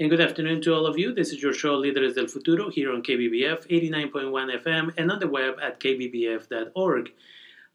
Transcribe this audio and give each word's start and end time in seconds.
And 0.00 0.08
good 0.08 0.22
afternoon 0.22 0.62
to 0.62 0.72
all 0.72 0.86
of 0.86 0.96
you. 0.96 1.12
This 1.12 1.30
is 1.30 1.42
your 1.42 1.52
show, 1.52 1.76
Líderes 1.76 2.14
del 2.14 2.26
Futuro, 2.26 2.70
here 2.70 2.90
on 2.90 3.02
KBBF 3.02 3.68
89.1 3.68 4.64
FM 4.64 4.94
and 4.96 5.12
on 5.12 5.18
the 5.18 5.28
web 5.28 5.58
at 5.62 5.78
kbbf.org. 5.78 7.12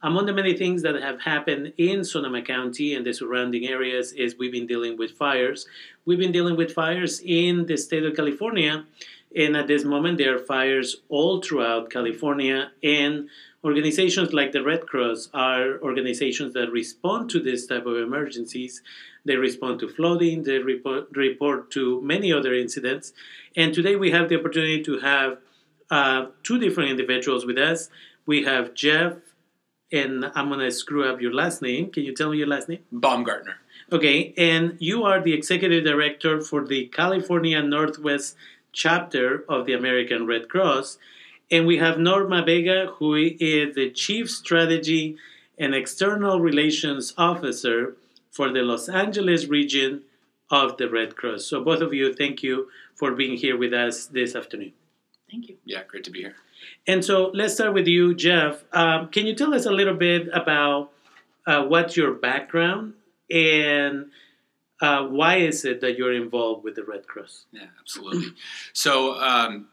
Among 0.01 0.25
the 0.25 0.33
many 0.33 0.57
things 0.57 0.81
that 0.81 0.95
have 0.95 1.21
happened 1.21 1.73
in 1.77 2.03
Sonoma 2.03 2.41
County 2.41 2.95
and 2.95 3.05
the 3.05 3.13
surrounding 3.13 3.67
areas 3.67 4.11
is 4.11 4.39
we've 4.39 4.51
been 4.51 4.65
dealing 4.65 4.97
with 4.97 5.11
fires. 5.11 5.67
We've 6.05 6.17
been 6.17 6.31
dealing 6.31 6.57
with 6.57 6.73
fires 6.73 7.21
in 7.23 7.67
the 7.67 7.77
state 7.77 8.03
of 8.03 8.15
California, 8.15 8.85
and 9.35 9.55
at 9.55 9.67
this 9.67 9.83
moment 9.83 10.17
there 10.17 10.35
are 10.35 10.39
fires 10.39 10.95
all 11.09 11.43
throughout 11.43 11.91
California. 11.91 12.71
And 12.81 13.29
organizations 13.65 14.31
like 14.31 14.51
the 14.51 14.63
Red 14.63 14.87
Cross 14.87 15.29
are 15.33 15.79
organizations 15.81 16.53
that 16.53 16.71
respond 16.71 17.29
to 17.31 17.39
this 17.39 17.65
type 17.65 17.85
of 17.85 17.97
emergencies 17.97 18.81
they 19.25 19.35
respond 19.35 19.79
to 19.79 19.89
flooding, 19.89 20.43
they 20.43 20.59
report, 20.59 21.09
report 21.13 21.71
to 21.71 21.99
many 22.01 22.31
other 22.31 22.53
incidents. 22.53 23.11
And 23.55 23.73
today 23.73 23.95
we 23.95 24.11
have 24.11 24.29
the 24.29 24.39
opportunity 24.39 24.83
to 24.83 24.99
have 24.99 25.39
uh, 25.89 26.27
two 26.43 26.59
different 26.59 26.91
individuals 26.91 27.45
with 27.45 27.57
us. 27.57 27.89
We 28.27 28.43
have 28.43 28.75
Jeff, 28.75 29.13
and 29.91 30.31
I'm 30.35 30.49
going 30.49 30.59
to 30.59 30.71
screw 30.71 31.11
up 31.11 31.21
your 31.21 31.33
last 31.33 31.61
name. 31.61 31.91
Can 31.91 32.03
you 32.03 32.13
tell 32.13 32.29
me 32.29 32.37
your 32.37 32.47
last 32.47 32.69
name? 32.69 32.83
Baumgartner. 32.91 33.57
Okay, 33.91 34.33
and 34.37 34.77
you 34.79 35.03
are 35.03 35.21
the 35.21 35.33
executive 35.33 35.83
director 35.83 36.41
for 36.41 36.65
the 36.65 36.87
California 36.87 37.61
Northwest 37.61 38.35
chapter 38.71 39.43
of 39.47 39.65
the 39.65 39.73
American 39.73 40.25
Red 40.25 40.49
Cross. 40.49 40.97
And 41.51 41.67
we 41.67 41.77
have 41.77 41.99
Norma 41.99 42.43
Vega, 42.43 42.87
who 42.97 43.15
is 43.15 43.75
the 43.75 43.91
chief 43.91 44.29
strategy 44.29 45.17
and 45.57 45.73
external 45.73 46.39
relations 46.39 47.13
officer 47.17 47.95
for 48.31 48.51
the 48.51 48.61
Los 48.61 48.89
Angeles 48.89 49.45
region 49.47 50.01
of 50.49 50.77
the 50.77 50.89
Red 50.89 51.15
Cross. 51.15 51.45
So, 51.45 51.63
both 51.63 51.81
of 51.81 51.93
you, 51.93 52.13
thank 52.13 52.43
you 52.43 52.67
for 52.95 53.11
being 53.13 53.37
here 53.37 53.57
with 53.57 53.73
us 53.73 54.05
this 54.07 54.35
afternoon. 54.35 54.73
Thank 55.29 55.49
you. 55.49 55.57
Yeah, 55.65 55.83
great 55.87 56.03
to 56.05 56.11
be 56.11 56.21
here. 56.21 56.35
And 56.87 57.03
so, 57.03 57.31
let's 57.33 57.53
start 57.53 57.73
with 57.73 57.87
you, 57.87 58.13
Jeff. 58.13 58.63
Um, 58.73 59.09
can 59.09 59.25
you 59.25 59.35
tell 59.35 59.53
us 59.53 59.65
a 59.65 59.71
little 59.71 59.95
bit 59.95 60.27
about 60.33 60.91
uh, 61.47 61.63
what's 61.63 61.95
your 61.95 62.13
background 62.13 62.93
and 63.29 64.07
uh, 64.81 65.03
why 65.05 65.37
is 65.37 65.65
it 65.65 65.81
that 65.81 65.97
you're 65.97 66.13
involved 66.13 66.63
with 66.63 66.75
the 66.75 66.83
Red 66.83 67.07
Cross? 67.07 67.45
Yeah, 67.51 67.67
absolutely. 67.79 68.33
So, 68.73 69.15
um, 69.19 69.67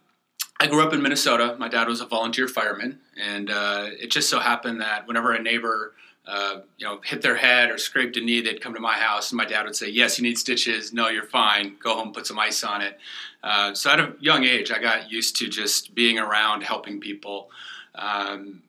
I 0.63 0.69
grew 0.69 0.81
up 0.81 0.93
in 0.93 1.03
Minnesota. 1.03 1.57
My 1.59 1.67
dad 1.67 1.89
was 1.89 2.01
a 2.01 2.07
volunteer 2.07 2.47
fireman, 2.47 3.01
and 3.21 3.51
uh, 3.51 3.89
it 3.99 4.13
just 4.13 4.31
so 4.31 4.39
happened 4.39 4.81
that 4.81 5.09
whenever 5.09 5.33
a 5.33 5.43
neighbor 5.43 5.93
uh, 6.25 6.61
you 6.79 6.87
know, 6.87 7.01
hit 7.03 7.21
their 7.21 7.35
head 7.35 7.69
or 7.69 7.79
scraped 7.79 8.17
a 8.17 8.21
knee, 8.21 8.41
they'd 8.41 8.61
come 8.61 8.73
to 8.73 8.79
my 8.79 8.95
house, 8.95 9.33
and 9.33 9.37
my 9.37 9.45
dad 9.45 9.65
would 9.65 9.75
say, 9.75 9.89
"Yes, 9.89 10.19
you 10.19 10.23
need 10.23 10.39
stitches. 10.39 10.93
No, 10.93 11.09
you're 11.09 11.25
fine. 11.25 11.75
Go 11.83 11.97
home, 11.97 12.13
put 12.13 12.29
some 12.29 12.39
ice 12.39 12.63
on 12.63 12.81
it." 12.81 12.97
Uh, 13.43 13.75
so 13.75 13.91
at 13.91 13.99
a 13.99 14.15
young 14.21 14.45
age, 14.45 14.71
I 14.71 14.79
got 14.79 15.11
used 15.11 15.35
to 15.39 15.49
just 15.49 15.97
being 15.97 16.17
around, 16.17 16.63
helping 16.63 17.01
people. 17.01 17.51
Um, 17.97 18.63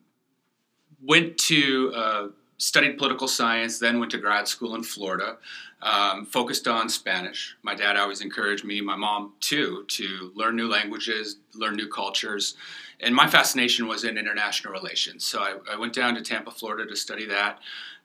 went 1.00 1.38
to 1.38 1.92
uh, 1.94 2.28
studied 2.58 2.98
political 2.98 3.28
science, 3.28 3.78
then 3.78 4.00
went 4.00 4.10
to 4.10 4.18
grad 4.18 4.48
school 4.48 4.74
in 4.74 4.82
Florida. 4.82 5.36
Um, 5.84 6.24
focused 6.24 6.66
on 6.66 6.88
Spanish. 6.88 7.58
My 7.62 7.74
dad 7.74 7.98
always 7.98 8.22
encouraged 8.22 8.64
me, 8.64 8.80
my 8.80 8.96
mom 8.96 9.34
too, 9.40 9.84
to 9.88 10.32
learn 10.34 10.56
new 10.56 10.66
languages, 10.66 11.36
learn 11.54 11.76
new 11.76 11.88
cultures 11.88 12.56
and 13.00 13.14
my 13.14 13.28
fascination 13.28 13.86
was 13.86 14.04
in 14.04 14.16
international 14.16 14.72
relations. 14.72 15.24
So 15.24 15.40
I, 15.40 15.56
I 15.72 15.76
went 15.76 15.92
down 15.92 16.14
to 16.14 16.22
Tampa, 16.22 16.50
Florida 16.50 16.86
to 16.86 16.96
study 16.96 17.26
that. 17.26 17.60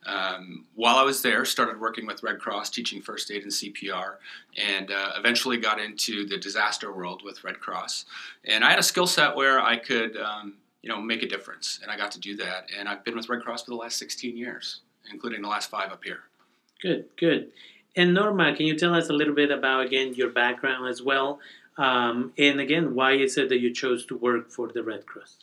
Um, 0.06 0.66
while 0.76 0.96
I 0.96 1.04
was 1.04 1.22
there, 1.22 1.44
started 1.46 1.80
working 1.80 2.06
with 2.08 2.24
Red 2.24 2.40
Cross, 2.40 2.70
teaching 2.70 3.02
first 3.02 3.32
aid 3.32 3.44
and 3.44 3.52
CPR, 3.52 4.16
and 4.58 4.92
uh, 4.92 5.12
eventually 5.18 5.58
got 5.58 5.80
into 5.80 6.26
the 6.26 6.38
disaster 6.38 6.94
world 6.94 7.22
with 7.24 7.44
Red 7.44 7.60
Cross. 7.60 8.06
And 8.46 8.64
I 8.64 8.70
had 8.70 8.80
a 8.80 8.84
skill 8.84 9.08
set 9.08 9.36
where 9.36 9.60
I 9.60 9.76
could, 9.76 10.16
um, 10.18 10.56
you 10.82 10.90
know, 10.90 11.02
make 11.02 11.22
a 11.22 11.28
difference, 11.28 11.80
and 11.82 11.92
I 11.92 11.98
got 11.98 12.12
to 12.12 12.20
do 12.20 12.36
that. 12.38 12.70
And 12.78 12.88
I've 12.88 13.04
been 13.04 13.16
with 13.16 13.28
Red 13.28 13.42
Cross 13.42 13.64
for 13.64 13.72
the 13.72 13.78
last 13.78 13.98
16 13.98 14.38
years, 14.38 14.82
including 15.12 15.42
the 15.42 15.50
last 15.50 15.70
five 15.70 15.92
up 15.92 16.04
here. 16.04 16.29
Good, 16.82 17.06
good. 17.18 17.52
And 17.96 18.14
Norma, 18.14 18.56
can 18.56 18.66
you 18.66 18.78
tell 18.78 18.96
us 18.96 19.10
a 19.10 19.14
little 19.14 19.36
bit 19.36 19.52
about 19.52 19.86
again 19.86 20.14
your 20.14 20.30
background 20.30 20.88
as 20.88 21.02
well? 21.02 21.40
Um, 21.78 22.34
and 22.38 22.60
again, 22.60 22.94
why 22.94 23.14
is 23.14 23.38
it 23.38 23.50
that 23.50 23.60
you 23.60 23.74
chose 23.74 24.06
to 24.08 24.18
work 24.18 24.52
for 24.52 24.68
the 24.68 24.84
Red 24.84 25.06
Cross? 25.06 25.38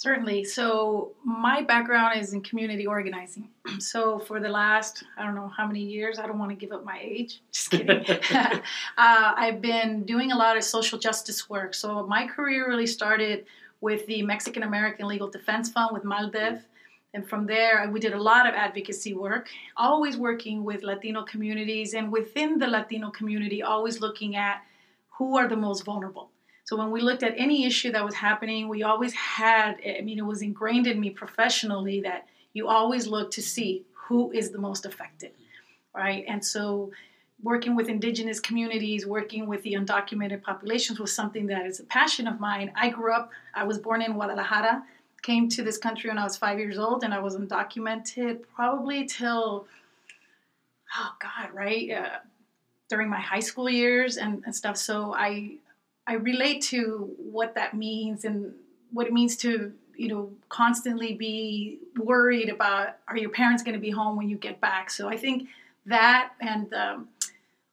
Certainly. 0.00 0.44
So, 0.44 1.12
my 1.24 1.60
background 1.62 2.18
is 2.18 2.32
in 2.32 2.40
community 2.40 2.86
organizing. 2.86 3.50
So, 3.80 4.18
for 4.18 4.40
the 4.40 4.48
last, 4.48 5.04
I 5.18 5.24
don't 5.24 5.34
know 5.34 5.48
how 5.48 5.66
many 5.66 5.80
years, 5.80 6.18
I 6.18 6.26
don't 6.26 6.38
want 6.38 6.50
to 6.50 6.56
give 6.56 6.72
up 6.72 6.84
my 6.84 6.98
age. 7.02 7.42
Just 7.52 7.70
kidding. 7.70 8.04
uh, 8.32 8.60
I've 8.96 9.60
been 9.60 10.04
doing 10.04 10.32
a 10.32 10.36
lot 10.36 10.56
of 10.56 10.64
social 10.64 10.98
justice 10.98 11.50
work. 11.50 11.74
So, 11.74 12.06
my 12.06 12.26
career 12.26 12.66
really 12.66 12.86
started 12.86 13.44
with 13.82 14.06
the 14.06 14.22
Mexican 14.22 14.62
American 14.62 15.06
Legal 15.06 15.28
Defense 15.28 15.70
Fund 15.70 15.90
with 15.92 16.04
MALDEF. 16.04 16.62
And 17.12 17.28
from 17.28 17.46
there, 17.46 17.90
we 17.92 17.98
did 17.98 18.12
a 18.12 18.22
lot 18.22 18.48
of 18.48 18.54
advocacy 18.54 19.14
work, 19.14 19.48
always 19.76 20.16
working 20.16 20.62
with 20.62 20.84
Latino 20.84 21.24
communities 21.24 21.94
and 21.94 22.12
within 22.12 22.58
the 22.58 22.68
Latino 22.68 23.10
community, 23.10 23.62
always 23.62 24.00
looking 24.00 24.36
at 24.36 24.62
who 25.10 25.36
are 25.36 25.48
the 25.48 25.56
most 25.56 25.84
vulnerable. 25.84 26.30
So 26.64 26.76
when 26.76 26.92
we 26.92 27.00
looked 27.00 27.24
at 27.24 27.34
any 27.36 27.66
issue 27.66 27.90
that 27.92 28.04
was 28.04 28.14
happening, 28.14 28.68
we 28.68 28.84
always 28.84 29.12
had, 29.12 29.78
I 29.84 30.02
mean, 30.02 30.18
it 30.18 30.24
was 30.24 30.40
ingrained 30.40 30.86
in 30.86 31.00
me 31.00 31.10
professionally 31.10 32.00
that 32.02 32.28
you 32.52 32.68
always 32.68 33.08
look 33.08 33.32
to 33.32 33.42
see 33.42 33.84
who 33.92 34.30
is 34.30 34.50
the 34.50 34.58
most 34.58 34.86
affected, 34.86 35.32
right? 35.92 36.24
And 36.28 36.44
so 36.44 36.92
working 37.42 37.74
with 37.74 37.88
indigenous 37.88 38.38
communities, 38.38 39.04
working 39.04 39.48
with 39.48 39.62
the 39.62 39.72
undocumented 39.72 40.42
populations 40.42 41.00
was 41.00 41.12
something 41.12 41.46
that 41.46 41.66
is 41.66 41.80
a 41.80 41.84
passion 41.84 42.28
of 42.28 42.38
mine. 42.38 42.70
I 42.76 42.90
grew 42.90 43.12
up, 43.12 43.30
I 43.54 43.64
was 43.64 43.78
born 43.78 44.00
in 44.00 44.12
Guadalajara, 44.12 44.84
came 45.22 45.48
to 45.50 45.62
this 45.62 45.78
country 45.78 46.08
when 46.08 46.18
I 46.18 46.24
was 46.24 46.36
five 46.36 46.58
years 46.58 46.78
old, 46.78 47.04
and 47.04 47.12
I 47.12 47.20
was 47.20 47.36
undocumented 47.36 48.40
probably 48.54 49.06
till, 49.06 49.66
oh 50.96 51.12
God, 51.20 51.54
right? 51.54 51.90
Uh, 51.90 52.18
during 52.90 53.08
my 53.08 53.20
high 53.20 53.40
school 53.40 53.70
years 53.70 54.18
and, 54.18 54.42
and 54.44 54.54
stuff. 54.54 54.76
So 54.76 55.14
I 55.14 55.56
I 56.06 56.14
relate 56.14 56.60
to 56.62 57.14
what 57.18 57.54
that 57.54 57.72
means 57.72 58.24
and 58.24 58.52
what 58.92 59.06
it 59.06 59.12
means 59.12 59.36
to 59.38 59.72
you 59.96 60.08
know 60.08 60.30
constantly 60.48 61.14
be 61.14 61.78
worried 61.96 62.48
about 62.48 62.96
are 63.08 63.16
your 63.16 63.30
parents 63.30 63.62
going 63.62 63.76
to 63.76 63.80
be 63.80 63.90
home 63.90 64.16
when 64.16 64.28
you 64.28 64.36
get 64.36 64.60
back. 64.60 64.90
So 64.90 65.08
I 65.08 65.16
think 65.16 65.48
that 65.86 66.32
and 66.40 66.72
um, 66.74 67.08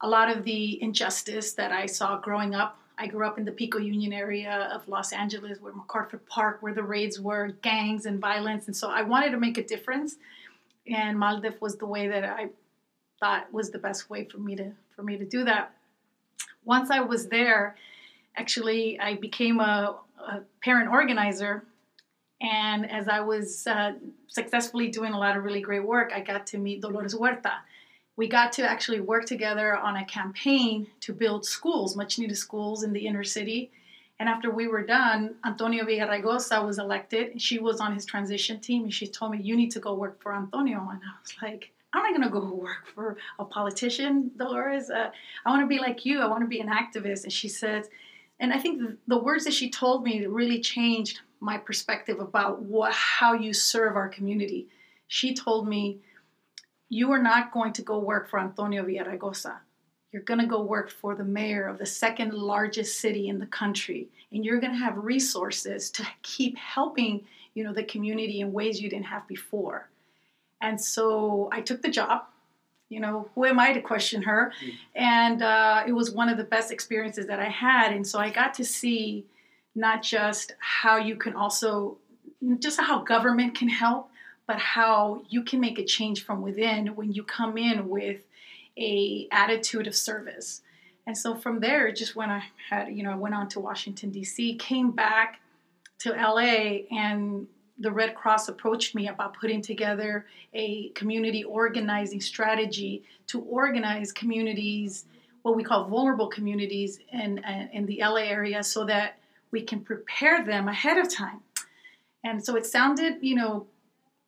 a 0.01 0.07
lot 0.07 0.29
of 0.29 0.43
the 0.43 0.81
injustice 0.81 1.53
that 1.53 1.71
I 1.71 1.87
saw 1.87 2.19
growing 2.19 2.53
up. 2.53 2.79
I 2.97 3.07
grew 3.07 3.25
up 3.25 3.37
in 3.37 3.45
the 3.45 3.51
Pico 3.51 3.77
Union 3.77 4.11
area 4.11 4.69
of 4.73 4.87
Los 4.87 5.13
Angeles, 5.13 5.59
where 5.61 5.73
MacArthur 5.73 6.17
Park, 6.17 6.57
where 6.61 6.73
the 6.73 6.83
raids 6.83 7.19
were, 7.19 7.49
gangs 7.61 8.05
and 8.05 8.19
violence, 8.19 8.67
and 8.67 8.75
so 8.75 8.89
I 8.89 9.03
wanted 9.03 9.31
to 9.31 9.37
make 9.37 9.57
a 9.57 9.63
difference. 9.63 10.15
And 10.87 11.17
Maldef 11.17 11.61
was 11.61 11.75
the 11.75 11.85
way 11.85 12.07
that 12.07 12.23
I 12.23 12.49
thought 13.19 13.51
was 13.53 13.71
the 13.71 13.77
best 13.77 14.09
way 14.09 14.25
for 14.25 14.37
me 14.37 14.55
to 14.55 14.71
for 14.95 15.03
me 15.03 15.17
to 15.17 15.25
do 15.25 15.43
that. 15.43 15.73
Once 16.65 16.89
I 16.89 17.01
was 17.01 17.27
there, 17.27 17.75
actually, 18.35 18.99
I 18.99 19.15
became 19.15 19.59
a, 19.59 19.95
a 20.19 20.41
parent 20.63 20.89
organizer. 20.89 21.63
And 22.41 22.89
as 22.91 23.07
I 23.07 23.21
was 23.21 23.65
uh, 23.67 23.93
successfully 24.27 24.89
doing 24.89 25.13
a 25.13 25.19
lot 25.19 25.37
of 25.37 25.43
really 25.43 25.61
great 25.61 25.85
work, 25.85 26.11
I 26.13 26.21
got 26.21 26.45
to 26.47 26.57
meet 26.57 26.81
Dolores 26.81 27.13
Huerta. 27.13 27.53
We 28.17 28.27
got 28.27 28.51
to 28.53 28.69
actually 28.69 28.99
work 28.99 29.25
together 29.25 29.77
on 29.77 29.95
a 29.95 30.05
campaign 30.05 30.87
to 31.01 31.13
build 31.13 31.45
schools, 31.45 31.95
much 31.95 32.19
needed 32.19 32.35
schools 32.35 32.83
in 32.83 32.91
the 32.91 33.07
inner 33.07 33.23
city. 33.23 33.71
And 34.19 34.27
after 34.27 34.49
we 34.49 34.67
were 34.67 34.83
done, 34.83 35.35
Antonio 35.45 35.85
Villaraigosa 35.85 36.65
was 36.65 36.79
elected. 36.79 37.39
She 37.39 37.59
was 37.59 37.79
on 37.79 37.93
his 37.93 38.05
transition 38.05 38.59
team, 38.59 38.83
and 38.83 38.93
she 38.93 39.07
told 39.07 39.31
me, 39.31 39.39
You 39.41 39.55
need 39.55 39.71
to 39.71 39.79
go 39.79 39.93
work 39.93 40.21
for 40.21 40.33
Antonio. 40.33 40.79
And 40.79 40.99
I 40.99 41.21
was 41.21 41.35
like, 41.41 41.71
I'm 41.93 42.11
not 42.11 42.23
to 42.23 42.29
go 42.29 42.53
work 42.53 42.87
for 42.93 43.17
a 43.39 43.45
politician, 43.45 44.31
Dolores. 44.35 44.89
Uh, 44.89 45.11
I 45.45 45.49
want 45.49 45.61
to 45.61 45.67
be 45.67 45.79
like 45.79 46.05
you. 46.05 46.19
I 46.19 46.27
want 46.27 46.41
to 46.41 46.47
be 46.47 46.59
an 46.59 46.69
activist. 46.69 47.23
And 47.23 47.31
she 47.31 47.47
said, 47.47 47.87
and 48.39 48.51
I 48.51 48.59
think 48.59 48.79
the, 48.79 48.97
the 49.07 49.17
words 49.17 49.45
that 49.45 49.53
she 49.53 49.69
told 49.69 50.03
me 50.03 50.25
really 50.25 50.59
changed 50.59 51.21
my 51.39 51.57
perspective 51.57 52.19
about 52.19 52.61
what, 52.63 52.91
how 52.93 53.33
you 53.33 53.53
serve 53.53 53.95
our 53.95 54.09
community. 54.09 54.67
She 55.07 55.33
told 55.33 55.67
me, 55.67 55.99
You 56.89 57.11
are 57.11 57.21
not 57.21 57.51
going 57.51 57.73
to 57.73 57.81
go 57.81 57.99
work 57.99 58.29
for 58.29 58.39
Antonio 58.39 58.83
Villaraigosa. 58.83 59.57
You're 60.11 60.21
going 60.21 60.39
to 60.39 60.47
go 60.47 60.61
work 60.61 60.89
for 60.89 61.15
the 61.15 61.23
mayor 61.23 61.67
of 61.67 61.77
the 61.77 61.85
second 61.85 62.33
largest 62.33 62.99
city 62.99 63.27
in 63.27 63.39
the 63.39 63.45
country, 63.45 64.07
and 64.31 64.45
you're 64.45 64.59
going 64.59 64.73
to 64.73 64.79
have 64.79 64.97
resources 64.97 65.91
to 65.91 66.07
keep 66.23 66.57
helping 66.57 67.25
you 67.53 67.63
know 67.63 67.73
the 67.73 67.83
community 67.83 68.39
in 68.39 68.53
ways 68.53 68.79
you 68.81 68.89
didn't 68.89 69.07
have 69.07 69.27
before. 69.27 69.89
And 70.61 70.79
so 70.79 71.49
I 71.51 71.61
took 71.61 71.81
the 71.81 71.89
job. 71.89 72.23
You 72.89 73.01
know, 73.01 73.29
who 73.35 73.45
am 73.45 73.59
I 73.59 73.73
to 73.73 73.81
question 73.81 74.21
her? 74.21 74.53
Mm. 74.63 74.73
And 74.95 75.41
uh, 75.41 75.83
it 75.85 75.91
was 75.91 76.11
one 76.11 76.29
of 76.29 76.37
the 76.37 76.43
best 76.43 76.71
experiences 76.71 77.27
that 77.27 77.39
I 77.39 77.49
had. 77.49 77.91
And 77.91 78.07
so 78.07 78.17
I 78.17 78.29
got 78.29 78.53
to 78.55 78.65
see 78.65 79.25
not 79.75 80.01
just 80.01 80.53
how 80.59 80.97
you 80.97 81.15
can 81.15 81.33
also, 81.33 81.97
just 82.59 82.79
how 82.79 83.03
government 83.03 83.55
can 83.55 83.67
help, 83.67 84.06
but 84.47 84.57
how 84.57 85.21
you 85.29 85.43
can 85.43 85.59
make 85.59 85.77
a 85.77 85.83
change 85.83 86.23
from 86.23 86.41
within 86.41 86.95
when 86.95 87.11
you 87.11 87.21
come 87.23 87.57
in 87.57 87.89
with 87.89 88.21
a 88.77 89.27
attitude 89.31 89.87
of 89.87 89.95
service. 89.95 90.61
And 91.05 91.17
so 91.17 91.35
from 91.35 91.59
there, 91.59 91.91
just 91.91 92.15
when 92.15 92.29
I 92.29 92.43
had, 92.69 92.89
you 92.89 93.03
know, 93.03 93.11
I 93.11 93.15
went 93.15 93.35
on 93.35 93.49
to 93.49 93.59
Washington, 93.59 94.09
D.C., 94.09 94.55
came 94.55 94.91
back 94.91 95.41
to 95.99 96.11
LA, 96.11 96.85
and 96.91 97.47
the 97.79 97.91
Red 97.91 98.15
Cross 98.15 98.49
approached 98.49 98.95
me 98.95 99.07
about 99.07 99.37
putting 99.39 99.61
together 99.61 100.25
a 100.53 100.89
community 100.89 101.43
organizing 101.43 102.21
strategy 102.21 103.03
to 103.27 103.39
organize 103.41 104.11
communities, 104.11 105.05
what 105.43 105.55
we 105.55 105.63
call 105.63 105.85
vulnerable 105.85 106.27
communities 106.27 106.99
in, 107.11 107.39
uh, 107.39 107.67
in 107.71 107.85
the 107.85 107.99
LA 108.01 108.23
area, 108.23 108.63
so 108.63 108.85
that 108.85 109.19
we 109.51 109.61
can 109.61 109.79
prepare 109.79 110.43
them 110.43 110.67
ahead 110.67 110.97
of 110.97 111.13
time. 111.13 111.39
And 112.23 112.43
so 112.43 112.55
it 112.55 112.65
sounded, 112.65 113.17
you 113.21 113.35
know, 113.35 113.67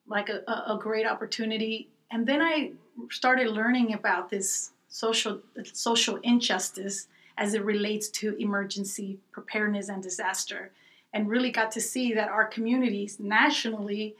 like 0.09 0.29
a, 0.29 0.41
a 0.47 0.77
great 0.79 1.05
opportunity. 1.05 1.87
And 2.11 2.27
then 2.27 2.41
I 2.41 2.71
started 3.09 3.47
learning 3.47 3.93
about 3.93 4.29
this 4.29 4.71
social 4.89 5.39
social 5.71 6.17
injustice 6.23 7.07
as 7.37 7.53
it 7.53 7.63
relates 7.63 8.09
to 8.09 8.35
emergency 8.37 9.19
preparedness 9.31 9.87
and 9.87 10.03
disaster 10.03 10.71
and 11.13 11.29
really 11.29 11.51
got 11.51 11.71
to 11.71 11.81
see 11.81 12.13
that 12.13 12.29
our 12.29 12.45
communities 12.45 13.19
nationally 13.19 14.15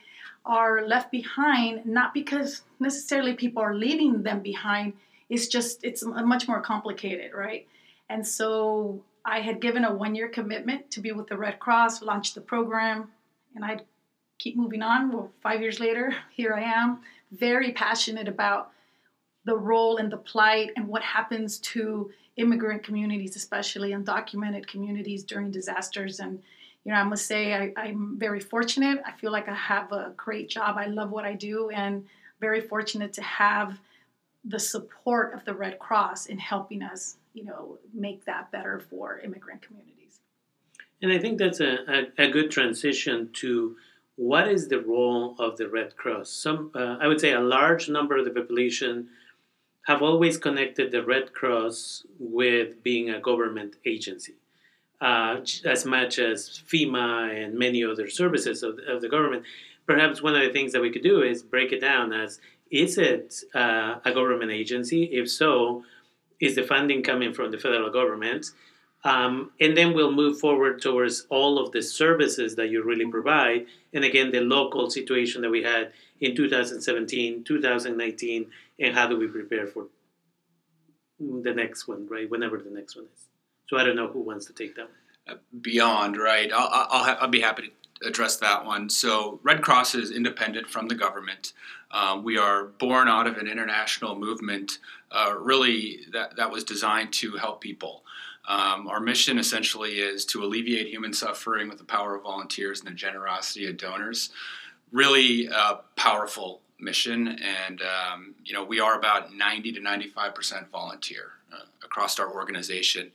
are 0.46 0.88
left 0.88 1.12
behind 1.12 1.86
not 1.86 2.14
because 2.14 2.62
necessarily 2.80 3.34
people 3.34 3.62
are 3.62 3.76
leaving 3.76 4.24
them 4.24 4.42
behind 4.42 4.94
it's 5.30 5.48
just 5.48 5.84
it's 5.84 6.04
much 6.06 6.48
more 6.48 6.62
complicated 6.62 7.32
right 7.34 7.68
and 8.10 8.26
so 8.26 9.02
i 9.26 9.40
had 9.40 9.60
given 9.60 9.84
a 9.84 9.94
one 9.94 10.16
year 10.16 10.30
commitment 10.30 10.90
to 10.90 11.02
be 11.02 11.12
with 11.12 11.28
the 11.28 11.38
red 11.38 11.60
cross 11.60 12.02
launch 12.02 12.34
the 12.34 12.42
program 12.42 13.10
and 13.56 13.66
i'd 13.66 13.84
keep 14.40 14.58
moving 14.58 14.82
on 14.82 15.12
well 15.12 15.32
five 15.42 15.62
years 15.62 15.80
later 15.80 16.14
here 16.32 16.54
i 16.54 16.62
am 16.62 17.00
very 17.32 17.72
passionate 17.72 18.28
about 18.28 18.72
the 19.46 19.56
role 19.56 19.98
and 19.98 20.12
the 20.12 20.18
plight 20.18 20.72
and 20.76 20.88
what 20.88 21.04
happens 21.04 21.60
to 21.60 22.12
immigrant 22.38 22.84
communities 22.84 23.36
especially 23.36 23.92
undocumented 23.92 24.66
communities 24.68 25.24
during 25.24 25.52
disasters 25.52 26.20
and 26.20 26.42
you 26.86 26.94
know, 26.94 27.02
I 27.02 27.04
must 27.04 27.26
say 27.28 27.54
I, 27.54 27.88
am 27.88 28.16
very 28.18 28.40
fortunate. 28.40 29.00
I 29.06 29.12
feel 29.12 29.32
like 29.32 29.50
I 29.50 29.54
have 29.54 29.92
a 29.92 30.14
great 30.16 30.50
job. 30.50 30.78
I 30.78 30.86
love 30.86 31.12
what 31.12 31.26
I 31.26 31.34
do, 31.34 31.70
and 31.70 32.06
very 32.40 32.62
fortunate 32.62 33.14
to 33.14 33.22
have 33.22 33.80
the 34.46 34.60
support 34.60 35.34
of 35.34 35.44
the 35.46 35.54
Red 35.54 35.78
Cross 35.80 36.28
in 36.28 36.38
helping 36.38 36.82
us, 36.82 37.18
you 37.34 37.44
know, 37.44 37.78
make 37.94 38.24
that 38.26 38.52
better 38.52 38.80
for 38.80 39.20
immigrant 39.20 39.62
communities. 39.62 40.22
And 41.02 41.12
I 41.12 41.20
think 41.20 41.38
that's 41.38 41.60
a, 41.60 42.08
a, 42.18 42.26
a 42.26 42.32
good 42.32 42.50
transition 42.50 43.30
to 43.34 43.76
what 44.20 44.50
is 44.50 44.68
the 44.68 44.82
role 44.82 45.34
of 45.40 45.56
the 45.56 45.70
Red 45.70 45.96
Cross. 45.96 46.30
Some, 46.30 46.72
uh, 46.76 46.98
I 47.00 47.08
would 47.08 47.22
say, 47.22 47.32
a 47.32 47.40
large 47.40 47.88
number 47.88 48.18
of 48.18 48.26
the 48.26 48.32
population 48.32 49.08
have 49.88 50.02
always 50.02 50.38
connected 50.38 50.92
the 50.92 51.02
Red 51.02 51.32
Cross 51.32 52.04
with 52.20 52.84
being 52.84 53.12
a 53.12 53.22
government 53.22 53.78
agency 53.86 54.36
uh, 55.00 55.38
as 55.64 55.86
much 55.86 56.20
as 56.20 56.62
FEMA 56.68 57.46
and 57.46 57.58
many 57.58 57.82
other 57.82 58.10
services 58.10 58.62
of, 58.62 58.78
of, 58.90 59.02
the 59.02 59.08
government. 59.08 59.44
Perhaps 59.88 60.22
one 60.22 60.36
of 60.36 60.42
the 60.42 60.52
things 60.52 60.74
that 60.74 60.82
we 60.82 60.92
could 60.92 61.02
do 61.02 61.22
is 61.22 61.42
break 61.42 61.72
it 61.72 61.80
down 61.80 62.12
as 62.12 62.42
is 62.72 62.98
it 62.98 63.36
uh, 63.56 64.00
a 64.04 64.12
government 64.14 64.52
agency? 64.52 65.04
If 65.06 65.32
so, 65.32 65.86
is 66.42 66.56
the 66.56 66.64
funding 66.64 67.04
coming 67.04 67.34
from 67.34 67.52
the 67.52 67.58
federal 67.58 67.90
government? 67.90 68.48
Um, 69.04 69.52
and 69.62 69.78
then 69.78 69.94
we'll 69.94 70.12
move 70.12 70.40
forward 70.40 70.82
towards 70.82 71.26
all 71.30 71.58
of 71.58 71.72
the 71.72 71.82
services 71.82 72.56
that 72.56 72.70
you 72.70 72.84
really 72.84 73.10
provide. 73.10 73.66
And 73.94 74.04
again, 74.04 74.32
the 74.32 74.42
local 74.42 74.90
situation 74.90 75.42
that 75.42 75.50
we 75.50 75.64
had 75.64 75.94
in 76.20 76.36
2017, 76.36 77.46
2019, 77.46 78.46
and 78.80 78.96
how 78.96 79.08
do 79.08 79.18
we 79.18 79.28
prepare 79.28 79.68
for 79.68 79.88
the 81.20 81.54
next 81.54 81.88
one, 81.88 82.08
right? 82.10 82.30
Whenever 82.30 82.58
the 82.58 82.70
next 82.70 82.96
one 82.96 83.06
is. 83.06 83.26
So 83.68 83.78
I 83.78 83.84
don't 83.84 83.96
know 83.96 84.08
who 84.08 84.20
wants 84.20 84.46
to 84.48 84.54
take 84.54 84.76
that. 84.76 84.90
Uh, 85.28 85.36
beyond, 85.62 86.18
right? 86.18 86.52
I'll, 86.52 86.70
I'll, 86.90 87.04
ha- 87.04 87.18
I'll, 87.22 87.28
be 87.28 87.42
happy 87.42 87.64
to 88.02 88.08
address 88.08 88.38
that 88.38 88.66
one. 88.66 88.90
So 88.90 89.40
Red 89.44 89.62
Cross 89.62 89.96
is 89.96 90.12
independent 90.12 90.70
from 90.70 90.88
the 90.88 90.96
government. 90.96 91.54
Um, 91.92 92.24
we 92.24 92.38
are 92.38 92.66
born 92.66 93.08
out 93.08 93.28
of 93.28 93.38
an 93.38 93.48
international 93.48 94.16
movement, 94.16 94.80
uh, 95.12 95.36
really 95.38 96.00
that, 96.12 96.36
that 96.38 96.52
was 96.52 96.64
designed 96.64 97.14
to 97.14 97.38
help 97.38 97.62
people. 97.62 98.04
Um, 98.50 98.88
our 98.88 99.00
mission 99.00 99.38
essentially 99.38 100.00
is 100.00 100.26
to 100.26 100.44
alleviate 100.44 100.88
human 100.88 101.14
suffering 101.14 101.70
with 101.70 101.78
the 101.78 101.84
power 101.84 102.16
of 102.16 102.24
volunteers 102.24 102.80
and 102.80 102.90
the 102.90 102.96
generosity 102.96 103.70
of 103.70 103.78
donors. 103.78 104.32
Really 104.92 105.48
uh, 105.48 105.76
powerful 105.96 106.62
mission, 106.80 107.28
and 107.68 107.82
um, 107.84 108.34
you 108.44 108.54
know 108.54 108.64
we 108.64 108.80
are 108.80 108.98
about 108.98 109.34
90 109.34 109.74
to 109.74 109.80
95 109.80 110.34
percent 110.34 110.72
volunteer 110.72 111.34
uh, 111.54 111.66
across 111.84 112.20
our 112.20 112.34
organization. 112.34 113.12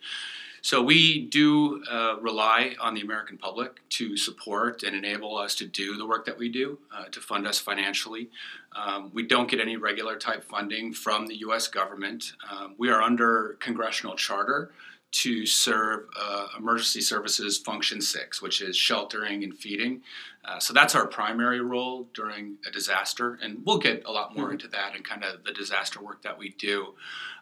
So 0.63 0.81
we 0.81 1.27
do 1.27 1.85
uh, 1.91 2.17
rely 2.23 2.75
on 2.81 2.95
the 2.95 3.03
American 3.03 3.37
public 3.37 3.87
to 3.91 4.17
support 4.17 4.83
and 4.83 4.97
enable 4.97 5.37
us 5.37 5.55
to 5.57 5.67
do 5.67 5.99
the 5.99 6.07
work 6.07 6.25
that 6.25 6.39
we 6.39 6.49
do, 6.49 6.79
uh, 6.97 7.05
to 7.11 7.21
fund 7.21 7.47
us 7.47 7.59
financially. 7.59 8.31
Um, 8.75 9.11
we 9.13 9.25
don't 9.25 9.51
get 9.51 9.61
any 9.61 9.77
regular 9.77 10.17
type 10.17 10.43
funding 10.43 10.95
from 10.95 11.27
the 11.27 11.37
U.S. 11.41 11.69
government. 11.69 12.33
Um, 12.51 12.77
we 12.79 12.89
are 12.89 13.03
under 13.03 13.59
congressional 13.61 14.17
charter 14.17 14.71
to 15.15 15.47
serve 15.47 16.07
uh, 16.21 16.49
emergency 16.59 17.01
services 17.01 17.57
function 17.57 18.01
six, 18.01 18.43
which 18.43 18.61
is 18.61 18.77
sheltering 18.77 19.45
and 19.45 19.57
feeding. 19.57 20.03
Uh, 20.45 20.59
so 20.59 20.73
that's 20.73 20.97
our 20.97 21.07
primary 21.07 21.61
role 21.61 22.09
during 22.15 22.57
a 22.67 22.71
disaster, 22.71 23.39
and 23.41 23.63
we'll 23.65 23.79
get 23.79 24.03
a 24.07 24.11
lot 24.11 24.37
more 24.37 24.47
mm-hmm. 24.47 24.55
into 24.55 24.69
that 24.69 24.95
and 24.97 25.05
kind 25.05 25.23
of 25.23 25.45
the 25.45 25.53
disaster 25.53 26.03
work 26.03 26.23
that 26.23 26.37
we 26.37 26.51
do. 26.59 26.95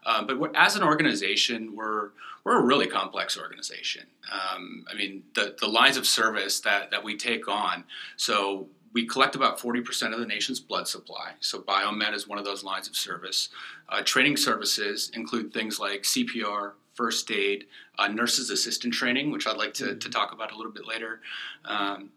Uh, 0.04 0.22
but 0.22 0.54
as 0.54 0.76
an 0.76 0.82
organization, 0.82 1.74
we're 1.74 2.10
we're 2.44 2.60
a 2.60 2.64
really 2.64 2.88
complex 2.88 3.38
organization. 3.38 4.04
Um, 4.30 4.84
I 4.90 4.94
mean, 4.94 5.22
the 5.34 5.56
the 5.58 5.66
lines 5.66 5.96
of 5.96 6.06
service 6.06 6.60
that 6.60 6.90
that 6.90 7.02
we 7.02 7.16
take 7.16 7.48
on. 7.48 7.84
So 8.16 8.68
we 8.92 9.06
collect 9.06 9.34
about 9.34 9.58
40% 9.58 10.12
of 10.12 10.20
the 10.20 10.26
nation's 10.26 10.60
blood 10.60 10.86
supply. 10.86 11.32
So 11.40 11.60
biomed 11.60 12.14
is 12.14 12.28
one 12.28 12.38
of 12.38 12.44
those 12.44 12.62
lines 12.62 12.88
of 12.88 12.94
service. 12.94 13.48
Uh, 13.88 14.02
training 14.02 14.36
services 14.36 15.10
include 15.14 15.52
things 15.52 15.80
like 15.80 16.02
CPR, 16.02 16.72
first 16.94 17.30
aid, 17.30 17.66
uh, 17.98 18.08
nurses 18.08 18.50
assistant 18.50 18.94
training, 18.94 19.30
which 19.30 19.46
I'd 19.46 19.56
like 19.56 19.74
to, 19.74 19.84
mm-hmm. 19.84 19.98
to 19.98 20.10
talk 20.10 20.32
about 20.32 20.52
a 20.52 20.56
little 20.56 20.72
bit 20.72 20.86
later. 20.86 21.20
Um, 21.64 22.10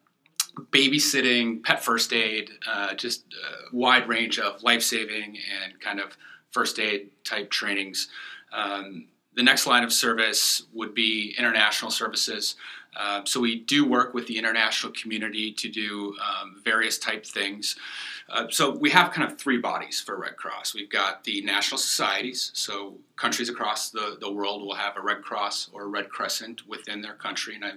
babysitting, 0.71 1.63
pet 1.63 1.83
first 1.83 2.13
aid, 2.13 2.51
uh, 2.67 2.93
just 2.95 3.25
a 3.33 3.75
wide 3.75 4.07
range 4.07 4.39
of 4.39 4.63
life 4.63 4.81
saving 4.81 5.37
and 5.63 5.79
kind 5.79 5.99
of 5.99 6.17
first 6.51 6.79
aid 6.79 7.09
type 7.23 7.49
trainings. 7.49 8.07
Um, 8.53 9.07
the 9.35 9.43
next 9.43 9.67
line 9.67 9.83
of 9.83 9.91
service 9.91 10.63
would 10.73 10.93
be 10.93 11.35
international 11.37 11.91
services. 11.91 12.55
Uh, 12.95 13.21
so 13.25 13.39
we 13.39 13.59
do 13.59 13.85
work 13.85 14.13
with 14.13 14.27
the 14.27 14.37
international 14.37 14.93
community 14.93 15.51
to 15.51 15.69
do 15.69 16.15
um, 16.23 16.61
various 16.63 16.97
type 16.97 17.25
things. 17.25 17.75
Uh, 18.29 18.45
so 18.49 18.71
we 18.71 18.89
have 18.89 19.11
kind 19.11 19.29
of 19.29 19.37
three 19.37 19.57
bodies 19.57 20.01
for 20.01 20.17
Red 20.17 20.37
Cross. 20.37 20.73
We've 20.73 20.89
got 20.89 21.23
the 21.23 21.41
national 21.41 21.77
societies, 21.77 22.51
so 22.53 22.95
countries 23.15 23.49
across 23.49 23.89
the, 23.91 24.17
the 24.19 24.31
world 24.31 24.61
will 24.61 24.75
have 24.75 24.97
a 24.97 25.01
Red 25.01 25.21
Cross 25.21 25.69
or 25.73 25.83
a 25.83 25.87
Red 25.87 26.09
Crescent 26.09 26.67
within 26.67 27.01
their 27.01 27.13
country, 27.13 27.55
and 27.55 27.65
I, 27.65 27.71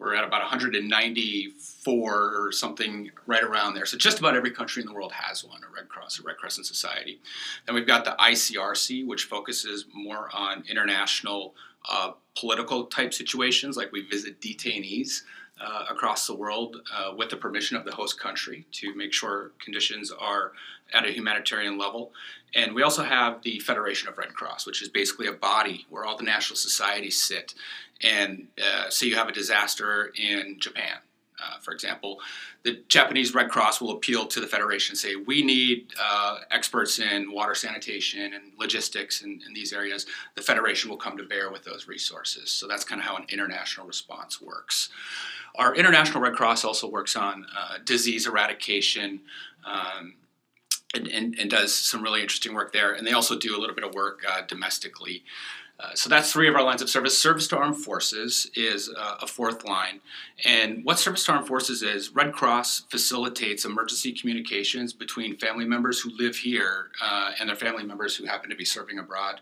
we're 0.00 0.14
at 0.14 0.24
about 0.24 0.40
194 0.40 2.02
or 2.02 2.52
something 2.52 3.10
right 3.26 3.42
around 3.42 3.74
there. 3.74 3.84
So 3.84 3.98
just 3.98 4.18
about 4.18 4.34
every 4.34 4.50
country 4.50 4.80
in 4.80 4.88
the 4.88 4.94
world 4.94 5.12
has 5.12 5.44
one, 5.44 5.60
a 5.62 5.74
Red 5.74 5.90
Cross, 5.90 6.20
a 6.20 6.22
Red 6.22 6.38
Crescent 6.38 6.66
Society. 6.66 7.20
Then 7.66 7.74
we've 7.74 7.86
got 7.86 8.06
the 8.06 8.16
ICRC, 8.18 9.06
which 9.06 9.24
focuses 9.24 9.84
more 9.92 10.30
on 10.32 10.64
international 10.70 11.54
uh, 11.88 12.12
political 12.38 12.86
type 12.86 13.14
situations, 13.14 13.76
like 13.76 13.92
we 13.92 14.02
visit 14.02 14.40
detainees 14.40 15.22
uh, 15.60 15.84
across 15.90 16.26
the 16.26 16.34
world 16.34 16.76
uh, 16.94 17.12
with 17.16 17.30
the 17.30 17.36
permission 17.36 17.76
of 17.76 17.84
the 17.84 17.92
host 17.92 18.18
country 18.18 18.66
to 18.72 18.94
make 18.94 19.12
sure 19.12 19.52
conditions 19.62 20.10
are 20.10 20.52
at 20.92 21.06
a 21.06 21.12
humanitarian 21.12 21.78
level. 21.78 22.12
And 22.54 22.74
we 22.74 22.82
also 22.82 23.02
have 23.02 23.42
the 23.42 23.58
Federation 23.60 24.08
of 24.08 24.18
Red 24.18 24.34
Cross, 24.34 24.66
which 24.66 24.82
is 24.82 24.88
basically 24.88 25.26
a 25.26 25.32
body 25.32 25.86
where 25.88 26.04
all 26.04 26.16
the 26.16 26.24
national 26.24 26.56
societies 26.56 27.20
sit. 27.20 27.54
And 28.02 28.48
uh, 28.58 28.88
say 28.88 29.06
you 29.06 29.16
have 29.16 29.28
a 29.28 29.32
disaster 29.32 30.12
in 30.16 30.56
Japan, 30.58 30.98
uh, 31.42 31.58
for 31.60 31.72
example, 31.72 32.20
the 32.62 32.82
Japanese 32.88 33.34
Red 33.34 33.50
Cross 33.50 33.80
will 33.80 33.92
appeal 33.92 34.26
to 34.26 34.40
the 34.40 34.46
Federation 34.46 34.92
and 34.92 34.98
say, 34.98 35.16
We 35.16 35.42
need 35.42 35.92
uh, 36.00 36.40
experts 36.50 36.98
in 36.98 37.32
water 37.32 37.54
sanitation 37.54 38.34
and 38.34 38.52
logistics 38.58 39.22
in, 39.22 39.40
in, 39.46 39.52
these 39.54 39.72
areas. 39.72 40.06
The 40.34 40.42
Federation 40.42 40.90
will 40.90 40.96
come 40.96 41.16
to 41.16 41.24
bear 41.24 41.50
with 41.50 41.64
those 41.64 41.88
resources. 41.88 42.50
So 42.50 42.66
that's 42.66 42.84
kind 42.84 43.00
of 43.00 43.06
how 43.06 43.16
an 43.16 43.26
international 43.28 43.86
response 43.86 44.40
works. 44.40 44.90
Our 45.56 45.74
International 45.74 46.20
Red 46.22 46.34
Cross 46.34 46.64
also 46.64 46.88
works 46.88 47.16
on 47.16 47.46
uh, 47.56 47.78
disease 47.84 48.26
eradication. 48.26 49.20
Um, 49.64 50.14
and, 50.92 51.06
and, 51.06 51.38
and, 51.38 51.48
does 51.48 51.72
some 51.72 52.02
really 52.02 52.20
interesting 52.20 52.52
work 52.52 52.72
there. 52.72 52.94
And 52.94 53.06
they 53.06 53.12
also 53.12 53.38
do 53.38 53.56
a 53.56 53.60
little 53.60 53.76
bit 53.76 53.84
of 53.84 53.94
work 53.94 54.22
uh, 54.28 54.40
domestically. 54.48 55.22
Uh, 55.80 55.94
so 55.94 56.08
that's 56.08 56.32
three 56.32 56.48
of 56.48 56.54
our 56.54 56.62
lines 56.62 56.82
of 56.82 56.90
service. 56.90 57.20
Service 57.20 57.48
to 57.48 57.56
Armed 57.56 57.76
Forces 57.76 58.50
is 58.54 58.90
uh, 58.94 59.16
a 59.22 59.26
fourth 59.26 59.64
line. 59.64 60.00
And 60.44 60.84
what 60.84 60.98
Service 60.98 61.24
to 61.24 61.32
Armed 61.32 61.46
Forces 61.46 61.82
is, 61.82 62.14
Red 62.14 62.32
Cross 62.32 62.84
facilitates 62.90 63.64
emergency 63.64 64.12
communications 64.12 64.92
between 64.92 65.36
family 65.36 65.64
members 65.64 66.00
who 66.00 66.10
live 66.10 66.36
here 66.36 66.90
uh, 67.02 67.32
and 67.38 67.48
their 67.48 67.56
family 67.56 67.84
members 67.84 68.16
who 68.16 68.26
happen 68.26 68.50
to 68.50 68.56
be 68.56 68.64
serving 68.64 68.98
abroad. 68.98 69.40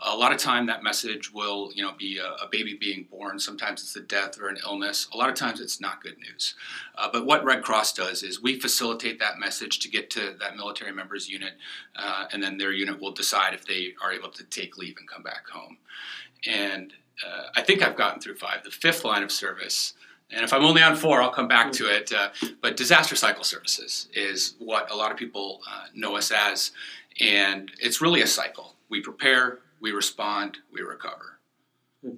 A 0.00 0.16
lot 0.16 0.32
of 0.32 0.38
time 0.38 0.66
that 0.66 0.82
message 0.82 1.32
will, 1.32 1.70
you 1.74 1.82
know, 1.82 1.92
be 1.96 2.18
a, 2.18 2.44
a 2.44 2.48
baby 2.50 2.76
being 2.78 3.06
born. 3.10 3.38
Sometimes 3.38 3.82
it's 3.82 3.96
a 3.96 4.00
death 4.00 4.40
or 4.40 4.48
an 4.48 4.58
illness. 4.66 5.08
A 5.14 5.16
lot 5.16 5.28
of 5.28 5.34
times 5.34 5.60
it's 5.60 5.80
not 5.80 6.02
good 6.02 6.18
news. 6.18 6.54
Uh, 6.96 7.08
but 7.12 7.26
what 7.26 7.44
Red 7.44 7.62
Cross 7.62 7.94
does 7.94 8.22
is 8.22 8.42
we 8.42 8.58
facilitate 8.58 9.18
that 9.20 9.38
message 9.38 9.78
to 9.80 9.88
get 9.88 10.10
to 10.10 10.34
that 10.40 10.56
military 10.56 10.92
member's 10.92 11.28
unit, 11.28 11.54
uh, 11.96 12.26
and 12.32 12.42
then 12.42 12.58
their 12.58 12.72
unit 12.72 13.00
will 13.00 13.12
decide 13.12 13.54
if 13.54 13.64
they 13.64 13.94
are 14.02 14.12
able 14.12 14.30
to 14.30 14.44
take 14.44 14.76
leave 14.76 14.96
and 14.98 15.08
come 15.08 15.22
back 15.22 15.48
home. 15.48 15.75
And 16.46 16.92
uh, 17.26 17.44
I 17.54 17.62
think 17.62 17.82
I've 17.82 17.96
gotten 17.96 18.20
through 18.20 18.36
five. 18.36 18.62
The 18.64 18.70
fifth 18.70 19.04
line 19.04 19.22
of 19.22 19.32
service, 19.32 19.94
and 20.30 20.44
if 20.44 20.52
I'm 20.52 20.64
only 20.64 20.82
on 20.82 20.96
four, 20.96 21.22
I'll 21.22 21.30
come 21.30 21.48
back 21.48 21.72
to 21.72 21.86
it. 21.86 22.12
Uh, 22.12 22.30
but 22.60 22.76
disaster 22.76 23.16
cycle 23.16 23.44
services 23.44 24.08
is 24.12 24.54
what 24.58 24.90
a 24.90 24.96
lot 24.96 25.12
of 25.12 25.16
people 25.16 25.60
uh, 25.70 25.84
know 25.94 26.16
us 26.16 26.30
as, 26.30 26.72
and 27.20 27.70
it's 27.80 28.00
really 28.00 28.22
a 28.22 28.26
cycle. 28.26 28.74
We 28.88 29.00
prepare, 29.00 29.60
we 29.80 29.92
respond, 29.92 30.58
we 30.72 30.82
recover. 30.82 31.38
Okay. 32.04 32.16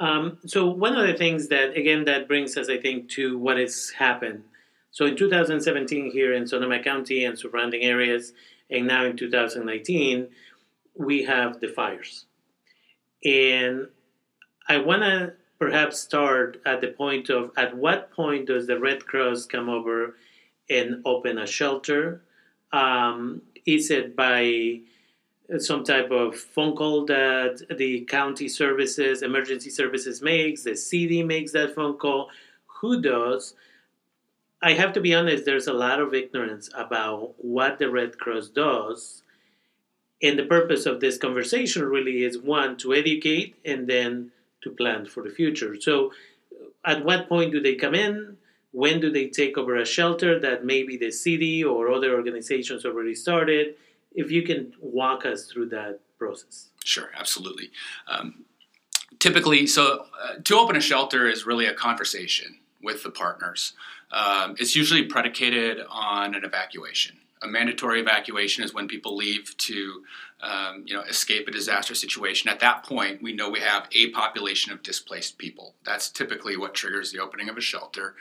Um, 0.00 0.38
so 0.46 0.66
one 0.66 0.96
of 0.96 1.06
the 1.06 1.14
things 1.14 1.48
that 1.48 1.76
again 1.76 2.04
that 2.04 2.28
brings 2.28 2.56
us, 2.56 2.68
I 2.68 2.78
think, 2.78 3.08
to 3.10 3.38
what 3.38 3.58
has 3.58 3.90
happened. 3.90 4.44
So 4.90 5.06
in 5.06 5.16
2017 5.16 6.10
here 6.10 6.32
in 6.32 6.46
Sonoma 6.46 6.82
County 6.82 7.24
and 7.24 7.38
surrounding 7.38 7.82
areas, 7.82 8.32
and 8.70 8.86
now 8.86 9.04
in 9.04 9.16
2019, 9.16 10.28
we 10.96 11.22
have 11.24 11.60
the 11.60 11.68
fires. 11.68 12.26
And 13.24 13.88
I 14.68 14.78
want 14.78 15.02
to 15.02 15.34
perhaps 15.58 15.98
start 15.98 16.60
at 16.64 16.80
the 16.80 16.88
point 16.88 17.30
of 17.30 17.50
at 17.56 17.76
what 17.76 18.12
point 18.12 18.46
does 18.46 18.66
the 18.66 18.78
Red 18.78 19.04
Cross 19.06 19.46
come 19.46 19.68
over 19.68 20.16
and 20.70 21.02
open 21.04 21.38
a 21.38 21.46
shelter? 21.46 22.22
Um, 22.72 23.42
is 23.66 23.90
it 23.90 24.14
by 24.14 24.80
some 25.58 25.82
type 25.82 26.10
of 26.10 26.36
phone 26.36 26.76
call 26.76 27.06
that 27.06 27.64
the 27.76 28.02
county 28.02 28.48
services, 28.48 29.22
emergency 29.22 29.70
services 29.70 30.22
makes, 30.22 30.62
the 30.62 30.76
city 30.76 31.22
makes 31.22 31.52
that 31.52 31.74
phone 31.74 31.96
call? 31.96 32.28
Who 32.80 33.00
does? 33.00 33.54
I 34.62 34.72
have 34.72 34.92
to 34.94 35.00
be 35.00 35.14
honest, 35.14 35.44
there's 35.44 35.66
a 35.66 35.72
lot 35.72 36.00
of 36.00 36.14
ignorance 36.14 36.68
about 36.74 37.34
what 37.38 37.78
the 37.78 37.90
Red 37.90 38.18
Cross 38.18 38.48
does 38.48 39.22
and 40.22 40.38
the 40.38 40.44
purpose 40.44 40.86
of 40.86 41.00
this 41.00 41.16
conversation 41.16 41.84
really 41.84 42.24
is 42.24 42.38
one 42.38 42.76
to 42.78 42.94
educate 42.94 43.56
and 43.64 43.86
then 43.86 44.32
to 44.62 44.70
plan 44.70 45.06
for 45.06 45.22
the 45.22 45.30
future. 45.30 45.80
So 45.80 46.12
at 46.84 47.04
what 47.04 47.28
point 47.28 47.52
do 47.52 47.60
they 47.60 47.76
come 47.76 47.94
in? 47.94 48.36
When 48.72 49.00
do 49.00 49.10
they 49.10 49.28
take 49.28 49.56
over 49.56 49.76
a 49.76 49.86
shelter 49.86 50.38
that 50.40 50.64
maybe 50.64 50.96
the 50.96 51.10
city 51.10 51.62
or 51.64 51.90
other 51.90 52.14
organizations 52.14 52.84
already 52.84 53.14
started? 53.14 53.76
If 54.14 54.30
you 54.30 54.42
can 54.42 54.74
walk 54.80 55.24
us 55.24 55.46
through 55.46 55.68
that 55.70 56.00
process. 56.18 56.70
Sure 56.84 57.10
absolutely. 57.16 57.70
Um, 58.08 58.44
typically 59.20 59.66
so 59.66 60.06
uh, 60.20 60.34
to 60.44 60.56
open 60.56 60.76
a 60.76 60.80
shelter 60.80 61.28
is 61.28 61.46
really 61.46 61.66
a 61.66 61.74
conversation 61.74 62.58
with 62.82 63.02
the 63.02 63.10
partners. 63.10 63.74
Um, 64.10 64.56
it's 64.58 64.74
usually 64.74 65.04
predicated 65.04 65.84
on 65.88 66.34
an 66.34 66.44
evacuation 66.44 67.18
a 67.42 67.46
mandatory 67.46 68.00
evacuation 68.00 68.64
is 68.64 68.74
when 68.74 68.88
people 68.88 69.16
leave 69.16 69.56
to 69.56 70.02
um, 70.40 70.84
you 70.86 70.94
know 70.94 71.02
escape 71.02 71.48
a 71.48 71.50
disaster 71.50 71.94
situation. 71.94 72.48
At 72.48 72.60
that 72.60 72.84
point 72.84 73.22
we 73.22 73.32
know 73.32 73.50
we 73.50 73.60
have 73.60 73.88
a 73.92 74.10
population 74.10 74.72
of 74.72 74.82
displaced 74.82 75.38
people. 75.38 75.74
That's 75.84 76.08
typically 76.08 76.56
what 76.56 76.74
triggers 76.74 77.12
the 77.12 77.20
opening 77.20 77.48
of 77.48 77.56
a 77.56 77.60
shelter. 77.60 78.14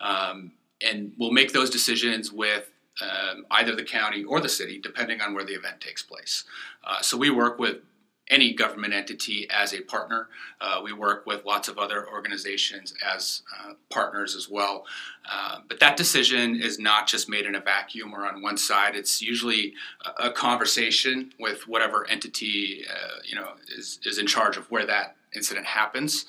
Um, 0.00 0.52
and 0.80 1.12
we'll 1.18 1.32
make 1.32 1.52
those 1.52 1.70
decisions 1.70 2.32
with 2.32 2.70
um, 3.00 3.46
either 3.50 3.74
the 3.74 3.84
county 3.84 4.24
or 4.24 4.40
the 4.40 4.48
city 4.48 4.78
depending 4.78 5.20
on 5.20 5.34
where 5.34 5.44
the 5.44 5.52
event 5.52 5.80
takes 5.80 6.02
place. 6.02 6.44
Uh, 6.84 7.00
so 7.00 7.16
we 7.16 7.30
work 7.30 7.58
with 7.58 7.78
any 8.30 8.52
government 8.52 8.92
entity 8.92 9.46
as 9.50 9.72
a 9.72 9.80
partner. 9.82 10.28
Uh, 10.60 10.80
we 10.82 10.92
work 10.92 11.26
with 11.26 11.44
lots 11.44 11.68
of 11.68 11.78
other 11.78 12.08
organizations 12.08 12.94
as 13.14 13.42
uh, 13.58 13.72
partners 13.90 14.34
as 14.34 14.48
well. 14.48 14.84
Uh, 15.30 15.58
but 15.68 15.80
that 15.80 15.96
decision 15.96 16.60
is 16.60 16.78
not 16.78 17.06
just 17.06 17.28
made 17.28 17.46
in 17.46 17.54
a 17.54 17.60
vacuum 17.60 18.12
or 18.14 18.26
on 18.26 18.42
one 18.42 18.56
side. 18.56 18.94
It's 18.94 19.22
usually 19.22 19.74
a, 20.04 20.28
a 20.28 20.32
conversation 20.32 21.32
with 21.38 21.66
whatever 21.68 22.08
entity 22.08 22.84
uh, 22.88 23.20
you 23.24 23.36
know 23.36 23.52
is, 23.76 23.98
is 24.04 24.18
in 24.18 24.26
charge 24.26 24.56
of 24.56 24.70
where 24.70 24.86
that 24.86 25.16
incident 25.34 25.66
happens. 25.66 26.26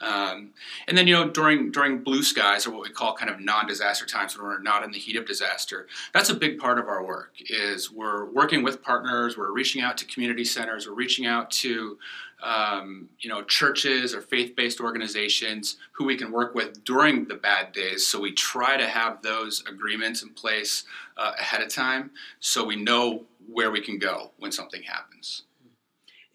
Um, 0.00 0.50
and 0.88 0.96
then, 0.96 1.06
you 1.06 1.14
know, 1.14 1.28
during 1.28 1.70
during 1.70 2.02
blue 2.02 2.22
skies 2.22 2.66
or 2.66 2.70
what 2.70 2.82
we 2.82 2.88
call 2.88 3.14
kind 3.14 3.30
of 3.30 3.40
non-disaster 3.40 4.06
times 4.06 4.36
when 4.36 4.46
we're 4.46 4.60
not 4.60 4.82
in 4.82 4.92
the 4.92 4.98
heat 4.98 5.16
of 5.16 5.26
disaster, 5.26 5.86
that's 6.14 6.30
a 6.30 6.34
big 6.34 6.58
part 6.58 6.78
of 6.78 6.88
our 6.88 7.04
work. 7.04 7.34
Is 7.48 7.90
we're 7.90 8.24
working 8.24 8.62
with 8.62 8.82
partners, 8.82 9.36
we're 9.36 9.52
reaching 9.52 9.82
out 9.82 9.98
to 9.98 10.06
community 10.06 10.44
centers, 10.44 10.86
we're 10.88 10.94
reaching 10.94 11.26
out 11.26 11.50
to 11.52 11.98
um, 12.42 13.10
you 13.18 13.28
know 13.28 13.42
churches 13.42 14.14
or 14.14 14.22
faith-based 14.22 14.80
organizations 14.80 15.76
who 15.92 16.06
we 16.06 16.16
can 16.16 16.32
work 16.32 16.54
with 16.54 16.82
during 16.84 17.26
the 17.26 17.34
bad 17.34 17.72
days. 17.72 18.06
So 18.06 18.20
we 18.20 18.32
try 18.32 18.78
to 18.78 18.88
have 18.88 19.20
those 19.20 19.62
agreements 19.68 20.22
in 20.22 20.30
place 20.30 20.84
uh, 21.18 21.32
ahead 21.38 21.60
of 21.60 21.68
time, 21.68 22.12
so 22.40 22.64
we 22.64 22.76
know 22.76 23.24
where 23.52 23.70
we 23.70 23.82
can 23.82 23.98
go 23.98 24.30
when 24.38 24.52
something 24.52 24.82
happens. 24.82 25.42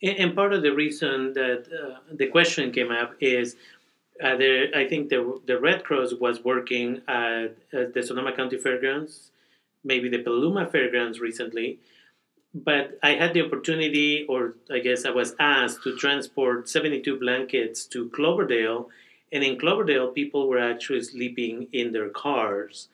And 0.04 0.36
part 0.36 0.54
of 0.54 0.62
the 0.62 0.74
reason 0.74 1.34
that 1.34 1.66
uh, 1.72 2.00
the 2.12 2.28
question 2.28 2.72
came 2.72 2.92
up 2.92 3.16
is 3.20 3.56
uh, 4.24 4.36
I 4.76 4.86
think 4.90 5.10
the, 5.10 5.40
the 5.46 5.60
Red 5.60 5.84
Cross 5.84 6.14
was 6.20 6.44
working 6.44 7.02
at, 7.08 7.56
at, 7.74 7.94
the 7.94 8.02
Sonoma 8.02 8.34
County 8.34 8.58
Fairgrounds, 8.58 9.32
maybe 9.84 10.10
the 10.10 10.20
Petaluma 10.20 10.68
Fairgrounds 10.68 11.20
recently. 11.20 11.80
But 12.54 12.98
I 13.04 13.12
had 13.16 13.34
the 13.34 13.46
opportunity, 13.46 14.26
or 14.30 14.56
I 14.72 14.80
guess 14.80 15.06
I 15.06 15.10
was 15.10 15.36
asked, 15.40 15.84
to 15.84 15.98
transport 15.98 16.70
72 16.70 17.20
blankets 17.20 17.86
to 17.88 18.10
Cloverdale. 18.10 18.90
And 19.34 19.44
in 19.44 19.60
Cloverdale, 19.60 20.08
people 20.08 20.48
were 20.48 20.60
actually 20.60 21.04
sleeping 21.04 21.68
in 21.74 21.92
their 21.92 22.10
cars. 22.10 22.88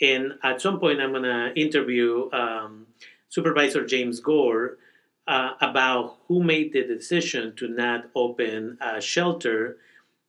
And 0.00 0.34
at 0.42 0.60
some 0.60 0.80
point, 0.80 1.00
I'm 1.00 1.12
going 1.12 1.22
to 1.22 1.52
interview 1.54 2.28
um, 2.32 2.88
Supervisor 3.28 3.86
James 3.86 4.18
Gore 4.18 4.78
uh, 5.28 5.52
about 5.60 6.16
who 6.28 6.42
made 6.42 6.72
the 6.72 6.82
decision 6.84 7.54
to 7.56 7.68
not 7.68 8.06
open 8.16 8.78
a 8.80 9.00
shelter 9.00 9.76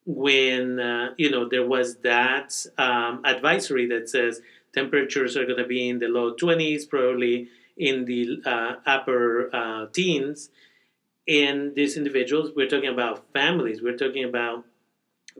when 0.06 0.80
uh, 0.80 1.14
you 1.18 1.32
know 1.32 1.48
there 1.48 1.68
was 1.68 1.98
that 1.98 2.54
um, 2.78 3.22
advisory 3.26 3.88
that 3.88 4.10
says 4.10 4.42
temperatures 4.74 5.38
are 5.38 5.46
going 5.46 5.58
to 5.58 5.66
be 5.68 5.90
in 5.90 6.00
the 6.00 6.08
low 6.08 6.36
20s 6.36 6.90
probably 6.90 7.50
in 7.78 8.06
the 8.06 8.42
uh, 8.46 8.76
upper 8.86 9.50
uh, 9.56 9.88
teens. 9.94 10.50
And 11.28 11.76
these 11.76 11.98
individuals 11.98 12.52
we're 12.56 12.70
talking 12.70 12.90
about 12.90 13.26
families 13.34 13.82
we're 13.82 13.98
talking 13.98 14.26
about 14.26 14.66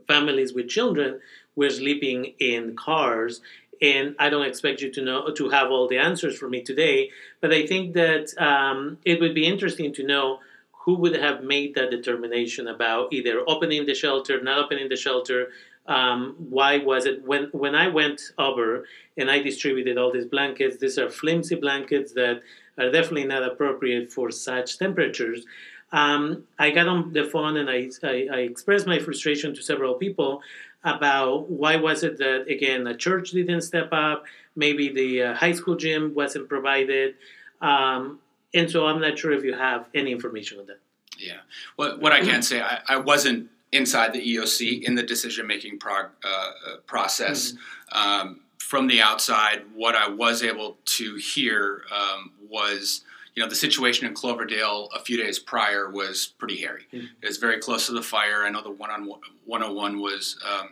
families 0.06 0.52
with 0.54 0.68
children 0.68 1.20
were 1.56 1.70
sleeping 1.70 2.34
in 2.38 2.76
cars 2.76 3.40
and 3.82 4.14
I 4.18 4.28
don't 4.28 4.46
expect 4.46 4.82
you 4.82 4.90
to 4.92 5.02
know 5.02 5.30
to 5.30 5.48
have 5.50 5.70
all 5.70 5.88
the 5.88 5.98
answers 5.98 6.36
for 6.36 6.48
me 6.48 6.62
today. 6.62 7.10
But 7.40 7.52
I 7.52 7.66
think 7.66 7.94
that 7.94 8.32
um, 8.38 8.98
it 9.04 9.20
would 9.20 9.34
be 9.34 9.46
interesting 9.46 9.92
to 9.94 10.06
know 10.06 10.40
who 10.84 10.96
would 10.96 11.16
have 11.16 11.42
made 11.42 11.74
that 11.74 11.90
determination 11.90 12.68
about 12.68 13.12
either 13.12 13.42
opening 13.46 13.86
the 13.86 13.94
shelter, 13.94 14.42
not 14.42 14.58
opening 14.58 14.88
the 14.88 14.96
shelter. 14.96 15.48
Um, 15.86 16.36
why 16.38 16.78
was 16.78 17.06
it 17.06 17.24
when 17.24 17.44
when 17.52 17.74
I 17.74 17.88
went 17.88 18.20
over 18.38 18.86
and 19.16 19.30
I 19.30 19.40
distributed 19.40 19.98
all 19.98 20.12
these 20.12 20.26
blankets? 20.26 20.78
These 20.78 20.98
are 20.98 21.10
flimsy 21.10 21.56
blankets 21.56 22.12
that 22.14 22.42
are 22.78 22.90
definitely 22.90 23.24
not 23.24 23.42
appropriate 23.42 24.12
for 24.12 24.30
such 24.30 24.78
temperatures. 24.78 25.44
Um, 25.92 26.44
I 26.58 26.70
got 26.70 26.86
on 26.86 27.12
the 27.12 27.24
phone 27.24 27.56
and 27.56 27.68
I, 27.68 27.90
I, 28.04 28.28
I, 28.32 28.38
expressed 28.42 28.86
my 28.86 29.00
frustration 29.00 29.52
to 29.56 29.62
several 29.62 29.94
people 29.94 30.40
about 30.84 31.50
why 31.50 31.76
was 31.76 32.02
it 32.02 32.18
that 32.18 32.46
again 32.48 32.84
the 32.84 32.94
church 32.94 33.30
didn't 33.32 33.62
step 33.62 33.88
up, 33.92 34.24
maybe 34.56 34.88
the 34.92 35.22
uh, 35.22 35.34
high 35.34 35.52
school 35.52 35.76
gym 35.76 36.14
wasn't 36.14 36.48
provided, 36.48 37.16
um, 37.60 38.18
and 38.54 38.70
so 38.70 38.86
I'm 38.86 39.00
not 39.00 39.18
sure 39.18 39.32
if 39.32 39.44
you 39.44 39.54
have 39.54 39.88
any 39.94 40.12
information 40.12 40.58
on 40.58 40.66
that. 40.66 40.80
Yeah, 41.18 41.40
what 41.76 42.00
what 42.00 42.12
I 42.12 42.20
can 42.20 42.42
say, 42.42 42.60
I, 42.60 42.80
I 42.88 42.96
wasn't 42.96 43.50
inside 43.72 44.12
the 44.12 44.36
EOC 44.36 44.82
in 44.82 44.94
the 44.94 45.02
decision 45.02 45.46
making 45.46 45.78
prog- 45.78 46.10
uh, 46.24 46.28
uh, 46.28 46.76
process. 46.86 47.52
Mm-hmm. 47.52 47.98
Um, 47.98 48.40
from 48.58 48.86
the 48.86 49.00
outside, 49.00 49.62
what 49.74 49.96
I 49.96 50.08
was 50.08 50.42
able 50.42 50.78
to 50.84 51.16
hear 51.16 51.82
um, 51.92 52.32
was 52.48 53.02
you 53.34 53.42
know, 53.42 53.48
the 53.48 53.54
situation 53.56 54.06
in 54.06 54.14
Cloverdale 54.14 54.88
a 54.94 55.00
few 55.00 55.16
days 55.16 55.38
prior 55.38 55.90
was 55.90 56.34
pretty 56.38 56.56
hairy. 56.56 56.86
Mm-hmm. 56.92 57.06
It 57.22 57.26
was 57.26 57.36
very 57.38 57.58
close 57.58 57.86
to 57.86 57.92
the 57.92 58.02
fire. 58.02 58.44
I 58.44 58.50
know 58.50 58.62
the 58.62 58.70
one 58.70 58.90
on 58.90 59.06
101 59.44 60.00
was 60.00 60.36
um, 60.48 60.70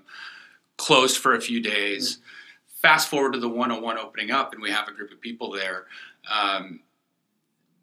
closed 0.76 1.18
for 1.18 1.34
a 1.34 1.40
few 1.40 1.60
days. 1.60 2.16
Mm-hmm. 2.16 2.22
Fast 2.80 3.08
forward 3.08 3.32
to 3.32 3.40
the 3.40 3.48
101 3.48 3.98
opening 3.98 4.30
up, 4.30 4.52
and 4.52 4.62
we 4.62 4.70
have 4.70 4.88
a 4.88 4.92
group 4.92 5.12
of 5.12 5.20
people 5.20 5.50
there. 5.50 5.86
Um, 6.30 6.80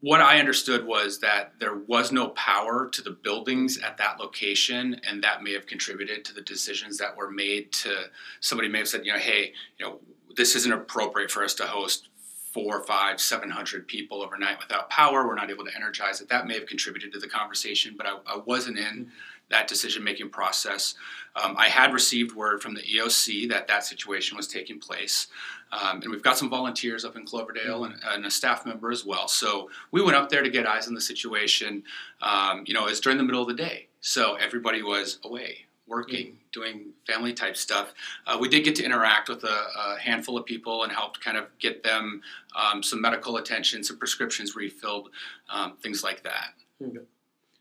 what 0.02 0.22
I 0.22 0.40
understood 0.40 0.86
was 0.86 1.20
that 1.20 1.54
there 1.60 1.76
was 1.76 2.12
no 2.12 2.30
power 2.30 2.88
to 2.92 3.02
the 3.02 3.12
buildings 3.12 3.80
at 3.80 3.98
that 3.98 4.20
location, 4.20 5.00
and 5.08 5.24
that 5.24 5.42
may 5.42 5.54
have 5.54 5.66
contributed 5.66 6.24
to 6.26 6.34
the 6.34 6.42
decisions 6.42 6.98
that 7.00 7.18
were 7.18 7.32
made. 7.32 7.72
To 7.74 8.04
somebody 8.40 8.70
may 8.70 8.80
have 8.80 8.88
said, 8.88 9.06
you 9.06 9.14
know, 9.14 9.20
hey, 9.20 9.54
you 9.80 9.86
know, 9.86 10.00
this 10.36 10.56
isn't 10.56 10.72
appropriate 10.72 11.32
for 11.32 11.44
us 11.44 11.54
to 11.56 11.64
host 11.64 12.10
four, 12.56 12.82
five, 12.84 13.20
seven 13.20 13.50
hundred 13.50 13.86
people 13.86 14.24
overnight 14.24 14.58
without 14.58 14.90
power. 14.90 15.28
We're 15.28 15.36
not 15.36 15.52
able 15.52 15.66
to 15.66 15.76
energize 15.76 16.22
it. 16.22 16.30
That 16.30 16.48
may 16.48 16.54
have 16.54 16.68
contributed 16.68 17.12
to 17.12 17.20
the 17.20 17.28
conversation, 17.28 17.96
but 17.98 18.08
I, 18.08 18.16
I 18.26 18.38
wasn't 18.38 18.80
in 18.80 19.12
that 19.50 19.68
decision 19.68 20.06
making 20.06 20.30
process. 20.30 20.96
Um, 21.36 21.56
I 21.58 21.68
had 21.68 21.94
received 21.94 22.34
word 22.34 22.62
from 22.62 22.74
the 22.74 22.82
EOC 22.82 23.50
that 23.50 23.68
that 23.68 23.84
situation 23.84 24.38
was 24.38 24.48
taking 24.48 24.80
place. 24.80 25.28
Um, 25.74 26.02
and 26.02 26.12
we've 26.12 26.24
got 26.24 26.38
some 26.38 26.50
volunteers 26.50 27.04
up 27.04 27.18
in 27.18 27.26
Cloverdale 27.26 27.84
and, 27.84 27.96
and, 28.06 28.26
a 28.26 28.32
staff 28.32 28.66
member 28.66 28.90
as 28.90 29.04
well. 29.06 29.28
So 29.28 29.70
we 29.92 30.02
went 30.02 30.16
up 30.16 30.30
there 30.30 30.42
to 30.42 30.50
get 30.50 30.66
eyes 30.66 30.88
on 30.88 30.94
the 30.94 31.02
situation. 31.02 31.84
Um, 32.22 32.64
you 32.66 32.74
know, 32.74 32.88
it's 32.88 33.02
during 33.02 33.18
the 33.18 33.24
middle 33.26 33.42
of 33.42 33.50
the 33.50 33.54
day. 33.54 33.88
So 34.00 34.36
everybody 34.36 34.82
was 34.82 35.20
away, 35.26 35.65
working, 35.88 36.28
mm-hmm. 36.28 36.36
doing 36.52 36.86
family 37.08 37.34
type 37.34 37.56
stuff. 37.56 37.94
Uh, 38.26 38.38
we 38.40 38.50
did 38.50 38.64
get 38.64 38.76
to 38.76 38.84
interact 38.84 39.30
with 39.30 39.44
a, 39.44 39.48
a, 39.48 40.00
handful 40.00 40.38
of 40.38 40.46
people 40.46 40.84
and 40.84 40.92
helped 40.92 41.24
kind 41.24 41.38
of 41.38 41.46
get 41.60 41.84
them 41.84 42.22
um, 42.56 42.82
some 42.82 43.00
medical 43.02 43.38
attention, 43.38 43.84
some 43.84 43.98
prescriptions 43.98 44.56
refilled, 44.56 45.10
um, 45.50 45.78
things 45.82 46.04
like 46.04 46.24
that. 46.24 46.54
Okay. 46.82 47.00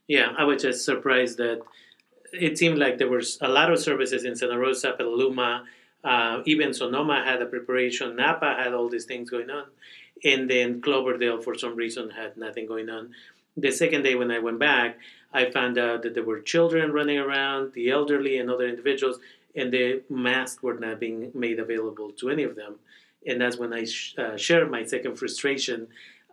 Yeah, 0.07 0.33
I 0.37 0.43
was 0.43 0.61
just 0.61 0.85
surprised 0.85 1.37
that 1.37 1.61
it 2.31 2.57
seemed 2.57 2.77
like 2.77 2.97
there 2.97 3.09
was 3.09 3.37
a 3.41 3.47
lot 3.47 3.71
of 3.71 3.79
services 3.79 4.23
in 4.23 4.35
Santa 4.35 4.57
Rosa, 4.57 4.93
Petaluma, 4.93 5.65
uh, 6.05 6.43
even 6.45 6.73
Sonoma 6.73 7.23
had 7.25 7.41
a 7.41 7.47
preparation. 7.47 8.15
Napa 8.15 8.55
had 8.59 8.73
all 8.73 8.87
these 8.87 9.05
things 9.05 9.29
going 9.29 9.49
on, 9.49 9.65
and 10.23 10.49
then 10.49 10.79
Cloverdale, 10.79 11.41
for 11.41 11.55
some 11.55 11.75
reason, 11.75 12.11
had 12.11 12.37
nothing 12.37 12.67
going 12.67 12.89
on. 12.89 13.11
The 13.57 13.71
second 13.71 14.03
day 14.03 14.13
when 14.15 14.29
I 14.29 14.37
went 14.39 14.59
back, 14.59 14.99
I 15.35 15.51
found 15.51 15.77
out 15.77 16.01
that 16.03 16.13
there 16.15 16.23
were 16.23 16.39
children 16.39 16.91
running 16.91 17.19
around, 17.19 17.73
the 17.73 17.89
elderly, 17.89 18.37
and 18.39 18.49
other 18.49 18.67
individuals, 18.67 19.19
and 19.55 19.71
the 19.71 20.01
masks 20.09 20.63
were 20.63 20.79
not 20.85 20.99
being 20.99 21.31
made 21.33 21.59
available 21.59 22.11
to 22.19 22.29
any 22.29 22.43
of 22.43 22.55
them. 22.55 22.75
And 23.27 23.41
that's 23.41 23.57
when 23.57 23.73
I 23.73 23.85
sh- 23.85 24.15
uh, 24.17 24.37
shared 24.37 24.69
my 24.71 24.83
second 24.85 25.17
frustration. 25.17 25.87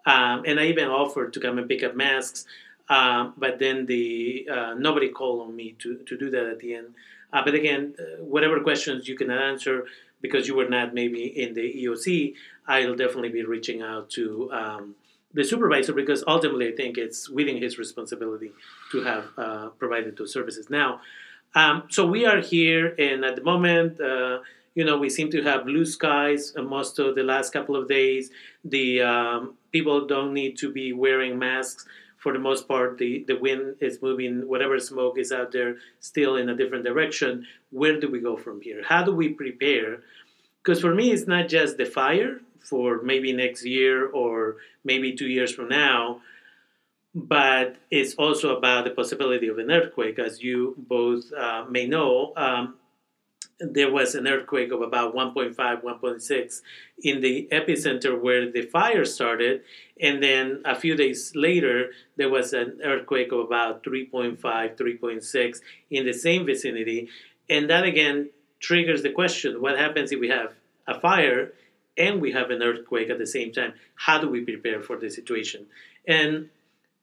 Um, 0.06 0.42
and 0.47 0.59
I 0.61 0.66
even 0.66 0.88
offered 0.88 1.32
to 1.35 1.40
come 1.40 1.59
and 1.59 1.68
pick 1.68 1.82
up 1.82 1.94
masks 1.94 2.47
um, 2.88 3.35
but 3.37 3.59
then 3.59 3.87
the 3.87 4.49
uh, 4.50 4.75
nobody 4.75 5.09
called 5.09 5.49
on 5.49 5.56
me 5.56 5.75
to, 5.78 5.99
to 5.99 6.18
do 6.18 6.30
that 6.30 6.47
at 6.47 6.59
the 6.59 6.75
end. 6.75 6.94
Uh, 7.32 7.42
but 7.44 7.54
again, 7.54 7.94
uh, 7.99 8.23
whatever 8.23 8.61
questions 8.61 9.09
you 9.09 9.16
cannot 9.16 9.40
answer 9.40 9.87
because 10.21 10.47
you 10.47 10.54
were 10.54 10.68
not 10.68 10.92
maybe 10.92 11.25
in 11.25 11.54
the 11.54 11.85
EOC, 11.85 12.35
I'll 12.66 12.94
definitely 12.94 13.30
be 13.30 13.44
reaching 13.44 13.82
out 13.82 14.11
to 14.11 14.52
um, 14.52 14.94
the 15.32 15.42
supervisor 15.42 15.92
because 15.92 16.23
ultimately 16.26 16.68
I 16.68 16.76
think 16.76 16.99
it's 16.99 17.30
within 17.30 17.56
his 17.56 17.78
responsibility 17.78 18.52
to 18.92 19.02
have 19.02 19.25
uh, 19.37 19.68
provided 19.78 20.16
those 20.16 20.32
services. 20.32 20.70
Now, 20.70 21.00
um, 21.54 21.84
so 21.88 22.06
we 22.06 22.25
are 22.25 22.40
here, 22.40 22.94
and 22.99 23.25
at 23.25 23.37
the 23.37 23.42
moment, 23.42 24.00
uh, 24.00 24.38
you 24.75 24.84
know, 24.84 24.96
we 24.96 25.11
seem 25.11 25.30
to 25.32 25.42
have 25.42 25.66
blue 25.66 25.84
skies 25.84 26.54
most 26.56 26.99
of 26.99 27.14
the 27.14 27.22
last 27.22 27.52
couple 27.52 27.76
of 27.76 27.88
days. 27.88 28.30
The 28.64 29.02
um, 29.02 29.54
people 29.70 30.06
don't 30.06 30.32
need 30.32 30.56
to 30.58 30.72
be 30.72 30.94
wearing 30.94 31.38
masks 31.38 31.87
for 32.22 32.32
the 32.32 32.38
most 32.38 32.68
part, 32.68 32.99
the, 32.99 33.25
the 33.26 33.37
wind 33.37 33.75
is 33.80 34.00
moving, 34.00 34.46
whatever 34.46 34.78
smoke 34.78 35.18
is 35.18 35.32
out 35.32 35.50
there, 35.50 35.78
still 35.99 36.37
in 36.37 36.49
a 36.49 36.56
different 36.56 36.84
direction. 36.84 37.44
Where 37.70 37.99
do 37.99 38.08
we 38.08 38.20
go 38.20 38.37
from 38.37 38.61
here? 38.61 38.80
How 38.87 39.02
do 39.02 39.12
we 39.12 39.30
prepare? 39.30 40.02
Because 40.62 40.80
for 40.80 40.94
me, 40.94 41.11
it's 41.11 41.26
not 41.26 41.49
just 41.49 41.78
the 41.78 41.84
fire 41.84 42.40
for 42.61 43.02
maybe 43.02 43.32
next 43.32 43.66
year 43.66 44.06
or 44.06 44.58
maybe 44.84 45.16
two 45.16 45.26
years 45.26 45.52
from 45.52 45.68
now, 45.68 46.20
but 47.14 47.76
it's 47.90 48.14
also 48.14 48.57
about 48.57 48.85
the 48.85 48.90
possibility 48.90 49.49
of 49.49 49.59
an 49.59 49.71
earthquake. 49.71 50.19
As 50.19 50.42
you 50.42 50.75
both 50.78 51.33
uh, 51.33 51.64
may 51.69 51.87
know, 51.87 52.33
um, 52.37 52.76
there 53.61 53.92
was 53.92 54.14
an 54.14 54.26
earthquake 54.26 54.73
of 54.73 54.81
about 54.81 55.14
1.5, 55.14 55.54
1.6 55.54 56.61
in 57.03 57.20
the 57.20 57.48
epicenter 57.53 58.20
where 58.20 58.51
the 58.51 58.62
fire 58.62 59.05
started. 59.05 59.62
And 60.01 60.22
then 60.22 60.62
a 60.64 60.75
few 60.75 60.96
days 60.96 61.33
later, 61.35 61.90
there 62.16 62.31
was 62.31 62.53
an 62.53 62.81
earthquake 62.83 63.31
of 63.31 63.40
about 63.40 63.85
3.5, 63.85 64.40
3.6 64.40 65.61
in 65.90 66.07
the 66.07 66.12
same 66.12 66.46
vicinity. 66.46 67.09
And 67.48 67.68
that 67.70 67.85
again 67.85 68.31
triggers 68.59 69.03
the 69.03 69.11
question 69.11 69.61
what 69.61 69.79
happens 69.79 70.12
if 70.12 70.20
we 70.20 70.29
have 70.29 70.55
a 70.87 70.98
fire 70.98 71.53
and 71.98 72.20
we 72.20 72.33
have 72.33 72.51
an 72.51 72.62
earthquake 72.62 73.11
at 73.11 73.18
the 73.18 73.27
same 73.27 73.53
time? 73.53 73.75
How 73.94 74.18
do 74.18 74.29
we 74.29 74.40
prepare 74.40 74.81
for 74.81 74.96
the 74.96 75.11
situation? 75.11 75.66
And 76.09 76.48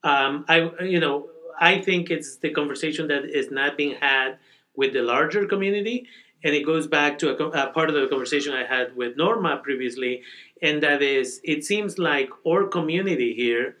um, 0.02 0.44
I, 0.48 0.70
you 0.82 1.00
know, 1.00 1.28
I 1.60 1.80
think 1.80 2.10
it's 2.10 2.36
the 2.36 2.50
conversation 2.50 3.08
that 3.08 3.24
is 3.24 3.50
not 3.50 3.76
being 3.76 3.96
had 4.00 4.38
with 4.74 4.92
the 4.92 5.02
larger 5.02 5.46
community 5.46 6.06
and 6.42 6.54
it 6.54 6.64
goes 6.64 6.86
back 6.86 7.18
to 7.18 7.30
a, 7.30 7.48
a, 7.48 7.72
part 7.72 7.90
of 7.90 7.94
the 7.94 8.06
conversation 8.08 8.54
I 8.54 8.64
had 8.64 8.96
with 8.96 9.16
Norma 9.16 9.58
previously, 9.58 10.22
and 10.62 10.82
that 10.82 11.02
is, 11.02 11.40
it 11.44 11.64
seems 11.64 11.98
like 11.98 12.30
our 12.46 12.66
community 12.66 13.34
here 13.34 13.76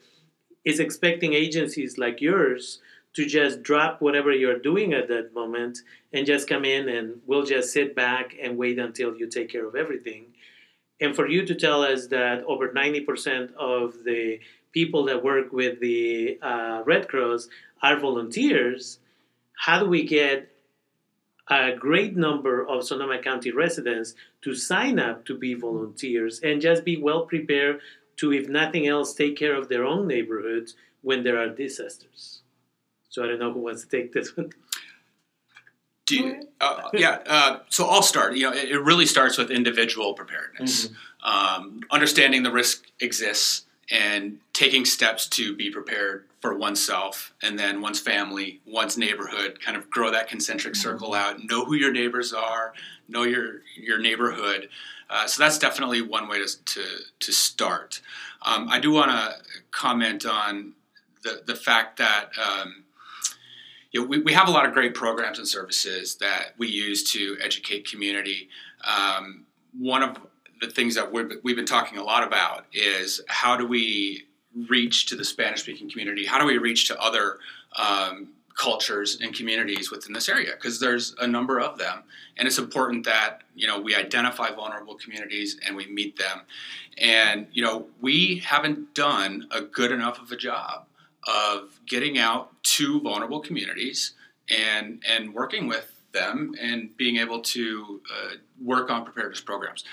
is 0.64 0.78
expecting 0.78 1.32
agencies 1.32 1.96
like 1.96 2.20
yours 2.20 2.80
to 3.14 3.24
just 3.24 3.62
drop 3.62 4.00
whatever 4.00 4.30
you're 4.30 4.58
doing 4.58 4.92
at 4.92 5.08
that 5.08 5.34
moment 5.34 5.78
and 6.12 6.26
just 6.26 6.48
come 6.48 6.64
in 6.64 6.88
and 6.88 7.20
we'll 7.26 7.44
just 7.44 7.72
sit 7.72 7.96
back 7.96 8.36
and 8.40 8.56
wait 8.56 8.78
until 8.78 9.16
you 9.16 9.26
take 9.26 9.48
care 9.48 9.66
of 9.66 9.74
everything. 9.74 10.26
And 11.00 11.16
for 11.16 11.26
you 11.26 11.46
to 11.46 11.54
tell 11.54 11.82
us 11.82 12.08
that 12.08 12.44
over 12.44 12.68
90% 12.68 13.54
of 13.54 14.04
the 14.04 14.38
people 14.72 15.04
that 15.06 15.24
work 15.24 15.52
with 15.52 15.80
the 15.80 16.38
uh, 16.42 16.82
Red 16.84 17.08
Cross 17.08 17.48
are 17.82 17.98
volunteers, 17.98 18.98
how 19.56 19.80
do 19.80 19.86
we 19.86 20.04
get 20.04 20.50
a 21.48 21.72
great 21.76 22.16
number 22.16 22.66
of 22.66 22.84
Sonoma 22.84 23.18
County 23.18 23.50
residents 23.50 24.14
to 24.42 24.54
sign 24.54 24.98
up 24.98 25.24
to 25.26 25.36
be 25.36 25.54
volunteers 25.54 26.40
and 26.40 26.60
just 26.60 26.84
be 26.84 26.96
well 26.96 27.26
prepared 27.26 27.80
to, 28.16 28.32
if 28.32 28.48
nothing 28.48 28.86
else, 28.86 29.14
take 29.14 29.36
care 29.36 29.54
of 29.54 29.68
their 29.68 29.84
own 29.84 30.06
neighborhoods 30.06 30.76
when 31.02 31.24
there 31.24 31.38
are 31.38 31.48
disasters. 31.48 32.42
So 33.08 33.24
I 33.24 33.26
don't 33.26 33.40
know 33.40 33.52
who 33.52 33.60
wants 33.60 33.82
to 33.82 33.88
take 33.88 34.12
this 34.12 34.36
one. 34.36 34.52
You, 36.08 36.42
uh, 36.60 36.88
yeah, 36.92 37.18
uh, 37.26 37.58
so 37.68 37.86
I'll 37.86 38.02
start. 38.02 38.34
You 38.36 38.50
know, 38.50 38.52
it, 38.52 38.70
it, 38.70 38.80
really 38.80 39.06
starts 39.06 39.38
with 39.38 39.48
individual 39.48 40.14
preparedness, 40.14 40.88
mm-hmm. 40.88 41.62
um, 41.62 41.80
understanding 41.92 42.42
the 42.42 42.50
risk 42.50 42.84
exists, 42.98 43.64
and 43.90 44.38
taking 44.52 44.84
steps 44.84 45.26
to 45.26 45.54
be 45.54 45.70
prepared 45.70 46.24
for 46.40 46.56
oneself 46.56 47.34
and 47.42 47.58
then 47.58 47.80
one's 47.80 48.00
family, 48.00 48.60
one's 48.66 48.96
neighborhood, 48.96 49.58
kind 49.60 49.76
of 49.76 49.90
grow 49.90 50.10
that 50.10 50.28
concentric 50.28 50.74
mm-hmm. 50.74 50.82
circle 50.82 51.14
out, 51.14 51.44
know 51.44 51.64
who 51.64 51.74
your 51.74 51.92
neighbors 51.92 52.32
are, 52.32 52.72
know 53.08 53.24
your 53.24 53.62
your 53.76 53.98
neighborhood. 53.98 54.68
Uh, 55.08 55.26
so 55.26 55.42
that's 55.42 55.58
definitely 55.58 56.00
one 56.00 56.28
way 56.28 56.38
to 56.38 56.64
to, 56.64 56.84
to 57.18 57.32
start. 57.32 58.00
Um, 58.42 58.68
I 58.68 58.78
do 58.78 58.92
want 58.92 59.10
to 59.10 59.34
comment 59.70 60.24
on 60.24 60.74
the 61.22 61.42
the 61.46 61.56
fact 61.56 61.98
that. 61.98 62.30
Um, 62.38 62.84
you 63.92 64.00
know, 64.00 64.06
we, 64.06 64.20
we 64.20 64.32
have 64.34 64.46
a 64.46 64.52
lot 64.52 64.66
of 64.66 64.72
great 64.72 64.94
programs 64.94 65.40
and 65.40 65.48
services 65.48 66.14
that 66.20 66.54
we 66.58 66.68
use 66.68 67.02
to 67.10 67.36
educate 67.40 67.90
community. 67.90 68.48
Um, 68.84 69.46
one 69.76 70.04
of 70.04 70.16
the 70.60 70.68
things 70.68 70.94
that 70.94 71.12
we've, 71.12 71.32
we've 71.42 71.56
been 71.56 71.66
talking 71.66 71.98
a 71.98 72.02
lot 72.02 72.22
about 72.22 72.66
is 72.72 73.20
how 73.28 73.56
do 73.56 73.66
we 73.66 74.24
reach 74.68 75.06
to 75.06 75.16
the 75.16 75.24
Spanish 75.24 75.62
speaking 75.62 75.90
community? 75.90 76.26
How 76.26 76.38
do 76.38 76.46
we 76.46 76.58
reach 76.58 76.88
to 76.88 77.00
other 77.00 77.38
um, 77.76 78.28
cultures 78.56 79.18
and 79.20 79.34
communities 79.34 79.90
within 79.90 80.12
this 80.12 80.28
area? 80.28 80.52
Because 80.52 80.80
there's 80.80 81.14
a 81.20 81.26
number 81.26 81.60
of 81.60 81.78
them, 81.78 82.02
and 82.36 82.46
it's 82.46 82.58
important 82.58 83.04
that 83.04 83.42
you 83.54 83.66
know 83.66 83.80
we 83.80 83.94
identify 83.94 84.50
vulnerable 84.50 84.96
communities 84.96 85.58
and 85.66 85.76
we 85.76 85.86
meet 85.86 86.18
them. 86.18 86.42
And 86.98 87.46
you 87.52 87.62
know 87.62 87.86
we 88.00 88.38
haven't 88.38 88.94
done 88.94 89.46
a 89.50 89.62
good 89.62 89.92
enough 89.92 90.20
of 90.20 90.30
a 90.32 90.36
job 90.36 90.86
of 91.26 91.80
getting 91.86 92.18
out 92.18 92.50
to 92.62 93.00
vulnerable 93.00 93.40
communities 93.40 94.14
and 94.48 95.02
and 95.08 95.32
working 95.32 95.68
with 95.68 95.94
them 96.12 96.54
and 96.60 96.96
being 96.96 97.18
able 97.18 97.40
to 97.40 98.00
uh, 98.12 98.34
work 98.60 98.90
on 98.90 99.04
preparedness 99.04 99.40
programs 99.40 99.84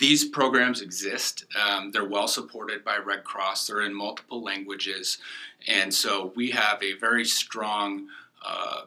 these 0.00 0.24
programs 0.24 0.80
exist. 0.80 1.44
Um, 1.62 1.92
they're 1.92 2.08
well 2.08 2.26
supported 2.26 2.82
by 2.82 2.96
Red 2.96 3.22
Cross. 3.22 3.66
They're 3.66 3.82
in 3.82 3.94
multiple 3.94 4.42
languages, 4.42 5.18
and 5.68 5.92
so 5.92 6.32
we 6.34 6.50
have 6.50 6.82
a 6.82 6.94
very 6.94 7.24
strong 7.24 8.08
uh, 8.44 8.82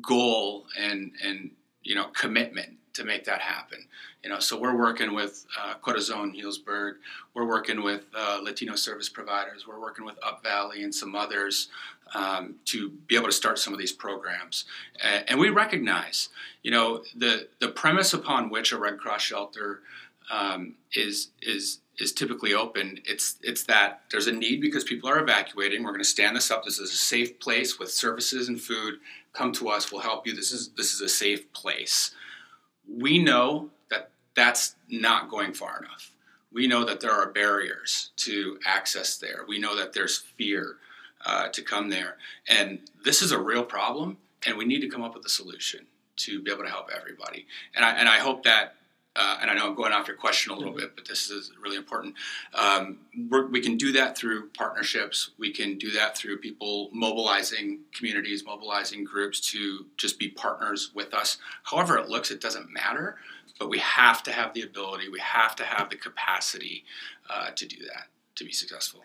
goal 0.00 0.66
and 0.78 1.12
and 1.22 1.50
you 1.82 1.96
know 1.96 2.06
commitment 2.14 2.78
to 2.94 3.04
make 3.04 3.24
that 3.24 3.40
happen. 3.40 3.86
You 4.22 4.30
know, 4.30 4.38
so 4.38 4.56
we're 4.56 4.76
working 4.76 5.14
with 5.14 5.44
uh, 5.60 5.74
Corazon 5.80 6.32
Healdsburg. 6.32 6.92
We're 7.34 7.46
working 7.46 7.82
with 7.82 8.04
uh, 8.14 8.38
Latino 8.40 8.76
service 8.76 9.08
providers. 9.08 9.66
We're 9.66 9.80
working 9.80 10.04
with 10.04 10.16
Up 10.22 10.44
Valley 10.44 10.84
and 10.84 10.94
some 10.94 11.16
others 11.16 11.68
um, 12.14 12.56
to 12.66 12.90
be 13.08 13.16
able 13.16 13.26
to 13.26 13.32
start 13.32 13.58
some 13.58 13.72
of 13.72 13.80
these 13.80 13.90
programs. 13.90 14.64
And, 15.02 15.24
and 15.26 15.40
we 15.40 15.48
recognize, 15.48 16.28
you 16.62 16.70
know, 16.70 17.02
the 17.16 17.48
the 17.58 17.68
premise 17.68 18.12
upon 18.12 18.48
which 18.48 18.70
a 18.70 18.78
Red 18.78 18.98
Cross 18.98 19.22
shelter 19.22 19.80
um, 20.32 20.74
is 20.94 21.28
is 21.42 21.78
is 21.98 22.12
typically 22.12 22.54
open, 22.54 22.98
it's 23.04 23.36
it's 23.42 23.64
that 23.64 24.02
there's 24.10 24.26
a 24.26 24.32
need 24.32 24.60
because 24.60 24.82
people 24.82 25.08
are 25.08 25.20
evacuating. 25.20 25.84
We're 25.84 25.90
going 25.90 26.02
to 26.02 26.08
stand 26.08 26.34
this 26.34 26.50
up. 26.50 26.64
This 26.64 26.78
is 26.78 26.90
a 26.90 26.96
safe 26.96 27.38
place 27.38 27.78
with 27.78 27.92
services 27.92 28.48
and 28.48 28.60
food. 28.60 28.94
Come 29.34 29.52
to 29.52 29.68
us. 29.68 29.92
We'll 29.92 30.00
help 30.00 30.26
you. 30.26 30.34
This 30.34 30.50
is 30.50 30.70
this 30.70 30.94
is 30.94 31.00
a 31.02 31.08
safe 31.08 31.52
place. 31.52 32.14
We 32.90 33.22
know 33.22 33.70
that 33.90 34.10
that's 34.34 34.74
not 34.88 35.30
going 35.30 35.52
far 35.52 35.78
enough. 35.78 36.10
We 36.50 36.66
know 36.66 36.84
that 36.84 37.00
there 37.00 37.12
are 37.12 37.30
barriers 37.30 38.10
to 38.16 38.58
access 38.66 39.16
there. 39.18 39.44
We 39.46 39.58
know 39.58 39.76
that 39.76 39.92
there's 39.92 40.18
fear 40.18 40.76
uh, 41.24 41.48
to 41.48 41.62
come 41.62 41.90
there, 41.90 42.16
and 42.48 42.80
this 43.04 43.22
is 43.22 43.32
a 43.32 43.38
real 43.38 43.64
problem. 43.64 44.16
And 44.44 44.56
we 44.58 44.64
need 44.64 44.80
to 44.80 44.88
come 44.88 45.02
up 45.02 45.14
with 45.14 45.24
a 45.24 45.28
solution 45.28 45.86
to 46.16 46.42
be 46.42 46.50
able 46.50 46.64
to 46.64 46.68
help 46.68 46.90
everybody. 46.94 47.46
And 47.76 47.84
I 47.84 47.90
and 47.92 48.08
I 48.08 48.18
hope 48.18 48.42
that 48.44 48.76
uh, 49.14 49.38
and 49.42 49.50
I 49.50 49.54
know 49.54 49.66
I'm 49.66 49.74
going 49.74 49.92
off 49.92 50.08
your 50.08 50.16
question 50.16 50.52
a 50.52 50.56
little 50.56 50.72
bit, 50.72 50.94
but 50.94 51.06
this 51.06 51.30
is 51.30 51.52
really 51.62 51.76
important. 51.76 52.14
Um, 52.54 52.98
we 53.50 53.60
can 53.60 53.76
do 53.76 53.92
that 53.92 54.16
through 54.16 54.48
partnerships. 54.50 55.30
We 55.38 55.52
can 55.52 55.76
do 55.76 55.90
that 55.92 56.16
through 56.16 56.38
people 56.38 56.88
mobilizing 56.92 57.80
communities, 57.94 58.44
mobilizing 58.44 59.04
groups 59.04 59.38
to 59.52 59.86
just 59.98 60.18
be 60.18 60.30
partners 60.30 60.92
with 60.94 61.12
us. 61.12 61.36
However, 61.64 61.98
it 61.98 62.08
looks, 62.08 62.30
it 62.30 62.40
doesn't 62.40 62.72
matter, 62.72 63.16
but 63.58 63.68
we 63.68 63.78
have 63.80 64.22
to 64.22 64.32
have 64.32 64.54
the 64.54 64.62
ability, 64.62 65.10
we 65.10 65.20
have 65.20 65.56
to 65.56 65.64
have 65.64 65.90
the 65.90 65.96
capacity 65.96 66.84
uh, 67.28 67.50
to 67.50 67.66
do 67.66 67.84
that 67.84 68.06
to 68.36 68.44
be 68.44 68.52
successful. 68.52 69.00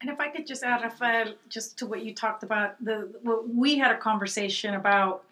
And 0.00 0.10
if 0.10 0.20
I 0.20 0.28
could 0.28 0.46
just 0.46 0.62
add, 0.62 0.82
Rafael, 0.82 1.34
just 1.48 1.78
to 1.78 1.86
what 1.86 2.04
you 2.04 2.14
talked 2.14 2.42
about, 2.42 2.82
the 2.84 3.10
we 3.52 3.78
had 3.78 3.90
a 3.90 3.96
conversation 3.96 4.74
about 4.74 5.24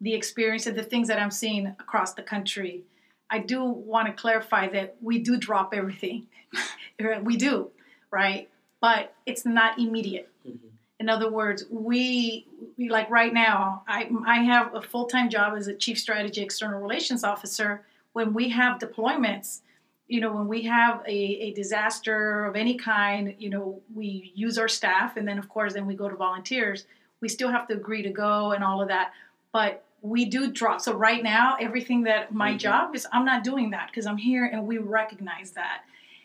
the 0.00 0.12
experience 0.12 0.66
of 0.66 0.74
the 0.74 0.82
things 0.82 1.08
that 1.08 1.18
I'm 1.18 1.30
seeing 1.30 1.66
across 1.66 2.14
the 2.14 2.22
country 2.22 2.82
I 3.30 3.38
do 3.38 3.64
want 3.64 4.08
to 4.08 4.12
clarify 4.12 4.68
that 4.68 4.96
we 5.00 5.18
do 5.18 5.36
drop 5.36 5.72
everything. 5.72 6.26
we 7.22 7.36
do, 7.36 7.70
right? 8.10 8.48
But 8.80 9.14
it's 9.26 9.46
not 9.46 9.78
immediate. 9.78 10.28
Mm-hmm. 10.46 10.66
In 10.98 11.08
other 11.08 11.30
words, 11.30 11.64
we, 11.70 12.46
we 12.76 12.90
like 12.90 13.08
right 13.08 13.32
now, 13.32 13.84
I, 13.88 14.10
I 14.26 14.42
have 14.42 14.74
a 14.74 14.82
full 14.82 15.06
time 15.06 15.30
job 15.30 15.56
as 15.56 15.66
a 15.66 15.74
chief 15.74 15.98
strategy 15.98 16.42
external 16.42 16.80
relations 16.80 17.24
officer. 17.24 17.86
When 18.12 18.34
we 18.34 18.50
have 18.50 18.78
deployments, 18.80 19.60
you 20.08 20.20
know, 20.20 20.32
when 20.32 20.48
we 20.48 20.62
have 20.62 21.02
a, 21.06 21.10
a 21.10 21.52
disaster 21.52 22.44
of 22.44 22.56
any 22.56 22.74
kind, 22.74 23.34
you 23.38 23.48
know, 23.48 23.80
we 23.94 24.32
use 24.34 24.58
our 24.58 24.68
staff 24.68 25.16
and 25.16 25.26
then, 25.26 25.38
of 25.38 25.48
course, 25.48 25.72
then 25.72 25.86
we 25.86 25.94
go 25.94 26.08
to 26.08 26.16
volunteers. 26.16 26.84
We 27.20 27.28
still 27.28 27.50
have 27.50 27.68
to 27.68 27.74
agree 27.74 28.02
to 28.02 28.10
go 28.10 28.52
and 28.52 28.64
all 28.64 28.82
of 28.82 28.88
that. 28.88 29.12
But 29.52 29.84
we 30.02 30.24
do 30.24 30.50
drop. 30.50 30.80
So 30.80 30.94
right 30.94 31.22
now, 31.22 31.56
everything 31.60 32.02
that 32.04 32.32
my 32.32 32.50
mm-hmm. 32.50 32.58
job 32.58 32.94
is, 32.94 33.06
I'm 33.12 33.24
not 33.24 33.44
doing 33.44 33.70
that 33.70 33.88
because 33.88 34.06
I'm 34.06 34.16
here 34.16 34.46
and 34.46 34.66
we 34.66 34.78
recognize 34.78 35.52
that. 35.52 35.82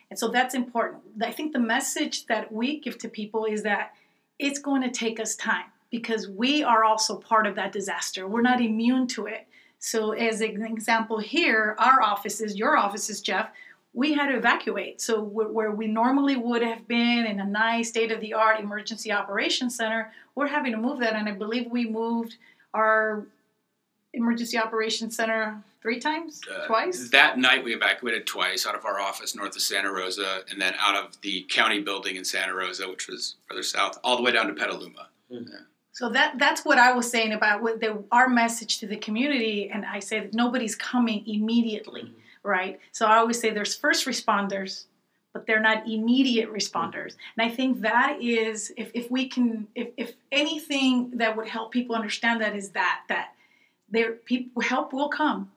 And 0.09 0.17
so 0.17 0.29
that's 0.29 0.53
important. 0.53 1.03
I 1.21 1.31
think 1.31 1.53
the 1.53 1.59
message 1.59 2.27
that 2.27 2.51
we 2.51 2.79
give 2.79 2.97
to 2.99 3.09
people 3.09 3.45
is 3.45 3.63
that 3.63 3.93
it's 4.39 4.59
going 4.59 4.81
to 4.83 4.91
take 4.91 5.19
us 5.19 5.35
time 5.35 5.65
because 5.89 6.27
we 6.27 6.63
are 6.63 6.83
also 6.83 7.17
part 7.17 7.47
of 7.47 7.55
that 7.55 7.71
disaster. 7.71 8.27
We're 8.27 8.41
not 8.41 8.61
immune 8.61 9.07
to 9.07 9.25
it. 9.27 9.47
So, 9.79 10.11
as 10.11 10.41
an 10.41 10.65
example 10.65 11.19
here, 11.19 11.75
our 11.77 12.01
offices, 12.01 12.55
your 12.55 12.75
offices, 12.77 13.21
Jeff, 13.21 13.49
we 13.93 14.13
had 14.13 14.27
to 14.27 14.37
evacuate. 14.37 14.99
So, 14.99 15.21
where 15.21 15.71
we 15.71 15.87
normally 15.87 16.35
would 16.35 16.63
have 16.63 16.87
been 16.87 17.25
in 17.25 17.39
a 17.39 17.45
nice 17.45 17.89
state 17.89 18.11
of 18.11 18.19
the 18.19 18.33
art 18.33 18.59
emergency 18.59 19.11
operations 19.11 19.75
center, 19.75 20.11
we're 20.33 20.47
having 20.47 20.71
to 20.71 20.77
move 20.77 20.99
that. 20.99 21.13
And 21.13 21.29
I 21.29 21.33
believe 21.33 21.69
we 21.69 21.85
moved 21.85 22.37
our 22.73 23.25
emergency 24.15 24.57
operations 24.57 25.15
center 25.15 25.61
three 25.81 25.99
times, 25.99 26.41
uh, 26.51 26.65
twice. 26.65 27.09
That 27.09 27.37
night 27.37 27.63
we 27.63 27.75
evacuated 27.75 28.25
twice 28.25 28.65
out 28.65 28.73
of 28.73 28.85
our 28.85 28.99
office 28.99 29.35
north 29.35 29.55
of 29.55 29.61
Santa 29.61 29.91
Rosa, 29.91 30.43
and 30.49 30.59
then 30.59 30.73
out 30.79 30.95
of 30.95 31.21
the 31.21 31.45
county 31.49 31.81
building 31.81 32.15
in 32.15 32.25
Santa 32.25 32.55
Rosa, 32.55 32.89
which 32.89 33.07
was 33.07 33.35
further 33.47 33.63
south, 33.63 33.99
all 34.03 34.17
the 34.17 34.23
way 34.23 34.31
down 34.31 34.47
to 34.47 34.53
Petaluma. 34.53 35.09
Mm-hmm. 35.31 35.51
Yeah. 35.51 35.59
So 35.91 36.09
that 36.09 36.39
that's 36.39 36.65
what 36.65 36.77
I 36.77 36.91
was 36.91 37.09
saying 37.09 37.33
about 37.33 37.61
what 37.61 37.79
the, 37.79 38.03
our 38.11 38.27
message 38.27 38.79
to 38.79 38.87
the 38.87 38.97
community, 38.97 39.69
and 39.73 39.85
I 39.85 39.99
say 39.99 40.19
that 40.21 40.33
nobody's 40.33 40.75
coming 40.75 41.23
immediately, 41.27 42.01
mm-hmm. 42.01 42.47
right? 42.47 42.79
So 42.91 43.05
I 43.05 43.17
always 43.17 43.39
say 43.39 43.51
there's 43.51 43.75
first 43.75 44.05
responders, 44.05 44.85
but 45.33 45.45
they're 45.45 45.61
not 45.61 45.87
immediate 45.87 46.51
responders. 46.51 47.13
Mm-hmm. 47.13 47.39
And 47.39 47.51
I 47.51 47.55
think 47.55 47.81
that 47.81 48.17
is 48.21 48.73
if, 48.75 48.91
if 48.93 49.09
we 49.11 49.29
can 49.29 49.67
if, 49.75 49.89
if 49.97 50.13
anything 50.31 51.11
that 51.17 51.37
would 51.37 51.47
help 51.47 51.71
people 51.71 51.95
understand 51.95 52.41
that 52.41 52.55
is 52.55 52.71
that 52.71 53.03
that 53.07 53.29
there 53.89 54.13
people 54.13 54.61
help 54.61 54.93
will 54.93 55.09
come 55.09 55.51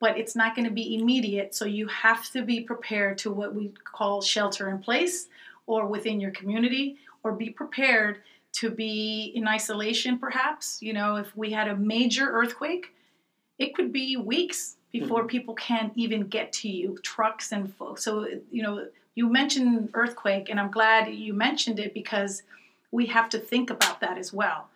but 0.00 0.18
it's 0.18 0.36
not 0.36 0.54
going 0.54 0.66
to 0.66 0.74
be 0.74 0.96
immediate 0.96 1.54
so 1.54 1.64
you 1.64 1.86
have 1.86 2.30
to 2.30 2.42
be 2.42 2.60
prepared 2.60 3.16
to 3.18 3.30
what 3.30 3.54
we 3.54 3.72
call 3.84 4.20
shelter 4.20 4.68
in 4.68 4.78
place 4.78 5.28
or 5.66 5.86
within 5.86 6.20
your 6.20 6.30
community 6.32 6.96
or 7.22 7.32
be 7.32 7.50
prepared 7.50 8.18
to 8.52 8.70
be 8.70 9.32
in 9.34 9.48
isolation 9.48 10.18
perhaps 10.18 10.78
you 10.80 10.92
know 10.92 11.16
if 11.16 11.36
we 11.36 11.50
had 11.50 11.68
a 11.68 11.76
major 11.76 12.26
earthquake 12.30 12.94
it 13.58 13.74
could 13.74 13.92
be 13.92 14.16
weeks 14.16 14.76
before 14.92 15.20
mm-hmm. 15.20 15.28
people 15.28 15.54
can 15.54 15.90
even 15.94 16.26
get 16.28 16.52
to 16.52 16.68
you 16.68 16.98
trucks 17.02 17.52
and 17.52 17.74
folks 17.74 18.04
so 18.04 18.26
you 18.50 18.62
know 18.62 18.86
you 19.14 19.28
mentioned 19.28 19.90
earthquake 19.94 20.48
and 20.50 20.60
i'm 20.60 20.70
glad 20.70 21.12
you 21.12 21.32
mentioned 21.32 21.78
it 21.78 21.94
because 21.94 22.42
we 22.90 23.06
have 23.06 23.28
to 23.28 23.38
think 23.38 23.70
about 23.70 24.00
that 24.00 24.18
as 24.18 24.32
well 24.32 24.68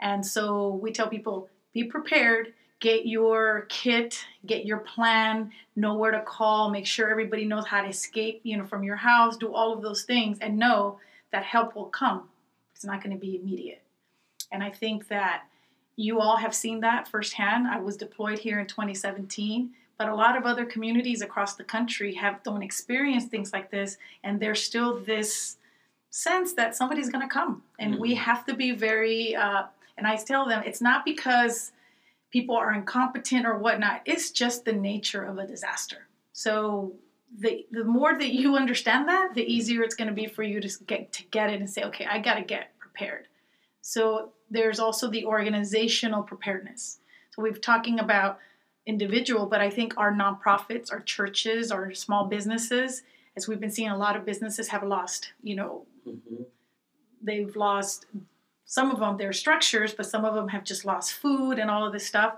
and 0.00 0.26
so 0.26 0.74
we 0.82 0.92
tell 0.92 1.08
people 1.08 1.48
be 1.72 1.84
prepared. 1.84 2.52
Get 2.80 3.06
your 3.06 3.66
kit. 3.68 4.24
Get 4.46 4.64
your 4.64 4.78
plan. 4.78 5.52
Know 5.76 5.94
where 5.94 6.10
to 6.10 6.20
call. 6.20 6.70
Make 6.70 6.86
sure 6.86 7.10
everybody 7.10 7.44
knows 7.44 7.66
how 7.66 7.82
to 7.82 7.88
escape 7.88 8.40
you 8.42 8.56
know 8.56 8.66
from 8.66 8.82
your 8.82 8.96
house. 8.96 9.36
Do 9.36 9.54
all 9.54 9.72
of 9.72 9.82
those 9.82 10.02
things 10.02 10.38
and 10.40 10.58
know 10.58 10.98
that 11.30 11.44
help 11.44 11.74
will 11.74 11.86
come. 11.86 12.28
It's 12.74 12.84
not 12.84 13.02
going 13.02 13.14
to 13.14 13.20
be 13.20 13.36
immediate. 13.36 13.82
And 14.50 14.62
i 14.62 14.70
think 14.70 15.08
that 15.08 15.44
you 15.96 16.20
all 16.20 16.36
have 16.36 16.54
seen 16.54 16.80
that 16.80 17.08
firsthand. 17.08 17.68
I 17.68 17.78
was 17.80 17.96
deployed 17.96 18.38
here 18.38 18.58
in 18.58 18.66
2017 18.66 19.70
but 19.98 20.08
a 20.08 20.14
lot 20.14 20.36
of 20.36 20.46
other 20.46 20.64
communities 20.64 21.22
across 21.22 21.54
the 21.54 21.62
country 21.62 22.12
have 22.14 22.42
don't 22.42 22.62
experience 22.62 23.26
things 23.26 23.52
like 23.52 23.70
this 23.70 23.98
and 24.24 24.40
there's 24.40 24.60
still 24.60 24.98
this 24.98 25.58
sense 26.12 26.52
that 26.52 26.76
somebody's 26.76 27.08
going 27.08 27.26
to 27.26 27.32
come. 27.32 27.62
And 27.78 27.94
mm-hmm. 27.94 28.02
we 28.02 28.14
have 28.14 28.44
to 28.46 28.54
be 28.54 28.72
very 28.72 29.34
uh, 29.34 29.64
and 29.96 30.06
I 30.06 30.16
tell 30.16 30.46
them 30.48 30.62
it's 30.64 30.80
not 30.80 31.04
because 31.04 31.72
people 32.30 32.56
are 32.56 32.72
incompetent 32.72 33.46
or 33.46 33.58
whatnot, 33.58 34.02
it's 34.06 34.30
just 34.30 34.64
the 34.64 34.72
nature 34.72 35.22
of 35.22 35.38
a 35.38 35.46
disaster. 35.46 36.08
So 36.32 36.94
the 37.38 37.66
the 37.70 37.84
more 37.84 38.18
that 38.18 38.32
you 38.32 38.56
understand 38.56 39.08
that, 39.08 39.34
the 39.34 39.44
easier 39.44 39.82
it's 39.82 39.94
going 39.94 40.08
to 40.08 40.14
be 40.14 40.26
for 40.26 40.42
you 40.42 40.60
to 40.60 40.84
get 40.86 41.12
to 41.12 41.24
get 41.24 41.50
it 41.50 41.60
and 41.60 41.70
say, 41.70 41.82
okay, 41.84 42.06
I 42.06 42.18
got 42.18 42.34
to 42.34 42.42
get 42.42 42.78
prepared. 42.78 43.26
So 43.80 44.32
there's 44.50 44.78
also 44.78 45.08
the 45.08 45.24
organizational 45.24 46.22
preparedness. 46.22 46.98
So 47.30 47.42
we've 47.42 47.60
talking 47.60 47.98
about 47.98 48.38
individual, 48.86 49.46
but 49.46 49.60
I 49.60 49.70
think 49.70 49.96
our 49.96 50.12
nonprofits, 50.12 50.92
our 50.92 51.00
churches, 51.00 51.70
our 51.72 51.94
small 51.94 52.26
businesses, 52.26 53.02
as 53.36 53.48
we've 53.48 53.60
been 53.60 53.70
seeing, 53.70 53.88
a 53.88 53.96
lot 53.96 54.16
of 54.16 54.26
businesses 54.26 54.68
have 54.68 54.82
lost. 54.82 55.32
You 55.42 55.56
know, 55.56 55.86
mm-hmm. 56.06 56.42
they've 57.22 57.54
lost 57.56 58.06
some 58.72 58.90
of 58.90 58.98
them 59.00 59.18
they're 59.18 59.34
structures 59.34 59.92
but 59.92 60.06
some 60.06 60.24
of 60.24 60.34
them 60.34 60.48
have 60.48 60.64
just 60.64 60.86
lost 60.86 61.12
food 61.12 61.58
and 61.58 61.70
all 61.70 61.86
of 61.86 61.92
this 61.92 62.06
stuff. 62.06 62.36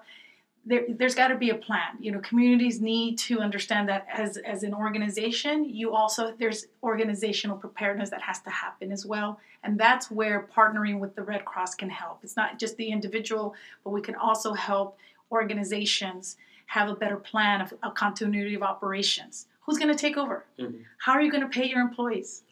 There, 0.66 0.85
there's 0.88 1.14
got 1.14 1.29
to 1.29 1.37
be 1.37 1.51
a 1.51 1.55
plan. 1.55 1.90
You 2.01 2.11
know 2.11 2.18
communities 2.18 2.81
need 2.81 3.18
to 3.18 3.38
understand 3.38 3.88
that 3.88 4.05
as 4.12 4.37
as 4.38 4.64
an 4.64 4.75
organization 4.75 5.64
you 5.81 5.94
also 5.94 6.35
there's 6.40 6.66
organizational 6.83 7.57
preparedness 7.57 8.11
that 8.11 8.20
has 8.20 8.40
to 8.40 8.51
happen 8.51 8.90
as 8.90 9.07
well. 9.07 9.38
And 9.62 9.79
that's 9.79 10.11
where 10.11 10.49
partnering 10.57 10.99
with 10.99 11.14
the 11.14 11.23
red 11.23 11.44
cross 11.44 11.77
can 11.77 11.88
help. 11.88 12.18
It's 12.25 12.37
not 12.37 12.59
just 12.59 12.77
the 12.79 12.88
individual 12.90 13.55
but 13.85 13.90
we 13.90 14.01
can 14.01 14.16
also 14.16 14.55
help 14.55 14.99
organizations 15.31 16.37
have 16.66 16.88
a 16.88 16.97
better 16.97 17.16
plan 17.16 17.61
of 17.61 17.73
a 17.85 17.92
continuity 17.92 18.57
of 18.57 18.62
operations. 18.64 19.47
Who's 19.61 19.79
going 19.79 19.94
to 19.97 20.01
take 20.07 20.16
over? 20.16 20.44
Mm-hmm. 20.59 20.79
how 20.99 21.12
are 21.12 21.23
you 21.23 21.31
going 21.31 21.49
to 21.49 21.55
pay 21.59 21.66
your 21.68 21.81
employees 21.81 22.42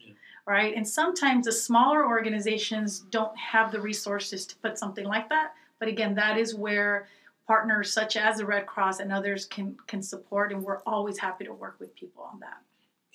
right? 0.45 0.75
And 0.75 0.87
sometimes 0.87 1.45
the 1.45 1.51
smaller 1.51 2.05
organizations 2.05 2.99
don't 2.99 3.37
have 3.37 3.71
the 3.71 3.81
resources 3.81 4.45
to 4.47 4.55
put 4.57 4.77
something 4.77 5.05
like 5.05 5.29
that. 5.29 5.53
But 5.79 5.87
again, 5.87 6.15
that 6.15 6.37
is 6.37 6.55
where 6.55 7.07
partners 7.47 7.91
such 7.91 8.15
as 8.15 8.37
the 8.37 8.45
Red 8.45 8.65
Cross 8.65 8.99
and 8.99 9.11
others 9.11 9.45
can 9.45 9.75
can 9.87 10.01
support, 10.01 10.51
and 10.51 10.63
we're 10.63 10.81
always 10.85 11.17
happy 11.17 11.45
to 11.45 11.53
work 11.53 11.75
with 11.79 11.95
people 11.95 12.23
on 12.23 12.39
that. 12.39 12.61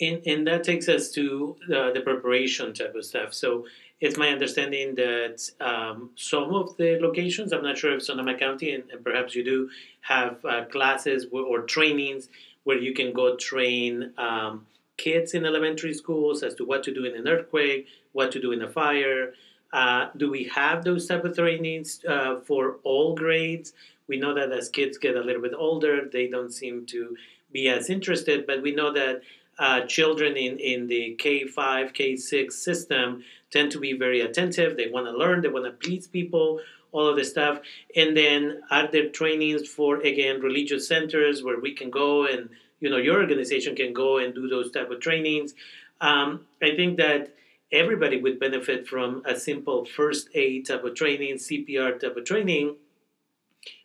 And, 0.01 0.25
and 0.27 0.47
that 0.47 0.63
takes 0.63 0.89
us 0.89 1.11
to 1.13 1.57
uh, 1.75 1.91
the 1.91 2.01
preparation 2.01 2.73
type 2.73 2.95
of 2.95 3.05
stuff. 3.05 3.35
So 3.35 3.67
it's 4.01 4.17
my 4.17 4.29
understanding 4.29 4.95
that 4.95 5.51
um, 5.61 6.11
some 6.15 6.55
of 6.55 6.77
the 6.77 6.99
locations, 7.01 7.53
I'm 7.53 7.65
not 7.65 7.79
sure 7.79 7.97
if 7.97 8.05
Sonoma 8.05 8.39
County, 8.39 8.75
and, 8.75 8.85
and 8.93 9.03
perhaps 9.03 9.35
you 9.35 9.43
do, 9.43 9.69
have 10.03 10.45
uh, 10.45 10.67
classes 10.67 11.27
or 11.33 11.63
trainings 11.63 12.29
where 12.63 12.79
you 12.79 12.95
can 12.95 13.13
go 13.13 13.35
train 13.37 14.13
um, 14.19 14.67
kids 14.99 15.33
in 15.33 15.47
elementary 15.47 15.95
schools 15.95 16.43
as 16.43 16.55
to 16.57 16.65
what 16.65 16.83
to 16.83 16.93
do 16.93 17.05
in 17.05 17.17
an 17.17 17.27
earthquake, 17.27 17.87
what 18.13 18.31
to 18.33 18.41
do 18.41 18.53
in 18.53 18.61
a 18.63 18.69
fire. 18.69 19.33
Uh, 19.73 20.09
do 20.17 20.31
we 20.31 20.45
have 20.45 20.85
those 20.85 21.07
type 21.07 21.25
of 21.25 21.35
trainings 21.35 22.05
uh, 22.07 22.41
for 22.41 22.77
all 22.85 23.15
grades? 23.15 23.73
We 24.07 24.19
know 24.19 24.35
that 24.35 24.53
as 24.53 24.69
kids 24.69 24.99
get 24.99 25.17
a 25.17 25.21
little 25.21 25.43
bit 25.43 25.55
older, 25.57 26.09
they 26.11 26.29
don't 26.29 26.53
seem 26.53 26.85
to 26.87 27.17
be 27.53 27.69
as 27.69 27.89
interested, 27.89 28.47
but 28.47 28.63
we 28.63 28.75
know 28.75 28.93
that 28.93 29.23
uh, 29.59 29.81
children 29.87 30.37
in, 30.37 30.59
in 30.59 30.87
the 30.87 31.17
K5, 31.19 31.55
K6 31.57 32.53
system 32.53 33.25
tend 33.51 33.73
to 33.73 33.81
be 33.81 33.93
very 33.93 34.21
attentive. 34.21 34.77
They 34.77 34.89
want 34.89 35.07
to 35.07 35.13
learn, 35.13 35.43
they 35.43 35.49
want 35.49 35.65
to 35.65 35.73
please 35.73 36.07
people, 36.07 36.61
all 36.93 37.09
of 37.09 37.17
this 37.17 37.31
stuff. 37.31 37.61
And 37.97 38.17
then 38.17 38.63
are 38.71 38.89
there 38.91 39.09
trainings 39.09 39.69
for, 39.69 39.97
again, 39.97 40.41
religious 40.41 40.89
centers 40.89 41.43
where 41.43 41.61
we 41.61 41.75
can 41.75 41.91
go 41.91 42.27
and, 42.27 42.51
you 42.81 42.91
know, 42.91 42.97
your 42.97 43.21
organization 43.21 43.75
can 43.75 43.93
go 43.93 44.19
and 44.19 44.35
do 44.35 44.49
those 44.49 44.71
type 44.71 44.91
of 44.91 45.01
trainings? 45.01 45.55
Um, 46.01 46.47
I 46.63 46.77
think 46.77 46.97
that 46.99 47.35
everybody 47.73 48.21
would 48.21 48.39
benefit 48.41 48.87
from 48.87 49.23
a 49.27 49.39
simple 49.39 49.85
first 49.85 50.29
aid 50.35 50.67
type 50.67 50.85
of 50.85 50.95
training, 50.95 51.37
CPR 51.37 52.01
type 52.01 52.17
of 52.17 52.25
training, 52.25 52.77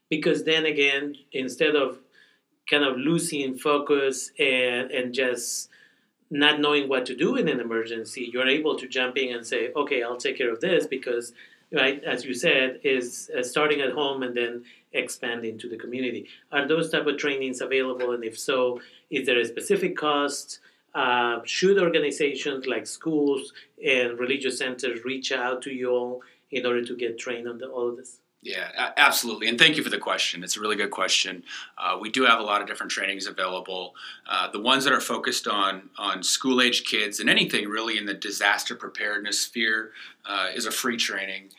because 0.09 0.43
then 0.43 0.65
again, 0.65 1.15
instead 1.31 1.75
of 1.75 1.99
kind 2.69 2.83
of 2.83 2.97
losing 2.97 3.57
focus 3.57 4.31
and, 4.39 4.91
and 4.91 5.13
just 5.13 5.69
not 6.29 6.59
knowing 6.59 6.87
what 6.89 7.05
to 7.05 7.15
do 7.15 7.35
in 7.35 7.47
an 7.47 7.59
emergency, 7.59 8.29
you're 8.31 8.47
able 8.47 8.77
to 8.77 8.87
jump 8.87 9.17
in 9.17 9.35
and 9.35 9.45
say, 9.45 9.71
okay, 9.75 10.01
I'll 10.01 10.17
take 10.17 10.37
care 10.37 10.51
of 10.51 10.61
this 10.61 10.87
because, 10.87 11.33
right, 11.71 12.03
as 12.03 12.25
you 12.25 12.33
said, 12.33 12.79
is 12.83 13.29
uh, 13.37 13.43
starting 13.43 13.81
at 13.81 13.91
home 13.91 14.23
and 14.23 14.35
then 14.35 14.63
expanding 14.93 15.51
into 15.51 15.69
the 15.69 15.77
community. 15.77 16.27
Are 16.51 16.67
those 16.67 16.89
type 16.89 17.07
of 17.07 17.17
trainings 17.17 17.61
available? 17.61 18.11
And 18.11 18.23
if 18.23 18.37
so, 18.39 18.81
is 19.09 19.25
there 19.25 19.39
a 19.39 19.45
specific 19.45 19.97
cost? 19.97 20.59
Uh, 20.93 21.39
should 21.43 21.79
organizations 21.79 22.67
like 22.67 22.85
schools 22.85 23.53
and 23.83 24.19
religious 24.19 24.59
centers 24.59 25.03
reach 25.03 25.31
out 25.31 25.61
to 25.63 25.71
you 25.71 25.89
all 25.89 26.21
in 26.51 26.65
order 26.65 26.85
to 26.85 26.95
get 26.95 27.17
trained 27.17 27.47
on 27.47 27.57
the, 27.57 27.67
all 27.67 27.89
of 27.89 27.97
this? 27.97 28.19
Yeah, 28.43 28.91
absolutely. 28.97 29.47
And 29.47 29.57
thank 29.57 29.77
you 29.77 29.83
for 29.83 29.89
the 29.89 29.97
question. 29.97 30.43
It's 30.43 30.57
a 30.57 30.59
really 30.59 30.75
good 30.75 30.91
question. 30.91 31.43
Uh, 31.77 31.97
we 31.99 32.09
do 32.09 32.25
have 32.25 32.41
a 32.41 32.43
lot 32.43 32.61
of 32.61 32.67
different 32.67 32.91
trainings 32.91 33.25
available. 33.25 33.95
Uh, 34.27 34.51
the 34.51 34.59
ones 34.59 34.83
that 34.83 34.91
are 34.91 34.99
focused 34.99 35.47
on 35.47 35.89
on 35.97 36.21
school 36.23 36.61
age 36.61 36.83
kids 36.83 37.21
and 37.21 37.29
anything 37.29 37.69
really 37.69 37.97
in 37.97 38.05
the 38.05 38.13
disaster 38.13 38.75
preparedness 38.75 39.39
sphere 39.39 39.91
uh, 40.25 40.49
is 40.53 40.65
a 40.65 40.71
free 40.71 40.97
training. 40.97 41.51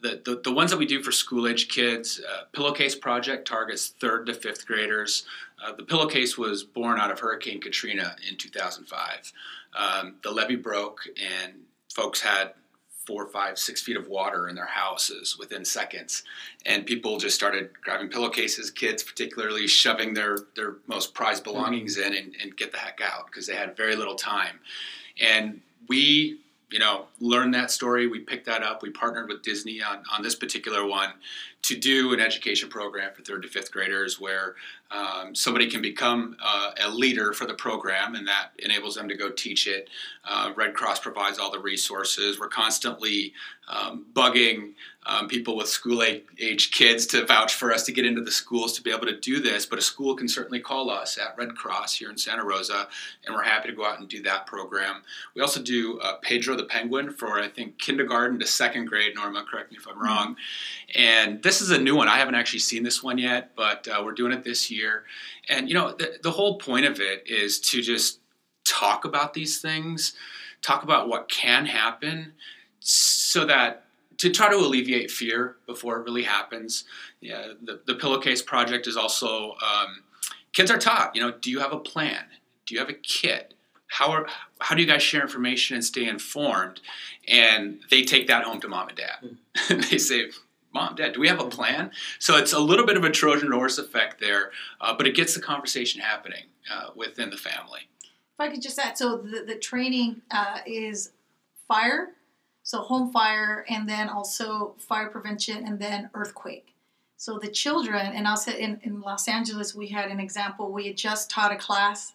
The, 0.00 0.20
the, 0.24 0.40
the, 0.44 0.52
ones 0.52 0.70
that 0.70 0.76
we 0.76 0.86
do 0.86 1.02
for 1.02 1.12
school 1.12 1.48
age 1.48 1.68
kids, 1.68 2.20
uh, 2.20 2.44
Pillowcase 2.52 2.94
Project 2.94 3.48
targets 3.48 3.88
third 3.88 4.26
to 4.26 4.34
fifth 4.34 4.66
graders. 4.66 5.24
Uh, 5.64 5.72
the 5.72 5.82
pillowcase 5.82 6.36
was 6.36 6.62
born 6.62 6.98
out 6.98 7.10
of 7.10 7.18
Hurricane 7.18 7.60
Katrina 7.60 8.16
in 8.28 8.36
2005. 8.36 9.32
Um, 9.76 10.16
the 10.22 10.30
levee 10.30 10.56
broke, 10.56 11.00
and 11.16 11.54
folks 11.92 12.20
had 12.20 12.52
four, 13.06 13.26
five, 13.28 13.58
six 13.58 13.80
feet 13.80 13.96
of 13.96 14.08
water 14.08 14.48
in 14.48 14.56
their 14.56 14.66
houses 14.66 15.36
within 15.38 15.64
seconds. 15.64 16.24
And 16.66 16.84
people 16.84 17.18
just 17.18 17.36
started 17.36 17.70
grabbing 17.82 18.08
pillowcases, 18.08 18.70
kids 18.70 19.02
particularly 19.02 19.68
shoving 19.68 20.12
their, 20.12 20.38
their 20.56 20.76
most 20.88 21.14
prized 21.14 21.44
belongings 21.44 21.96
in 21.98 22.14
and, 22.14 22.34
and 22.42 22.56
get 22.56 22.72
the 22.72 22.78
heck 22.78 23.00
out 23.00 23.26
because 23.26 23.46
they 23.46 23.54
had 23.54 23.76
very 23.76 23.94
little 23.94 24.16
time. 24.16 24.58
And 25.20 25.60
we 25.88 26.40
you 26.70 26.78
know, 26.78 27.06
learned 27.20 27.54
that 27.54 27.70
story. 27.70 28.06
We 28.06 28.20
picked 28.20 28.46
that 28.46 28.62
up. 28.62 28.82
We 28.82 28.90
partnered 28.90 29.28
with 29.28 29.42
Disney 29.42 29.82
on, 29.82 30.02
on 30.12 30.22
this 30.22 30.34
particular 30.34 30.84
one 30.84 31.12
to 31.62 31.76
do 31.76 32.12
an 32.12 32.20
education 32.20 32.68
program 32.68 33.12
for 33.14 33.22
third 33.22 33.42
to 33.42 33.48
fifth 33.48 33.72
graders 33.72 34.20
where 34.20 34.56
um, 34.90 35.34
somebody 35.34 35.68
can 35.68 35.82
become 35.82 36.36
uh, 36.42 36.70
a 36.84 36.90
leader 36.90 37.32
for 37.32 37.46
the 37.46 37.54
program, 37.54 38.14
and 38.14 38.26
that 38.28 38.50
enables 38.58 38.94
them 38.94 39.08
to 39.08 39.16
go 39.16 39.30
teach 39.30 39.66
it. 39.66 39.88
Uh, 40.24 40.52
Red 40.56 40.74
Cross 40.74 41.00
provides 41.00 41.38
all 41.38 41.50
the 41.50 41.58
resources. 41.58 42.38
We're 42.38 42.48
constantly 42.48 43.32
um, 43.68 44.06
bugging 44.12 44.74
um, 45.06 45.28
people 45.28 45.56
with 45.56 45.68
school 45.68 46.02
age 46.02 46.72
kids 46.72 47.06
to 47.06 47.24
vouch 47.24 47.54
for 47.54 47.72
us 47.72 47.84
to 47.84 47.92
get 47.92 48.04
into 48.04 48.22
the 48.22 48.30
schools 48.30 48.72
to 48.72 48.82
be 48.82 48.90
able 48.90 49.06
to 49.06 49.18
do 49.18 49.40
this. 49.40 49.64
But 49.64 49.78
a 49.78 49.82
school 49.82 50.16
can 50.16 50.28
certainly 50.28 50.58
call 50.58 50.90
us 50.90 51.16
at 51.16 51.36
Red 51.38 51.54
Cross 51.54 51.94
here 51.94 52.10
in 52.10 52.18
Santa 52.18 52.44
Rosa, 52.44 52.88
and 53.24 53.34
we're 53.34 53.42
happy 53.42 53.68
to 53.68 53.74
go 53.74 53.86
out 53.86 54.00
and 54.00 54.08
do 54.08 54.22
that 54.22 54.46
program. 54.46 55.02
We 55.34 55.42
also 55.42 55.62
do 55.62 56.00
uh, 56.00 56.16
Pedro 56.22 56.56
the 56.56 56.64
Penguin 56.64 57.10
for 57.10 57.38
I 57.40 57.48
think 57.48 57.78
kindergarten 57.78 58.38
to 58.40 58.46
second 58.46 58.86
grade. 58.86 59.14
Norma, 59.14 59.44
correct 59.48 59.70
me 59.70 59.78
if 59.78 59.86
I'm 59.86 60.00
wrong. 60.00 60.36
And 60.94 61.42
this 61.42 61.60
is 61.60 61.70
a 61.70 61.78
new 61.78 61.94
one. 61.94 62.08
I 62.08 62.16
haven't 62.18 62.34
actually 62.34 62.60
seen 62.60 62.82
this 62.82 63.02
one 63.02 63.18
yet, 63.18 63.52
but 63.54 63.86
uh, 63.86 64.02
we're 64.04 64.12
doing 64.12 64.32
it 64.32 64.42
this 64.42 64.70
year. 64.70 64.75
And 65.48 65.68
you 65.68 65.74
know, 65.74 65.92
the, 65.92 66.18
the 66.22 66.30
whole 66.30 66.58
point 66.58 66.86
of 66.86 67.00
it 67.00 67.24
is 67.26 67.60
to 67.60 67.82
just 67.82 68.20
talk 68.64 69.04
about 69.04 69.34
these 69.34 69.60
things, 69.60 70.14
talk 70.62 70.82
about 70.82 71.08
what 71.08 71.28
can 71.28 71.66
happen, 71.66 72.32
so 72.80 73.44
that 73.44 73.84
to 74.18 74.30
try 74.30 74.48
to 74.48 74.56
alleviate 74.56 75.10
fear 75.10 75.56
before 75.66 75.98
it 75.98 76.04
really 76.04 76.22
happens. 76.22 76.84
Yeah, 77.20 77.52
the, 77.62 77.80
the 77.86 77.94
pillowcase 77.94 78.42
project 78.42 78.86
is 78.86 78.96
also 78.96 79.52
um, 79.52 80.04
kids 80.52 80.70
are 80.70 80.78
taught. 80.78 81.14
You 81.14 81.22
know, 81.22 81.32
do 81.32 81.50
you 81.50 81.60
have 81.60 81.72
a 81.72 81.78
plan? 81.78 82.24
Do 82.64 82.74
you 82.74 82.80
have 82.80 82.88
a 82.88 82.94
kit? 82.94 83.54
How 83.88 84.10
are 84.10 84.26
how 84.60 84.74
do 84.74 84.80
you 84.80 84.88
guys 84.88 85.02
share 85.02 85.22
information 85.22 85.76
and 85.76 85.84
stay 85.84 86.08
informed? 86.08 86.80
And 87.28 87.80
they 87.90 88.02
take 88.04 88.26
that 88.28 88.44
home 88.44 88.60
to 88.60 88.68
mom 88.68 88.88
and 88.88 88.96
dad. 88.96 89.36
Mm. 89.68 89.90
they 89.90 89.98
say, 89.98 90.30
mom, 90.76 90.94
dad, 90.94 91.14
do 91.14 91.20
we 91.20 91.28
have 91.28 91.40
a 91.40 91.48
plan? 91.48 91.90
So 92.18 92.36
it's 92.36 92.52
a 92.52 92.60
little 92.60 92.86
bit 92.86 92.96
of 92.96 93.04
a 93.04 93.10
Trojan 93.10 93.50
horse 93.50 93.78
effect 93.78 94.20
there, 94.20 94.52
uh, 94.80 94.94
but 94.96 95.06
it 95.06 95.14
gets 95.16 95.34
the 95.34 95.40
conversation 95.40 96.00
happening 96.00 96.44
uh, 96.72 96.90
within 96.94 97.30
the 97.30 97.36
family. 97.36 97.88
If 98.02 98.40
I 98.40 98.48
could 98.50 98.62
just 98.62 98.78
add, 98.78 98.98
so 98.98 99.16
the, 99.16 99.44
the 99.46 99.56
training 99.56 100.20
uh, 100.30 100.58
is 100.66 101.12
fire, 101.66 102.10
so 102.62 102.82
home 102.82 103.10
fire, 103.10 103.64
and 103.68 103.88
then 103.88 104.08
also 104.10 104.74
fire 104.78 105.08
prevention, 105.08 105.66
and 105.66 105.78
then 105.78 106.10
earthquake. 106.12 106.74
So 107.16 107.38
the 107.38 107.48
children, 107.48 108.12
and 108.14 108.26
also 108.26 108.50
in, 108.50 108.78
in 108.82 109.00
Los 109.00 109.26
Angeles, 109.26 109.74
we 109.74 109.86
had 109.88 110.10
an 110.10 110.20
example. 110.20 110.70
We 110.70 110.88
had 110.88 110.98
just 110.98 111.30
taught 111.30 111.52
a 111.52 111.56
class, 111.56 112.12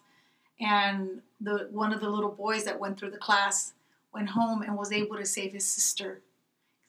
and 0.60 1.20
the 1.40 1.68
one 1.72 1.92
of 1.92 2.00
the 2.00 2.08
little 2.08 2.30
boys 2.30 2.62
that 2.64 2.78
went 2.78 3.00
through 3.00 3.10
the 3.10 3.18
class 3.18 3.72
went 4.14 4.28
home 4.28 4.62
and 4.62 4.76
was 4.76 4.92
able 4.92 5.16
to 5.16 5.24
save 5.24 5.52
his 5.52 5.64
sister. 5.64 6.20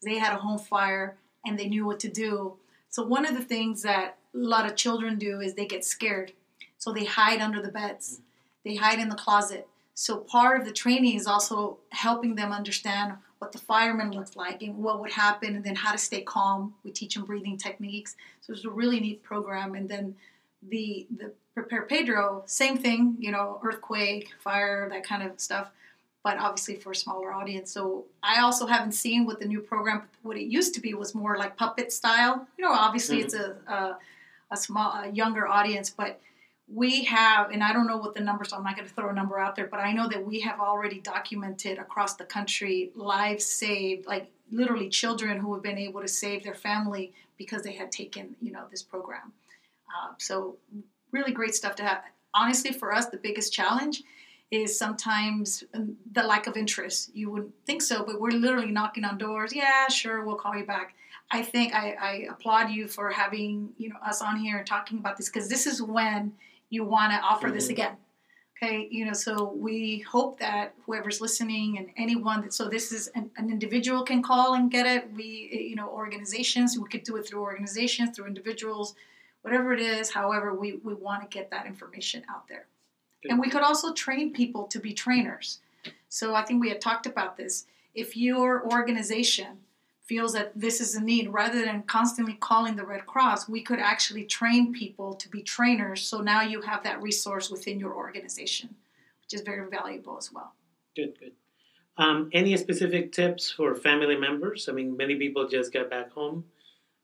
They 0.04 0.20
had 0.20 0.34
a 0.34 0.38
home 0.38 0.60
fire 0.60 1.18
and 1.46 1.58
they 1.58 1.68
knew 1.68 1.86
what 1.86 2.00
to 2.02 2.10
do. 2.10 2.54
So 2.90 3.04
one 3.04 3.26
of 3.26 3.36
the 3.36 3.44
things 3.44 3.82
that 3.84 4.18
a 4.34 4.38
lot 4.38 4.66
of 4.66 4.76
children 4.76 5.18
do 5.18 5.40
is 5.40 5.54
they 5.54 5.66
get 5.66 5.86
scared. 5.86 6.34
So 6.78 6.92
they 6.92 7.06
hide 7.06 7.42
under 7.42 7.62
the 7.62 7.72
beds. 7.72 8.22
They 8.64 8.76
hide 8.76 9.00
in 9.00 9.10
the 9.10 9.16
closet. 9.16 9.68
So 9.94 10.18
part 10.18 10.60
of 10.60 10.66
the 10.66 10.74
training 10.74 11.16
is 11.16 11.28
also 11.28 11.78
helping 11.90 12.36
them 12.36 12.52
understand 12.52 13.14
what 13.40 13.52
the 13.52 13.58
fireman 13.58 14.12
looks 14.12 14.36
like 14.36 14.62
and 14.62 14.78
what 14.78 15.00
would 15.02 15.12
happen 15.12 15.56
and 15.56 15.64
then 15.64 15.76
how 15.76 15.92
to 15.92 15.98
stay 15.98 16.22
calm. 16.22 16.74
We 16.84 16.92
teach 16.92 17.16
them 17.16 17.26
breathing 17.26 17.58
techniques. 17.58 18.16
So 18.42 18.54
it's 18.54 18.66
a 18.66 18.70
really 18.70 19.00
neat 19.00 19.22
program. 19.22 19.76
And 19.76 19.90
then 19.90 20.16
the 20.68 21.08
the 21.16 21.34
prepare 21.54 21.84
Pedro, 21.84 22.44
same 22.46 22.78
thing, 22.78 23.16
you 23.20 23.32
know, 23.32 23.60
earthquake, 23.64 24.30
fire, 24.40 24.90
that 24.90 25.04
kind 25.04 25.24
of 25.24 25.40
stuff 25.40 25.70
but 26.24 26.38
obviously 26.38 26.76
for 26.76 26.92
a 26.92 26.96
smaller 26.96 27.34
audience. 27.34 27.72
So 27.72 28.06
I 28.24 28.42
also 28.42 28.66
haven't 28.66 28.94
seen 28.94 29.26
what 29.26 29.40
the 29.40 29.46
new 29.46 29.60
program, 29.60 30.04
what 30.22 30.38
it 30.38 30.46
used 30.46 30.74
to 30.76 30.82
be 30.82 30.94
was 30.94 31.14
more 31.14 31.38
like 31.38 31.58
puppet 31.58 31.92
style. 31.92 32.48
You 32.58 32.64
know, 32.64 32.72
obviously 32.72 33.18
mm-hmm. 33.18 33.26
it's 33.26 33.34
a, 33.34 33.58
a, 33.68 33.98
a 34.52 34.58
small, 34.58 34.92
a 34.94 35.10
younger 35.10 35.48
audience, 35.48 35.90
but 35.90 36.22
we 36.74 37.04
have, 37.04 37.52
and 37.52 37.62
I 37.62 37.74
don't 37.74 37.88
know 37.88 37.98
what 37.98 38.16
the 38.16 38.22
numbers. 38.22 38.50
So 38.50 38.58
I'm 38.58 38.64
not 38.64 38.78
going 38.78 38.88
to 38.88 38.94
throw 38.94 39.10
a 39.10 39.14
number 39.14 39.38
out 39.38 39.56
there, 39.58 39.68
but 39.68 39.82
I 39.82 39.92
know 39.92 40.08
that 40.08 40.26
we 40.26 40.40
have 40.40 40.62
already 40.62 41.02
documented 41.02 41.78
across 41.78 42.16
the 42.16 42.24
country 42.24 42.92
lives 42.96 43.46
saved, 43.46 44.08
like 44.08 44.32
literally 44.50 44.88
children 44.88 45.40
who 45.40 45.54
have 45.54 45.62
been 45.62 45.78
able 45.78 46.02
to 46.02 46.08
save 46.08 46.44
their 46.44 46.56
family 46.56 47.12
because 47.38 47.64
they 47.64 47.74
had 47.74 47.92
taken, 47.92 48.36
you 48.42 48.52
know, 48.52 48.64
this 48.72 48.82
program. 48.82 49.34
Uh, 49.90 50.14
so 50.18 50.56
really 51.12 51.34
great 51.34 51.54
stuff 51.54 51.76
to 51.76 51.84
have. 51.84 52.02
Honestly, 52.34 52.72
for 52.72 52.94
us, 52.94 53.08
the 53.08 53.18
biggest 53.18 53.52
challenge 53.52 54.04
is 54.54 54.78
sometimes 54.78 55.64
um, 55.74 55.98
the 56.12 56.22
lack 56.22 56.46
of 56.46 56.56
interest. 56.56 57.10
You 57.16 57.32
wouldn't 57.32 57.54
think 57.66 57.82
so, 57.82 58.04
but 58.04 58.22
we're 58.22 58.30
literally 58.30 58.72
knocking 58.72 59.04
on 59.04 59.18
doors. 59.18 59.54
Yeah, 59.54 59.88
sure, 59.88 60.24
we'll 60.24 60.36
call 60.36 60.56
you 60.56 60.66
back. 60.66 60.96
I 61.32 61.42
think 61.42 61.74
I, 61.74 61.96
I 62.00 62.28
applaud 62.30 62.70
you 62.70 62.88
for 62.88 63.10
having 63.10 63.74
you 63.78 63.90
know 63.90 63.96
us 64.06 64.22
on 64.22 64.38
here 64.38 64.58
and 64.58 64.68
talking 64.68 65.00
about 65.00 65.18
this 65.18 65.30
because 65.30 65.50
this 65.50 65.66
is 65.66 65.82
when 65.82 66.34
you 66.70 66.84
want 66.84 67.12
to 67.12 67.20
offer 67.20 67.48
mm-hmm. 67.48 67.56
this 67.56 67.70
again. 67.70 67.98
Okay, 68.56 68.88
you 68.92 69.06
know, 69.06 69.14
so 69.14 69.52
we 69.58 70.00
hope 70.00 70.40
that 70.40 70.76
whoever's 70.86 71.20
listening 71.20 71.80
and 71.80 71.90
anyone 71.98 72.42
that 72.42 72.54
so 72.54 72.70
this 72.70 72.92
is 72.92 73.08
an, 73.16 73.32
an 73.36 73.50
individual 73.50 74.04
can 74.04 74.22
call 74.22 74.54
and 74.54 74.70
get 74.70 74.86
it. 74.86 75.12
We 75.14 75.68
you 75.70 75.76
know 75.76 75.90
organizations 75.90 76.78
we 76.78 76.88
could 76.88 77.04
do 77.04 77.16
it 77.18 77.28
through 77.28 77.42
organizations 77.42 78.16
through 78.16 78.28
individuals, 78.28 78.94
whatever 79.42 79.74
it 79.74 79.80
is. 79.80 80.12
However, 80.12 80.54
we 80.54 80.74
we 80.84 80.94
want 80.94 81.24
to 81.24 81.36
get 81.36 81.50
that 81.50 81.66
information 81.66 82.24
out 82.30 82.48
there. 82.48 82.68
And 83.30 83.40
we 83.40 83.50
could 83.50 83.62
also 83.62 83.94
train 83.94 84.34
people 84.34 84.66
to 84.68 84.80
be 84.80 84.94
trainers. 84.94 85.60
So 86.10 86.36
I 86.36 86.44
think 86.44 86.62
we 86.62 86.70
had 86.70 86.82
talked 86.82 87.06
about 87.06 87.38
this. 87.38 87.66
If 87.94 88.18
your 88.18 88.66
organization 88.72 89.60
feels 90.04 90.34
that 90.34 90.52
this 90.56 90.82
is 90.82 90.96
a 90.96 91.02
need, 91.02 91.30
rather 91.30 91.64
than 91.64 91.84
constantly 91.84 92.34
calling 92.34 92.76
the 92.76 92.86
Red 92.86 93.06
Cross, 93.06 93.48
we 93.48 93.62
could 93.62 93.80
actually 93.80 94.26
train 94.26 94.74
people 94.74 95.14
to 95.16 95.30
be 95.30 95.42
trainers. 95.42 96.02
So 96.02 96.20
now 96.20 96.42
you 96.42 96.62
have 96.62 96.84
that 96.84 97.02
resource 97.02 97.50
within 97.50 97.80
your 97.80 97.94
organization, 97.94 98.76
which 99.22 99.34
is 99.34 99.42
very 99.42 99.70
valuable 99.70 100.18
as 100.18 100.32
well. 100.32 100.54
Good, 100.96 101.18
good. 101.20 101.32
Um, 101.98 102.30
any 102.34 102.58
specific 102.58 103.12
tips 103.12 103.52
for 103.52 103.76
family 103.76 104.18
members? 104.18 104.68
I 104.68 104.74
mean, 104.74 104.98
many 104.98 105.16
people 105.16 105.48
just 105.48 105.72
got 105.72 105.90
back 105.90 106.12
home. 106.12 106.46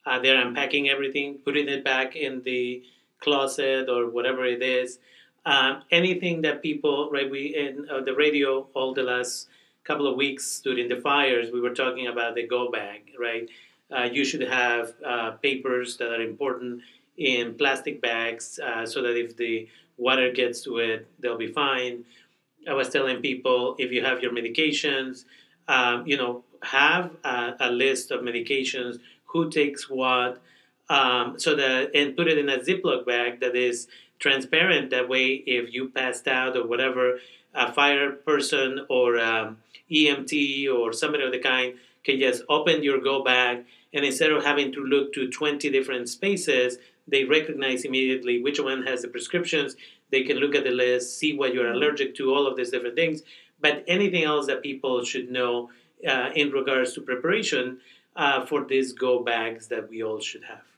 Uh, 0.05 0.19
they're 0.19 0.41
unpacking 0.41 0.89
everything, 0.89 1.39
putting 1.45 1.69
it 1.69 1.83
back 1.83 2.15
in 2.15 2.41
the 2.43 2.83
closet 3.19 3.87
or 3.89 4.09
whatever 4.09 4.45
it 4.45 4.63
is 4.63 4.99
Um, 5.45 5.83
anything 5.91 6.41
that 6.41 6.61
people, 6.61 7.09
right? 7.11 7.29
We 7.29 7.55
in 7.55 7.87
uh, 7.89 8.01
the 8.01 8.13
radio 8.13 8.67
all 8.73 8.93
the 8.93 9.03
last 9.03 9.47
couple 9.83 10.07
of 10.07 10.15
weeks 10.15 10.61
during 10.61 10.89
the 10.89 10.97
fires, 10.97 11.51
we 11.51 11.61
were 11.61 11.73
talking 11.73 12.07
about 12.07 12.35
the 12.35 12.45
go 12.45 12.69
bag, 12.69 13.11
right? 13.19 13.49
Uh, 13.91 14.03
you 14.03 14.23
should 14.23 14.41
have 14.41 14.93
uh, 15.03 15.31
papers 15.31 15.97
that 15.97 16.11
are 16.11 16.21
important 16.21 16.81
in 17.17 17.55
plastic 17.55 18.01
bags 18.01 18.59
uh, 18.59 18.85
so 18.85 19.01
that 19.01 19.17
if 19.17 19.35
the 19.35 19.67
water 19.97 20.31
gets 20.31 20.61
to 20.61 20.77
it, 20.77 21.07
they'll 21.19 21.37
be 21.37 21.51
fine. 21.51 22.05
I 22.67 22.73
was 22.73 22.89
telling 22.89 23.21
people 23.21 23.75
if 23.79 23.91
you 23.91 24.03
have 24.03 24.21
your 24.21 24.31
medications, 24.31 25.25
um, 25.67 26.05
you 26.05 26.17
know, 26.17 26.43
have 26.61 27.11
a, 27.23 27.55
a, 27.59 27.71
list 27.71 28.11
of 28.11 28.21
medications, 28.21 28.99
who 29.25 29.49
takes 29.49 29.89
what, 29.89 30.41
um, 30.89 31.39
so 31.39 31.55
that 31.55 31.91
and 31.93 32.15
put 32.17 32.27
it 32.27 32.37
in 32.37 32.49
a 32.49 32.57
Ziploc 32.59 33.05
bag 33.05 33.39
that 33.41 33.55
is 33.55 33.87
transparent. 34.19 34.91
That 34.91 35.09
way, 35.09 35.43
if 35.45 35.73
you 35.73 35.89
passed 35.89 36.27
out 36.27 36.55
or 36.55 36.67
whatever, 36.67 37.19
a 37.53 37.71
fire 37.71 38.11
person 38.11 38.85
or 38.89 39.19
um, 39.19 39.57
EMT 39.91 40.71
or 40.73 40.93
somebody 40.93 41.23
of 41.23 41.31
the 41.31 41.39
kind 41.39 41.75
can 42.03 42.19
just 42.19 42.43
open 42.49 42.83
your 42.83 43.01
go 43.01 43.23
bag 43.23 43.65
and 43.93 44.05
instead 44.05 44.31
of 44.31 44.43
having 44.43 44.71
to 44.73 44.81
look 44.81 45.13
to 45.13 45.29
20 45.29 45.69
different 45.69 46.09
spaces, 46.09 46.77
they 47.07 47.23
recognize 47.25 47.85
immediately 47.85 48.41
which 48.41 48.59
one 48.59 48.83
has 48.83 49.01
the 49.01 49.07
prescriptions. 49.07 49.75
They 50.11 50.23
can 50.23 50.37
look 50.37 50.55
at 50.55 50.63
the 50.63 50.71
list, 50.71 51.17
see 51.17 51.35
what 51.35 51.53
you're 51.53 51.71
allergic 51.71 52.15
to, 52.15 52.33
all 52.33 52.45
of 52.45 52.55
these 52.55 52.69
different 52.69 52.95
things. 52.95 53.23
But 53.59 53.83
anything 53.87 54.23
else 54.23 54.47
that 54.47 54.61
people 54.61 55.03
should 55.03 55.31
know 55.31 55.71
uh, 56.07 56.29
in 56.35 56.51
regards 56.51 56.93
to 56.93 57.01
preparation 57.01 57.79
uh, 58.15 58.45
for 58.45 58.63
these 58.63 58.93
go 58.93 59.23
bags 59.23 59.67
that 59.67 59.89
we 59.89 60.03
all 60.03 60.19
should 60.19 60.43
have. 60.43 60.68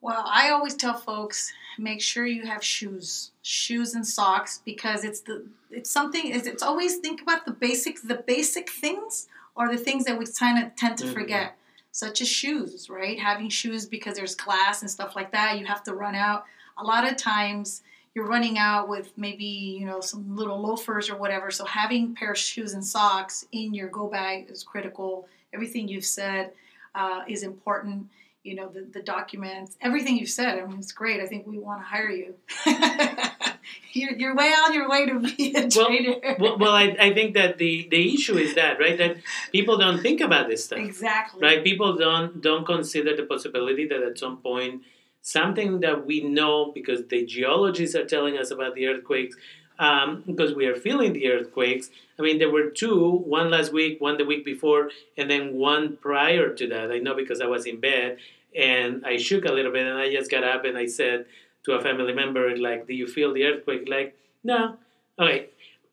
Well, 0.00 0.24
I 0.26 0.50
always 0.50 0.74
tell 0.74 0.94
folks 0.94 1.52
make 1.78 2.00
sure 2.00 2.26
you 2.26 2.46
have 2.46 2.62
shoes, 2.62 3.30
shoes 3.42 3.94
and 3.94 4.06
socks 4.06 4.62
because 4.64 5.04
it's 5.04 5.20
the 5.20 5.46
it's 5.70 5.90
something 5.90 6.28
is 6.28 6.46
it's 6.46 6.62
always 6.62 6.96
think 6.96 7.20
about 7.20 7.44
the 7.44 7.52
basic 7.52 8.00
the 8.02 8.22
basic 8.26 8.70
things 8.70 9.28
or 9.54 9.68
the 9.68 9.76
things 9.76 10.04
that 10.04 10.18
we 10.18 10.26
kind 10.26 10.64
of 10.64 10.74
tend 10.76 10.96
to 10.98 11.04
mm-hmm. 11.04 11.14
forget 11.14 11.56
such 11.92 12.20
as 12.20 12.28
shoes, 12.28 12.88
right? 12.88 13.18
Having 13.18 13.48
shoes 13.48 13.86
because 13.86 14.16
there's 14.16 14.34
class 14.34 14.82
and 14.82 14.90
stuff 14.90 15.16
like 15.16 15.32
that. 15.32 15.58
You 15.58 15.66
have 15.66 15.82
to 15.84 15.94
run 15.94 16.14
out. 16.14 16.44
A 16.76 16.84
lot 16.84 17.10
of 17.10 17.16
times 17.16 17.82
you're 18.14 18.26
running 18.26 18.56
out 18.56 18.88
with 18.88 19.12
maybe, 19.16 19.44
you 19.44 19.84
know, 19.84 20.00
some 20.00 20.36
little 20.36 20.60
loafers 20.60 21.10
or 21.10 21.16
whatever. 21.16 21.50
So 21.50 21.64
having 21.64 22.14
pair 22.14 22.32
of 22.32 22.38
shoes 22.38 22.74
and 22.74 22.84
socks 22.84 23.46
in 23.52 23.74
your 23.74 23.88
go 23.88 24.06
bag 24.06 24.48
is 24.48 24.62
critical. 24.62 25.26
Everything 25.52 25.88
you've 25.88 26.04
said 26.04 26.52
uh, 26.94 27.22
is 27.26 27.42
important. 27.42 28.08
You 28.44 28.54
know, 28.54 28.68
the, 28.68 28.88
the 28.90 29.02
documents, 29.02 29.76
everything 29.80 30.16
you've 30.16 30.30
said. 30.30 30.58
I 30.58 30.64
mean, 30.64 30.78
it's 30.78 30.92
great. 30.92 31.20
I 31.20 31.26
think 31.26 31.46
we 31.46 31.58
want 31.58 31.80
to 31.80 31.84
hire 31.84 32.10
you. 32.10 32.34
you're, 33.92 34.12
you're 34.12 34.34
way 34.34 34.48
on 34.48 34.72
your 34.72 34.88
way 34.88 35.06
to 35.06 35.18
be 35.20 35.54
a 35.54 35.68
trader. 35.68 36.36
Well, 36.38 36.56
well, 36.58 36.72
I, 36.72 36.96
I 36.98 37.12
think 37.12 37.34
that 37.34 37.58
the, 37.58 37.88
the 37.90 38.14
issue 38.14 38.36
is 38.36 38.54
that 38.54 38.78
right 38.78 38.96
that 38.96 39.16
people 39.52 39.76
don't 39.76 40.00
think 40.00 40.20
about 40.20 40.48
this 40.48 40.64
stuff. 40.64 40.78
Exactly. 40.78 41.42
Right. 41.42 41.62
People 41.62 41.96
don't 41.96 42.40
don't 42.40 42.64
consider 42.64 43.16
the 43.16 43.24
possibility 43.24 43.86
that 43.88 44.02
at 44.02 44.18
some 44.18 44.38
point 44.38 44.82
something 45.20 45.80
that 45.80 46.06
we 46.06 46.22
know 46.22 46.72
because 46.72 47.06
the 47.08 47.26
geologists 47.26 47.94
are 47.94 48.04
telling 48.04 48.38
us 48.38 48.50
about 48.50 48.74
the 48.74 48.86
earthquakes 48.86 49.36
um, 49.78 50.24
because 50.26 50.54
we 50.54 50.66
are 50.66 50.74
feeling 50.74 51.12
the 51.12 51.28
earthquakes. 51.28 51.90
I 52.18 52.22
mean, 52.22 52.38
there 52.38 52.50
were 52.50 52.70
two, 52.70 53.10
one 53.10 53.50
last 53.50 53.72
week, 53.72 54.00
one 54.00 54.18
the 54.18 54.24
week 54.24 54.44
before, 54.44 54.90
and 55.16 55.30
then 55.30 55.54
one 55.54 55.96
prior 55.96 56.52
to 56.54 56.66
that. 56.68 56.90
I 56.90 56.98
know 56.98 57.14
because 57.14 57.40
I 57.40 57.46
was 57.46 57.66
in 57.66 57.80
bed 57.80 58.18
and 58.56 59.04
I 59.06 59.16
shook 59.18 59.44
a 59.44 59.52
little 59.52 59.72
bit, 59.72 59.86
and 59.86 59.98
I 59.98 60.10
just 60.10 60.30
got 60.30 60.42
up 60.42 60.64
and 60.64 60.76
I 60.76 60.86
said 60.86 61.26
to 61.64 61.72
a 61.72 61.82
family 61.82 62.12
member, 62.12 62.56
like, 62.56 62.86
do 62.86 62.94
you 62.94 63.06
feel 63.06 63.32
the 63.32 63.44
earthquake? 63.44 63.88
Like, 63.88 64.16
no. 64.42 64.76
Okay. 65.18 65.50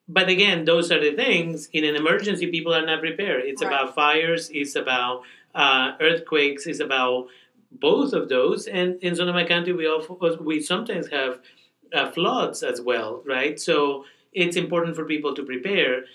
But 0.08 0.30
again, 0.30 0.66
those 0.66 0.92
are 0.92 1.00
the 1.00 1.16
things. 1.16 1.68
In 1.74 1.84
an 1.84 1.96
emergency, 1.96 2.48
people 2.48 2.74
are 2.74 2.86
not 2.86 3.00
prepared. 3.00 3.44
It's 3.46 3.64
right. 3.64 3.68
about 3.68 3.96
fires. 3.96 4.50
It's 4.54 4.76
about 4.76 5.24
uh, 5.54 5.94
earthquakes. 6.00 6.68
It's 6.68 6.80
about 6.80 7.28
both 7.72 8.14
of 8.14 8.30
those. 8.30 8.68
And 8.68 9.02
in 9.02 9.16
Sonoma 9.16 9.48
County, 9.48 9.72
we 9.72 9.88
also, 9.88 10.38
we 10.42 10.62
sometimes 10.62 11.08
have 11.10 11.40
uh, 11.94 12.12
floods 12.12 12.64
as 12.64 12.82
well, 12.82 13.22
right? 13.26 13.60
So 13.60 14.06
it's 14.34 14.56
important 14.56 14.96
for 14.96 15.06
people 15.06 15.34
to 15.36 15.44
prepare. 15.44 16.06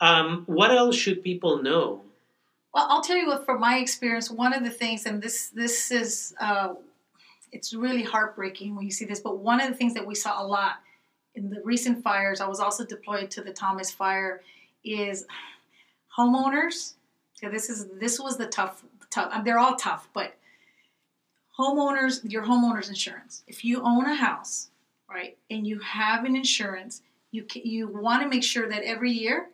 Um, 0.00 0.44
what 0.46 0.70
else 0.70 0.96
should 0.96 1.22
people 1.22 1.62
know? 1.62 2.02
Well, 2.74 2.86
I'll 2.90 3.02
tell 3.02 3.16
you 3.16 3.26
what, 3.26 3.46
from 3.46 3.60
my 3.60 3.78
experience, 3.78 4.30
one 4.30 4.52
of 4.52 4.62
the 4.62 4.70
things, 4.70 5.06
and 5.06 5.22
this 5.22 5.48
this 5.48 5.90
is 5.90 6.34
uh, 6.38 6.74
it's 7.50 7.72
really 7.72 8.02
heartbreaking 8.02 8.76
when 8.76 8.84
you 8.84 8.90
see 8.90 9.06
this. 9.06 9.20
But 9.20 9.38
one 9.38 9.60
of 9.60 9.68
the 9.68 9.74
things 9.74 9.94
that 9.94 10.06
we 10.06 10.14
saw 10.14 10.42
a 10.42 10.46
lot 10.46 10.74
in 11.34 11.48
the 11.48 11.62
recent 11.64 12.02
fires, 12.02 12.40
I 12.40 12.46
was 12.46 12.60
also 12.60 12.84
deployed 12.84 13.30
to 13.32 13.40
the 13.40 13.52
Thomas 13.52 13.90
fire, 13.90 14.42
is 14.84 15.24
homeowners. 16.18 16.94
Yeah, 17.42 17.48
this 17.48 17.70
is 17.70 17.86
this 17.98 18.20
was 18.20 18.36
the 18.36 18.46
tough 18.46 18.84
tough. 19.10 19.44
They're 19.44 19.58
all 19.58 19.76
tough, 19.76 20.08
but 20.12 20.36
homeowners, 21.58 22.30
your 22.30 22.44
homeowners 22.44 22.88
insurance. 22.88 23.42
If 23.46 23.64
you 23.64 23.82
own 23.82 24.04
a 24.04 24.14
house, 24.14 24.70
right, 25.14 25.36
and 25.50 25.66
you 25.66 25.78
have 25.80 26.24
an 26.24 26.36
insurance, 26.36 27.02
you 27.30 27.46
you 27.54 27.88
want 27.88 28.22
to 28.22 28.28
make 28.28 28.44
sure 28.44 28.68
that 28.68 28.82
every 28.82 29.12
year 29.12 29.48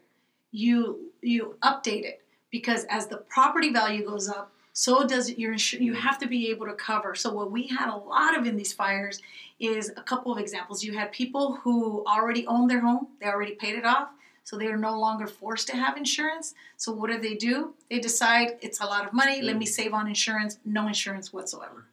you 0.50 1.10
you 1.20 1.56
update 1.62 2.04
it 2.04 2.22
because 2.50 2.84
as 2.84 3.06
the 3.06 3.18
property 3.18 3.72
value 3.72 4.04
goes 4.06 4.28
up, 4.28 4.52
so 4.72 5.06
does 5.06 5.30
your 5.36 5.52
insurance. 5.52 5.84
You 5.84 5.94
have 5.94 6.18
to 6.18 6.26
be 6.26 6.50
able 6.50 6.66
to 6.66 6.74
cover. 6.74 7.14
So 7.14 7.32
what 7.32 7.50
we 7.50 7.66
had 7.66 7.92
a 7.92 7.96
lot 7.96 8.38
of 8.38 8.46
in 8.46 8.56
these 8.56 8.72
fires 8.72 9.20
is 9.60 9.90
a 9.96 10.02
couple 10.02 10.32
of 10.32 10.38
examples. 10.38 10.82
You 10.82 10.96
had 10.96 11.12
people 11.12 11.54
who 11.62 12.04
already 12.06 12.46
owned 12.46 12.70
their 12.70 12.80
home; 12.80 13.08
they 13.20 13.26
already 13.26 13.54
paid 13.54 13.76
it 13.76 13.84
off, 13.84 14.08
so 14.44 14.56
they 14.56 14.66
are 14.66 14.76
no 14.76 14.98
longer 14.98 15.26
forced 15.26 15.66
to 15.68 15.76
have 15.76 15.96
insurance. 15.96 16.54
So 16.76 16.92
what 16.92 17.10
do 17.10 17.18
they 17.18 17.34
do? 17.34 17.74
They 17.90 17.98
decide 17.98 18.58
it's 18.60 18.80
a 18.80 18.86
lot 18.86 19.06
of 19.06 19.12
money. 19.12 19.42
Let 19.42 19.58
me 19.58 19.66
save 19.66 19.92
on 19.92 20.08
insurance. 20.08 20.58
No 20.64 20.86
insurance 20.86 21.32
whatsoever. 21.32 21.86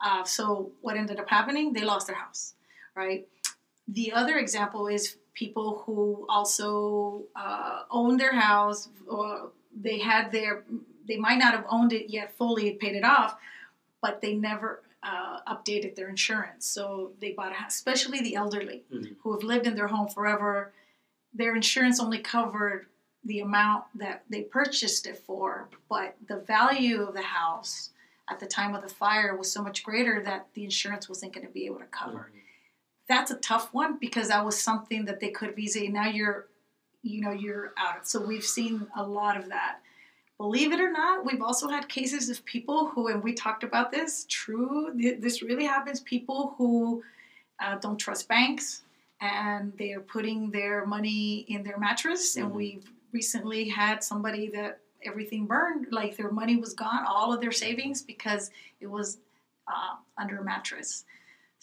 Uh, 0.00 0.24
so 0.24 0.72
what 0.80 0.96
ended 0.96 1.18
up 1.20 1.28
happening? 1.28 1.72
They 1.72 1.82
lost 1.82 2.08
their 2.08 2.16
house, 2.16 2.54
right? 2.94 3.28
The 3.88 4.12
other 4.12 4.38
example 4.38 4.86
is 4.88 5.16
people 5.34 5.82
who 5.86 6.26
also 6.28 7.24
uh, 7.34 7.82
owned 7.90 8.20
their 8.20 8.34
house 8.34 8.88
or 9.08 9.50
they 9.74 9.98
had 9.98 10.30
their 10.32 10.64
they 11.06 11.16
might 11.16 11.38
not 11.38 11.52
have 11.52 11.66
owned 11.68 11.92
it 11.92 12.10
yet 12.10 12.36
fully, 12.36 12.72
paid 12.74 12.94
it 12.94 13.04
off, 13.04 13.36
but 14.00 14.20
they 14.20 14.34
never 14.34 14.82
uh, 15.02 15.40
updated 15.48 15.96
their 15.96 16.08
insurance. 16.08 16.64
So 16.66 17.12
they 17.20 17.32
bought 17.32 17.52
a 17.52 17.56
house, 17.56 17.74
especially 17.74 18.20
the 18.20 18.36
elderly 18.36 18.84
mm-hmm. 18.92 19.14
who 19.20 19.32
have 19.32 19.42
lived 19.42 19.66
in 19.66 19.74
their 19.74 19.88
home 19.88 20.08
forever. 20.08 20.72
Their 21.34 21.56
insurance 21.56 21.98
only 21.98 22.18
covered 22.18 22.86
the 23.24 23.40
amount 23.40 23.84
that 23.96 24.24
they 24.28 24.42
purchased 24.42 25.06
it 25.06 25.18
for, 25.18 25.68
but 25.88 26.16
the 26.28 26.36
value 26.36 27.02
of 27.02 27.14
the 27.14 27.22
house 27.22 27.90
at 28.28 28.38
the 28.40 28.46
time 28.46 28.74
of 28.74 28.82
the 28.82 28.88
fire 28.88 29.36
was 29.36 29.50
so 29.50 29.62
much 29.62 29.82
greater 29.82 30.22
that 30.22 30.48
the 30.54 30.64
insurance 30.64 31.08
wasn't 31.08 31.32
going 31.32 31.46
to 31.46 31.52
be 31.52 31.66
able 31.66 31.78
to 31.78 31.86
cover. 31.86 32.30
Mm-hmm. 32.30 32.38
That's 33.12 33.30
a 33.30 33.36
tough 33.36 33.68
one 33.74 33.98
because 34.00 34.28
that 34.28 34.42
was 34.42 34.58
something 34.58 35.04
that 35.04 35.20
they 35.20 35.28
could 35.28 35.58
easily. 35.58 35.88
Now 35.88 36.08
you're, 36.08 36.46
you 37.02 37.20
know, 37.20 37.32
you're 37.32 37.74
out. 37.76 38.08
So 38.08 38.24
we've 38.24 38.42
seen 38.58 38.86
a 38.96 39.02
lot 39.02 39.36
of 39.36 39.50
that. 39.50 39.80
Believe 40.38 40.72
it 40.72 40.80
or 40.80 40.90
not, 40.90 41.22
we've 41.22 41.42
also 41.42 41.68
had 41.68 41.90
cases 41.90 42.30
of 42.30 42.42
people 42.46 42.86
who, 42.88 43.08
and 43.08 43.22
we 43.22 43.34
talked 43.34 43.64
about 43.64 43.92
this. 43.92 44.24
True, 44.30 44.92
this 44.94 45.42
really 45.42 45.66
happens. 45.66 46.00
People 46.00 46.54
who 46.56 47.02
uh, 47.62 47.76
don't 47.84 47.98
trust 47.98 48.28
banks 48.28 48.82
and 49.20 49.72
they 49.76 49.92
are 49.92 50.00
putting 50.00 50.50
their 50.50 50.86
money 50.86 51.44
in 51.48 51.62
their 51.62 51.78
mattress. 51.78 52.34
Mm-hmm. 52.34 52.46
And 52.46 52.56
we've 52.56 52.90
recently 53.12 53.68
had 53.68 54.02
somebody 54.02 54.48
that 54.54 54.80
everything 55.04 55.44
burned, 55.44 55.88
like 55.90 56.16
their 56.16 56.30
money 56.30 56.56
was 56.56 56.72
gone, 56.72 57.04
all 57.06 57.30
of 57.34 57.42
their 57.42 57.52
savings, 57.52 58.00
because 58.00 58.50
it 58.80 58.86
was 58.86 59.18
uh, 59.68 59.96
under 60.16 60.38
a 60.38 60.44
mattress. 60.44 61.04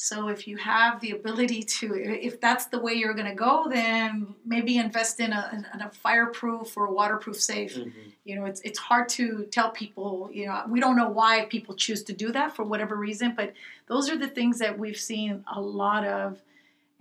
So 0.01 0.29
if 0.29 0.47
you 0.47 0.55
have 0.55 1.01
the 1.01 1.11
ability 1.11 1.61
to, 1.79 1.93
if 1.93 2.39
that's 2.39 2.67
the 2.67 2.79
way 2.79 2.93
you're 2.93 3.13
going 3.13 3.27
to 3.27 3.35
go, 3.35 3.67
then 3.69 4.33
maybe 4.45 4.77
invest 4.77 5.19
in 5.19 5.33
a, 5.33 5.65
in 5.73 5.81
a 5.81 5.91
fireproof 5.91 6.77
or 6.77 6.89
waterproof 6.89 7.35
safe. 7.35 7.75
Mm-hmm. 7.75 7.99
You 8.23 8.35
know, 8.37 8.45
it's 8.45 8.61
it's 8.61 8.79
hard 8.79 9.09
to 9.09 9.45
tell 9.51 9.71
people. 9.71 10.29
You 10.31 10.45
know, 10.45 10.63
we 10.69 10.79
don't 10.79 10.95
know 10.95 11.09
why 11.09 11.47
people 11.49 11.75
choose 11.75 12.01
to 12.03 12.13
do 12.13 12.31
that 12.31 12.55
for 12.55 12.63
whatever 12.63 12.95
reason, 12.95 13.33
but 13.35 13.53
those 13.87 14.09
are 14.09 14.17
the 14.17 14.27
things 14.27 14.57
that 14.59 14.79
we've 14.79 14.97
seen 14.97 15.43
a 15.53 15.59
lot 15.59 16.05
of, 16.05 16.41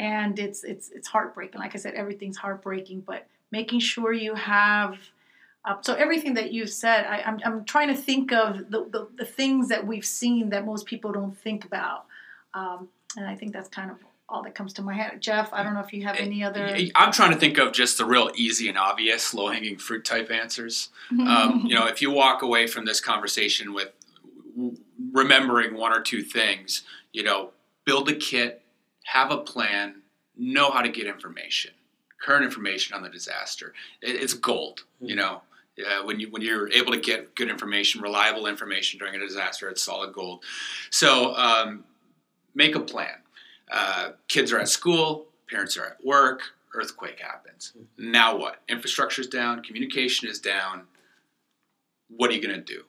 and 0.00 0.36
it's 0.36 0.64
it's 0.64 0.90
it's 0.90 1.06
heartbreaking. 1.06 1.60
Like 1.60 1.76
I 1.76 1.78
said, 1.78 1.94
everything's 1.94 2.36
heartbreaking, 2.36 3.02
but 3.02 3.28
making 3.52 3.78
sure 3.78 4.12
you 4.12 4.34
have. 4.34 4.98
Uh, 5.64 5.76
so 5.82 5.94
everything 5.94 6.34
that 6.34 6.52
you've 6.52 6.70
said, 6.70 7.04
I, 7.04 7.18
am 7.18 7.40
I'm, 7.44 7.52
I'm 7.52 7.64
trying 7.64 7.88
to 7.88 7.94
think 7.94 8.32
of 8.32 8.70
the, 8.70 8.86
the, 8.90 9.08
the 9.16 9.24
things 9.24 9.68
that 9.68 9.86
we've 9.86 10.04
seen 10.04 10.50
that 10.50 10.64
most 10.64 10.86
people 10.86 11.12
don't 11.12 11.36
think 11.36 11.64
about. 11.64 12.06
Um, 12.54 12.88
and 13.16 13.26
I 13.26 13.34
think 13.34 13.52
that's 13.52 13.68
kind 13.68 13.90
of 13.90 13.98
all 14.28 14.42
that 14.42 14.54
comes 14.54 14.74
to 14.74 14.82
my 14.82 14.94
head. 14.94 15.20
Jeff, 15.20 15.52
I 15.52 15.62
don't 15.62 15.74
know 15.74 15.80
if 15.80 15.92
you 15.92 16.04
have 16.04 16.16
any 16.16 16.44
other. 16.44 16.76
I'm 16.94 17.12
trying 17.12 17.32
to 17.32 17.38
think 17.38 17.58
of 17.58 17.72
just 17.72 17.96
the 17.96 18.04
real 18.04 18.30
easy 18.34 18.68
and 18.68 18.76
obvious, 18.76 19.32
low 19.32 19.48
hanging 19.48 19.78
fruit 19.78 20.04
type 20.04 20.30
answers. 20.30 20.90
um, 21.10 21.64
you 21.66 21.74
know, 21.74 21.86
if 21.86 22.02
you 22.02 22.10
walk 22.10 22.42
away 22.42 22.66
from 22.66 22.84
this 22.84 23.00
conversation 23.00 23.72
with 23.72 23.88
remembering 25.12 25.74
one 25.74 25.92
or 25.92 26.00
two 26.00 26.22
things, 26.22 26.82
you 27.12 27.22
know, 27.22 27.50
build 27.84 28.08
a 28.08 28.14
kit, 28.14 28.62
have 29.04 29.30
a 29.30 29.38
plan, 29.38 30.02
know 30.36 30.70
how 30.70 30.82
to 30.82 30.90
get 30.90 31.06
information, 31.06 31.72
current 32.20 32.44
information 32.44 32.94
on 32.94 33.02
the 33.02 33.08
disaster. 33.08 33.72
It's 34.02 34.34
gold, 34.34 34.84
you 35.00 35.08
mm-hmm. 35.08 35.16
know. 35.16 35.42
Uh, 35.78 36.04
when 36.04 36.18
you 36.18 36.28
when 36.30 36.42
you're 36.42 36.68
able 36.72 36.92
to 36.92 36.98
get 36.98 37.36
good 37.36 37.48
information, 37.48 38.00
reliable 38.00 38.48
information 38.48 38.98
during 38.98 39.14
a 39.14 39.18
disaster, 39.18 39.68
it's 39.68 39.80
solid 39.80 40.12
gold. 40.12 40.42
So 40.90 41.36
um, 41.36 41.84
make 42.58 42.74
a 42.74 42.80
plan. 42.80 43.14
Uh, 43.70 44.10
kids 44.26 44.52
are 44.52 44.58
at 44.58 44.68
school, 44.68 45.26
parents 45.48 45.76
are 45.78 45.86
at 45.86 46.04
work, 46.04 46.40
earthquake 46.74 47.20
happens. 47.20 47.72
Now 47.96 48.36
what? 48.36 48.60
Infrastructure 48.68 49.22
is 49.22 49.28
down, 49.28 49.62
communication 49.62 50.28
is 50.28 50.40
down. 50.40 50.82
What 52.08 52.30
are 52.30 52.34
you 52.34 52.42
going 52.42 52.58
to 52.58 52.60
do? 52.60 52.82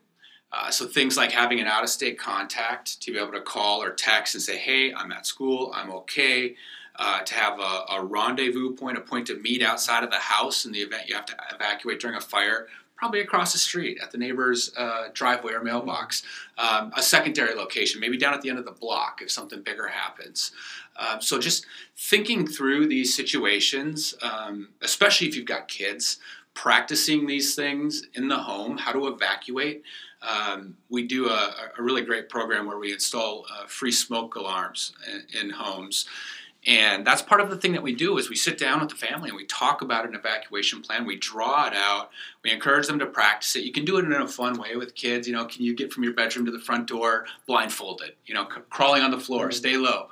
Uh, 0.51 0.72
so 0.72 0.88
things 0.88 1.15
like 1.15 1.32
having 1.32 1.59
an 1.59 1.67
out-of-state 1.67 2.17
contact 2.17 2.99
to 3.01 3.11
be 3.11 3.20
able 3.20 3.32
to 3.34 3.41
call 3.41 3.84
or 3.84 3.91
text 3.91 4.34
and 4.34 4.41
say, 4.41 4.57
"Hey, 4.57 4.91
I'm 4.91 5.11
at 5.11 5.28
school. 5.28 5.72
I'm 5.76 5.91
okay." 5.91 6.55
Uh, 6.95 7.22
to 7.22 7.34
have 7.34 7.59
a, 7.59 7.86
a, 7.93 8.03
rendezvous 8.03 8.76
point, 8.76 8.97
a 8.97 9.01
point 9.01 9.26
to 9.26 9.38
meet 9.38 9.61
outside 9.61 10.03
of 10.03 10.11
the 10.11 10.17
house 10.17 10.65
in 10.65 10.74
the 10.74 10.80
event 10.80 11.07
you 11.07 11.15
have 11.15 11.26
to 11.26 11.36
evacuate 11.53 11.97
during 12.01 12.17
a 12.17 12.20
fire, 12.20 12.67
probably 13.00 13.22
across 13.22 13.54
the 13.54 13.58
street 13.58 13.97
at 14.04 14.12
the 14.12 14.18
neighbor's 14.18 14.72
uh, 14.76 15.08
driveway 15.14 15.54
or 15.54 15.64
mailbox. 15.64 16.22
Um, 16.58 16.91
a 16.97 17.02
secondary 17.02 17.56
location, 17.56 18.02
maybe 18.02 18.18
down 18.18 18.34
at 18.34 18.41
the 18.41 18.50
end 18.50 18.60
of 18.60 18.66
the 18.66 18.72
block 18.72 19.22
if 19.22 19.32
something 19.32 19.62
bigger 19.62 19.88
happens. 19.88 20.52
Um, 20.97 21.22
so 21.22 21.39
just 21.39 21.66
thinking 21.95 22.45
through 22.45 22.88
these 22.88 23.16
situations, 23.16 24.14
um, 24.22 24.70
especially 24.82 25.28
if 25.28 25.38
you've 25.38 25.45
got 25.45 25.70
kids, 25.70 26.18
practicing 26.54 27.26
these 27.26 27.56
things 27.56 28.06
in 28.16 28.28
the 28.28 28.38
home, 28.38 28.78
how 28.78 28.91
to 28.91 29.08
evacuate. 29.08 29.84
Um, 30.22 30.76
we 30.89 31.08
do 31.08 31.30
a, 31.30 31.54
a, 31.78 31.82
really 31.82 32.02
great 32.02 32.28
program 32.28 32.66
where 32.66 32.78
we 32.78 32.91
install 32.91 33.45
uh, 33.50 33.66
free 33.68 33.93
smoke 33.93 34.36
alarms 34.36 34.91
in, 35.10 35.39
in, 35.39 35.50
homes. 35.52 36.06
And 36.68 37.07
that's 37.07 37.22
part 37.22 37.39
of 37.39 37.49
the 37.49 37.55
thing 37.55 37.72
that 37.72 37.82
we 37.82 37.95
do 37.95 38.18
is 38.18 38.30
we 38.30 38.36
sit 38.36 38.57
down 38.57 38.82
with 38.82 38.89
the 38.89 38.95
family 38.95 39.30
and 39.30 39.38
we 39.38 39.45
talk 39.45 39.82
about 39.82 40.05
an 40.05 40.14
evacuation 40.14 40.82
plan. 40.82 41.05
We 41.05 41.16
draw 41.16 41.68
it 41.68 41.74
out. 41.74 42.10
We 42.43 42.51
encourage 42.51 42.88
them 42.88 42.99
to 42.99 43.05
practice 43.05 43.55
it. 43.55 43.64
You 43.64 43.72
can 43.72 43.86
do 43.86 43.97
it 43.97 44.05
in 44.05 44.12
a 44.12 44.28
fun 44.28 44.60
way 44.60 44.76
with 44.76 44.93
kids. 44.93 45.26
You 45.26 45.36
know, 45.36 45.45
can 45.45 45.64
you 45.64 45.74
get 45.74 45.93
from 45.93 46.03
your 46.03 46.14
bedroom 46.14 46.45
to 46.45 46.51
the 46.51 46.60
front 46.60 46.88
door 46.88 47.26
blindfolded? 47.47 48.12
You 48.26 48.34
know, 48.34 48.43
c- 48.53 48.62
crawling 48.70 49.03
on 49.03 49.12
the 49.12 49.20
floor, 49.20 49.45
mm-hmm. 49.45 49.53
stay 49.53 49.78
low. 49.78 50.10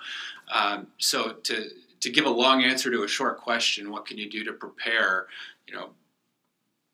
Um, 0.51 0.87
so 0.97 1.33
to 1.33 1.69
to 1.99 2.09
give 2.09 2.25
a 2.25 2.29
long 2.29 2.63
answer 2.63 2.91
to 2.91 3.03
a 3.03 3.07
short 3.07 3.39
question, 3.39 3.91
what 3.91 4.05
can 4.05 4.17
you 4.17 4.29
do 4.29 4.43
to 4.45 4.53
prepare? 4.53 5.27
You 5.67 5.73
know, 5.73 5.89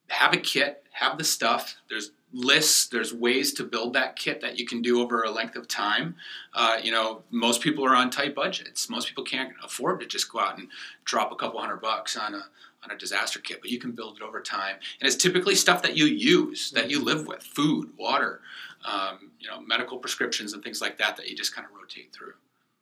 have 0.07 0.33
a 0.33 0.37
kit, 0.37 0.83
have 0.91 1.17
the 1.17 1.23
stuff. 1.23 1.75
There's 1.89 2.11
lists 2.33 2.87
there's 2.87 3.13
ways 3.13 3.53
to 3.53 3.63
build 3.63 3.93
that 3.93 4.15
kit 4.15 4.41
that 4.41 4.57
you 4.57 4.65
can 4.65 4.81
do 4.81 5.01
over 5.01 5.21
a 5.21 5.29
length 5.29 5.55
of 5.55 5.67
time. 5.67 6.15
Uh, 6.53 6.77
you 6.81 6.91
know 6.91 7.21
most 7.29 7.61
people 7.61 7.85
are 7.85 7.95
on 7.95 8.09
tight 8.09 8.35
budgets. 8.35 8.89
Most 8.89 9.07
people 9.07 9.23
can't 9.23 9.53
afford 9.63 9.99
to 9.99 10.07
just 10.07 10.31
go 10.31 10.39
out 10.39 10.57
and 10.57 10.67
drop 11.05 11.31
a 11.31 11.35
couple 11.35 11.59
hundred 11.59 11.81
bucks 11.81 12.17
on 12.17 12.33
a 12.33 12.43
on 12.83 12.91
a 12.91 12.97
disaster 12.97 13.39
kit 13.39 13.61
but 13.61 13.69
you 13.69 13.79
can 13.79 13.91
build 13.91 14.17
it 14.17 14.23
over 14.23 14.41
time. 14.41 14.75
And 14.99 15.07
it's 15.07 15.15
typically 15.15 15.55
stuff 15.55 15.81
that 15.83 15.95
you 15.95 16.05
use 16.05 16.71
that 16.71 16.89
you 16.89 17.01
live 17.01 17.27
with 17.27 17.43
food 17.43 17.91
water 17.97 18.41
um, 18.83 19.31
you 19.39 19.47
know 19.47 19.61
medical 19.61 19.97
prescriptions 19.99 20.53
and 20.53 20.63
things 20.63 20.81
like 20.81 20.97
that 20.97 21.15
that 21.17 21.29
you 21.29 21.35
just 21.35 21.55
kind 21.55 21.65
of 21.65 21.75
rotate 21.75 22.11
through. 22.11 22.33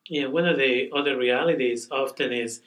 Yeah 0.08 0.28
one 0.28 0.48
of 0.48 0.58
the 0.58 0.90
other 0.96 1.18
realities 1.18 1.90
often 1.92 2.32
is 2.32 2.62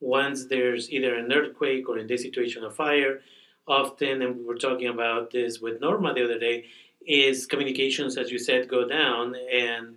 once 0.00 0.44
there's 0.46 0.90
either 0.92 1.16
an 1.16 1.32
earthquake 1.32 1.88
or 1.88 1.98
in 1.98 2.06
this 2.06 2.22
situation 2.22 2.62
a 2.64 2.70
fire 2.70 3.20
often, 3.68 4.22
and 4.22 4.36
we 4.36 4.44
were 4.44 4.56
talking 4.56 4.88
about 4.88 5.30
this 5.30 5.60
with 5.60 5.80
Norma 5.80 6.14
the 6.14 6.24
other 6.24 6.38
day, 6.38 6.66
is 7.06 7.46
communications, 7.46 8.16
as 8.16 8.30
you 8.30 8.38
said, 8.38 8.68
go 8.68 8.86
down. 8.86 9.34
And 9.52 9.96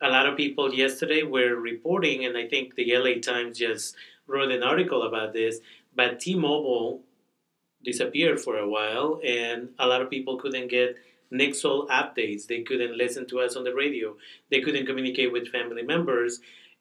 a 0.00 0.08
lot 0.08 0.26
of 0.26 0.36
people 0.36 0.72
yesterday 0.74 1.22
were 1.22 1.56
reporting, 1.56 2.24
and 2.24 2.36
I 2.36 2.46
think 2.48 2.74
the 2.74 2.96
LA 2.96 3.20
Times 3.20 3.58
just 3.58 3.96
wrote 4.26 4.50
an 4.50 4.62
article 4.62 5.02
about 5.02 5.32
this, 5.32 5.60
but 5.94 6.20
T 6.20 6.34
Mobile 6.34 7.02
disappeared 7.84 8.40
for 8.40 8.56
a 8.58 8.68
while, 8.68 9.20
and 9.24 9.70
a 9.78 9.86
lot 9.86 10.02
of 10.02 10.10
people 10.10 10.36
couldn't 10.38 10.68
get 10.68 10.96
Nixle 11.32 11.88
updates. 11.88 12.46
They 12.46 12.62
couldn't 12.62 12.96
listen 12.96 13.26
to 13.28 13.40
us 13.40 13.56
on 13.56 13.64
the 13.64 13.74
radio. 13.74 14.16
They 14.50 14.60
couldn't 14.60 14.86
communicate 14.86 15.32
with 15.32 15.48
family 15.48 15.82
members. 15.82 16.40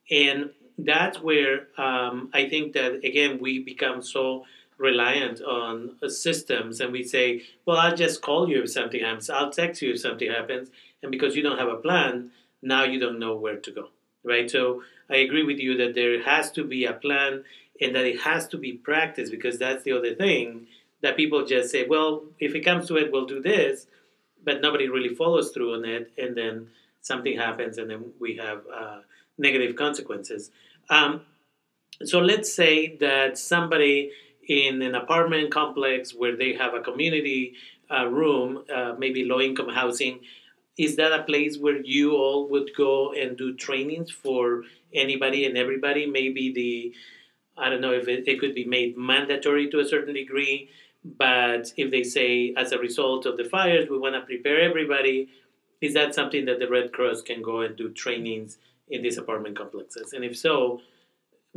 And 0.09 0.51
that's 0.77 1.21
where 1.21 1.67
um, 1.77 2.29
I 2.33 2.47
think 2.47 2.73
that, 2.73 3.03
again, 3.03 3.39
we 3.41 3.59
become 3.59 4.01
so 4.01 4.45
reliant 4.77 5.41
on 5.41 5.95
systems 6.09 6.79
and 6.79 6.91
we 6.91 7.03
say, 7.03 7.43
well, 7.65 7.77
I'll 7.77 7.95
just 7.95 8.21
call 8.21 8.49
you 8.49 8.63
if 8.63 8.71
something 8.71 9.01
happens, 9.01 9.29
I'll 9.29 9.51
text 9.51 9.81
you 9.81 9.91
if 9.91 9.99
something 9.99 10.29
happens, 10.29 10.69
and 11.01 11.11
because 11.11 11.35
you 11.35 11.43
don't 11.43 11.57
have 11.57 11.69
a 11.69 11.77
plan, 11.77 12.31
now 12.61 12.83
you 12.83 12.99
don't 12.99 13.19
know 13.19 13.35
where 13.35 13.57
to 13.57 13.71
go, 13.71 13.89
right? 14.23 14.49
So 14.49 14.83
I 15.09 15.17
agree 15.17 15.43
with 15.43 15.59
you 15.59 15.77
that 15.77 15.95
there 15.95 16.21
has 16.23 16.51
to 16.51 16.63
be 16.63 16.85
a 16.85 16.93
plan 16.93 17.43
and 17.81 17.95
that 17.95 18.05
it 18.05 18.21
has 18.21 18.47
to 18.49 18.57
be 18.57 18.73
practiced 18.73 19.31
because 19.31 19.57
that's 19.57 19.83
the 19.83 19.93
other 19.93 20.15
thing 20.15 20.67
that 21.01 21.15
people 21.15 21.45
just 21.45 21.71
say, 21.71 21.85
well, 21.87 22.23
if 22.39 22.55
it 22.55 22.61
comes 22.61 22.87
to 22.87 22.97
it, 22.97 23.11
we'll 23.11 23.25
do 23.25 23.41
this, 23.41 23.87
but 24.43 24.61
nobody 24.61 24.87
really 24.89 25.13
follows 25.13 25.51
through 25.51 25.75
on 25.75 25.85
it, 25.85 26.11
and 26.17 26.35
then 26.35 26.67
something 27.01 27.37
happens, 27.37 27.77
and 27.77 27.89
then 27.89 28.13
we 28.19 28.35
have 28.37 28.61
uh, 28.73 28.99
negative 29.37 29.75
consequences. 29.75 30.51
Um, 30.89 31.21
so 32.03 32.19
let's 32.19 32.53
say 32.53 32.95
that 32.97 33.37
somebody 33.37 34.11
in 34.47 34.81
an 34.81 34.95
apartment 34.95 35.51
complex 35.51 36.13
where 36.13 36.35
they 36.35 36.53
have 36.53 36.73
a 36.73 36.81
community 36.81 37.53
uh, 37.91 38.07
room, 38.07 38.63
uh, 38.73 38.93
maybe 38.97 39.25
low 39.25 39.41
income 39.41 39.69
housing, 39.69 40.19
is 40.77 40.95
that 40.95 41.11
a 41.11 41.23
place 41.23 41.57
where 41.57 41.81
you 41.81 42.13
all 42.13 42.47
would 42.49 42.69
go 42.75 43.11
and 43.13 43.37
do 43.37 43.55
trainings 43.55 44.11
for 44.11 44.63
anybody 44.93 45.45
and 45.45 45.57
everybody? 45.57 46.05
Maybe 46.05 46.53
the, 46.53 46.93
I 47.61 47.69
don't 47.69 47.81
know 47.81 47.93
if 47.93 48.07
it, 48.07 48.27
it 48.27 48.39
could 48.39 48.53
be 48.53 48.65
made 48.65 48.97
mandatory 48.97 49.69
to 49.71 49.79
a 49.79 49.87
certain 49.87 50.13
degree, 50.13 50.69
but 51.03 51.73
if 51.77 51.91
they 51.91 52.03
say 52.03 52.53
as 52.57 52.71
a 52.71 52.77
result 52.77 53.25
of 53.25 53.37
the 53.37 53.45
fires, 53.45 53.89
we 53.89 53.97
want 53.97 54.15
to 54.15 54.21
prepare 54.21 54.61
everybody, 54.61 55.29
is 55.81 55.93
that 55.93 56.13
something 56.13 56.45
that 56.45 56.59
the 56.59 56.69
Red 56.69 56.91
Cross 56.91 57.23
can 57.23 57.41
go 57.41 57.61
and 57.61 57.75
do 57.75 57.89
trainings 57.89 58.57
in 58.89 59.01
these 59.01 59.17
apartment 59.17 59.57
complexes? 59.57 60.13
And 60.13 60.23
if 60.23 60.37
so, 60.37 60.81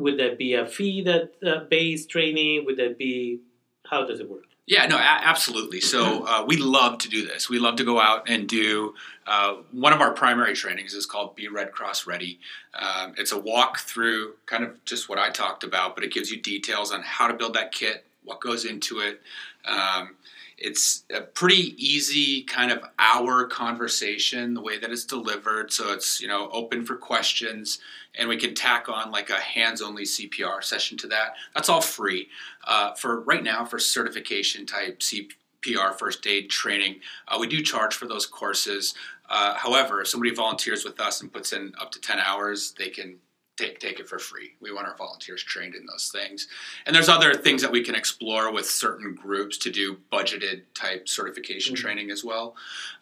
would 0.01 0.19
that 0.19 0.39
be 0.39 0.55
a 0.55 0.67
fee 0.67 1.03
that 1.03 1.33
uh, 1.47 1.65
based 1.65 2.11
training? 2.11 2.65
Would 2.65 2.77
that 2.79 2.99
be 2.99 3.41
how 3.87 4.07
does 4.07 4.21
it 4.21 4.31
work? 4.31 4.45
Yeah, 4.67 4.87
no, 4.87 4.97
a- 4.97 5.01
absolutely. 5.01 5.81
So 5.81 6.25
uh, 6.27 6.45
we 6.47 6.57
love 6.57 6.99
to 6.99 7.09
do 7.09 7.27
this. 7.27 7.49
We 7.49 7.59
love 7.59 7.77
to 7.77 7.85
go 7.85 8.01
out 8.01 8.29
and 8.29 8.49
do 8.49 8.95
uh, 9.27 9.57
one 9.73 9.93
of 9.93 10.01
our 10.01 10.13
primary 10.13 10.55
trainings 10.55 10.95
is 10.95 11.07
called 11.07 11.35
Be 11.35 11.49
Red 11.49 11.73
Cross 11.73 12.07
Ready. 12.07 12.39
Um, 12.75 13.15
it's 13.19 13.33
a 13.33 13.39
walk 13.39 13.79
through 13.79 14.35
kind 14.47 14.63
of 14.63 14.85
just 14.85 15.09
what 15.09 15.19
I 15.19 15.31
talked 15.31 15.65
about, 15.65 15.97
but 15.97 16.05
it 16.05 16.13
gives 16.13 16.31
you 16.31 16.41
details 16.41 16.93
on 16.93 17.03
how 17.03 17.27
to 17.27 17.35
build 17.35 17.55
that 17.55 17.73
kit, 17.73 18.05
what 18.25 18.41
goes 18.41 18.65
into 18.65 19.01
it. 19.01 19.21
Um, 19.65 20.17
it's 20.61 21.05
a 21.13 21.23
pretty 21.23 21.75
easy 21.79 22.43
kind 22.43 22.71
of 22.71 22.85
hour 22.99 23.47
conversation 23.47 24.53
the 24.53 24.61
way 24.61 24.79
that 24.79 24.91
it's 24.93 25.07
delivered. 25.07 25.73
So 25.73 25.93
it's 25.93 26.21
you 26.21 26.29
know 26.29 26.51
open 26.51 26.85
for 26.85 26.97
questions 26.97 27.79
and 28.19 28.29
we 28.29 28.37
can 28.37 28.55
tack 28.55 28.89
on 28.89 29.11
like 29.11 29.31
a 29.31 29.41
hands 29.41 29.81
only 29.81 30.05
cpr 30.05 30.63
session 30.63 30.99
to 30.99 31.07
that. 31.09 31.35
That's 31.55 31.69
all 31.69 31.81
free. 31.81 32.29
Uh, 32.67 32.93
for 32.95 33.23
right 33.23 33.43
now 33.43 33.65
for 33.65 33.79
certification 33.79 34.67
type 34.67 35.01
cpr 35.01 35.99
first 35.99 36.27
aid 36.27 36.51
training 36.51 37.01
uh, 37.27 37.39
we 37.41 37.47
do 37.47 37.63
charge 37.63 37.95
for 37.95 38.07
those 38.07 38.27
courses. 38.27 38.95
Uh, 39.31 39.55
however 39.55 40.03
if 40.03 40.09
somebody 40.09 40.35
volunteers 40.35 40.85
with 40.85 41.01
us 41.01 41.23
and 41.23 41.33
puts 41.33 41.55
in 41.55 41.73
up 41.81 41.91
to 41.93 42.01
10 42.01 42.19
hours 42.19 42.75
they 42.79 42.89
can 42.91 43.17
take 43.57 43.79
take 43.79 44.01
it 44.01 44.09
for 44.09 44.19
free. 44.19 44.53
We 44.61 44.73
want 44.73 44.87
our 44.87 44.97
volunteers 44.97 45.43
trained 45.43 45.75
in 45.75 45.87
those 45.87 46.09
things. 46.09 46.49
And 46.87 46.95
there's 46.95 47.09
other 47.09 47.35
things 47.35 47.63
that 47.63 47.71
we 47.71 47.83
can 47.83 47.95
explore 47.95 48.53
with 48.53 48.67
certain 48.67 49.15
groups 49.15 49.59
to 49.59 49.71
do 49.71 49.99
budgeted 50.13 50.63
type 50.75 51.09
certification 51.09 51.75
mm-hmm. 51.75 51.83
training 51.83 52.11
as 52.11 52.25
well. 52.25 52.57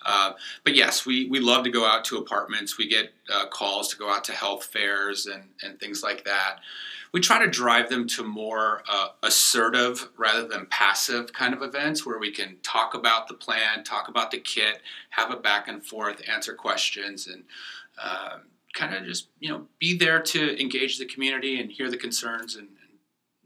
Uh, 0.04 0.32
but 0.64 0.74
yes, 0.74 1.06
we, 1.06 1.28
we 1.28 1.40
love 1.40 1.64
to 1.64 1.70
go 1.70 1.86
out 1.86 2.04
to 2.06 2.18
apartments. 2.18 2.78
We 2.78 2.88
get 2.88 3.12
uh, 3.32 3.46
calls 3.48 3.88
to 3.88 3.96
go 3.96 4.10
out 4.10 4.24
to 4.24 4.32
health 4.32 4.64
fairs 4.64 5.26
and, 5.26 5.44
and 5.62 5.78
things 5.78 6.02
like 6.02 6.24
that. 6.24 6.58
We 7.12 7.20
try 7.20 7.42
to 7.42 7.50
drive 7.50 7.88
them 7.88 8.06
to 8.08 8.22
more 8.22 8.82
uh, 8.86 9.08
assertive 9.22 10.10
rather 10.18 10.46
than 10.46 10.66
passive 10.66 11.32
kind 11.32 11.54
of 11.54 11.62
events 11.62 12.04
where 12.04 12.18
we 12.18 12.30
can 12.30 12.58
talk 12.62 12.92
about 12.92 13.28
the 13.28 13.34
plan, 13.34 13.82
talk 13.82 14.08
about 14.08 14.30
the 14.30 14.38
kit, 14.38 14.82
have 15.10 15.30
a 15.30 15.36
back 15.36 15.68
and 15.68 15.84
forth, 15.84 16.20
answer 16.28 16.52
questions, 16.52 17.26
and 17.26 17.44
um, 18.02 18.42
kind 18.74 18.94
of 18.94 19.04
just 19.04 19.28
you 19.40 19.48
know 19.48 19.66
be 19.78 19.96
there 19.96 20.20
to 20.20 20.60
engage 20.60 20.98
the 20.98 21.06
community 21.06 21.60
and 21.60 21.70
hear 21.70 21.90
the 21.90 21.96
concerns 21.96 22.54
and, 22.56 22.68
and 22.68 22.98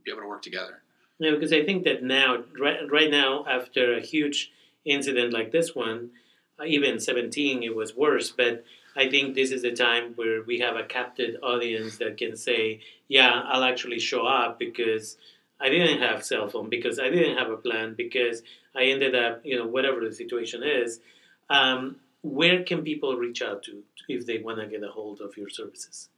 be 0.05 0.11
able 0.11 0.23
to 0.23 0.29
work 0.29 0.43
together. 0.43 0.83
Yeah, 1.18 1.31
because 1.33 1.53
I 1.53 1.64
think 1.64 1.85
that 1.85 2.03
now, 2.03 2.43
right, 2.59 2.91
right 2.91 3.11
now, 3.11 3.45
after 3.49 3.95
a 3.95 4.01
huge 4.01 4.51
incident 4.85 5.33
like 5.33 5.53
this 5.53 5.73
one, 5.73 6.11
uh, 6.59 6.64
even 6.64 6.99
17, 6.99 7.62
it 7.62 7.77
was 7.77 7.95
worse. 7.95 8.31
But 8.31 8.64
I 8.97 9.09
think 9.09 9.35
this 9.35 9.53
is 9.53 9.62
the 9.62 9.73
time 9.73 10.14
where 10.16 10.43
we 10.43 10.59
have 10.59 10.75
a 10.75 10.83
captive 10.83 11.37
audience 11.43 11.99
that 11.99 12.16
can 12.16 12.37
say, 12.37 12.81
"Yeah, 13.09 13.43
I'll 13.47 13.64
actually 13.64 14.01
show 14.01 14.27
up 14.27 14.59
because 14.59 15.16
I 15.61 15.68
didn't 15.68 16.01
have 16.01 16.25
cell 16.25 16.49
phone, 16.49 16.68
because 16.68 16.99
I 16.99 17.09
didn't 17.09 17.39
have 17.39 17.51
a 17.51 17.57
plan, 17.57 17.95
because 17.95 18.43
I 18.75 18.85
ended 18.85 19.14
up, 19.14 19.43
you 19.45 19.57
know, 19.57 19.66
whatever 19.66 20.01
the 20.01 20.12
situation 20.12 20.62
is." 20.64 21.01
Um, 21.49 21.97
where 22.23 22.62
can 22.62 22.83
people 22.83 23.16
reach 23.16 23.43
out 23.43 23.62
to 23.64 23.83
if 24.09 24.27
they 24.27 24.39
want 24.39 24.59
to 24.59 24.66
get 24.66 24.83
a 24.83 24.89
hold 24.89 25.20
of 25.20 25.37
your 25.37 25.49
services? 25.49 26.09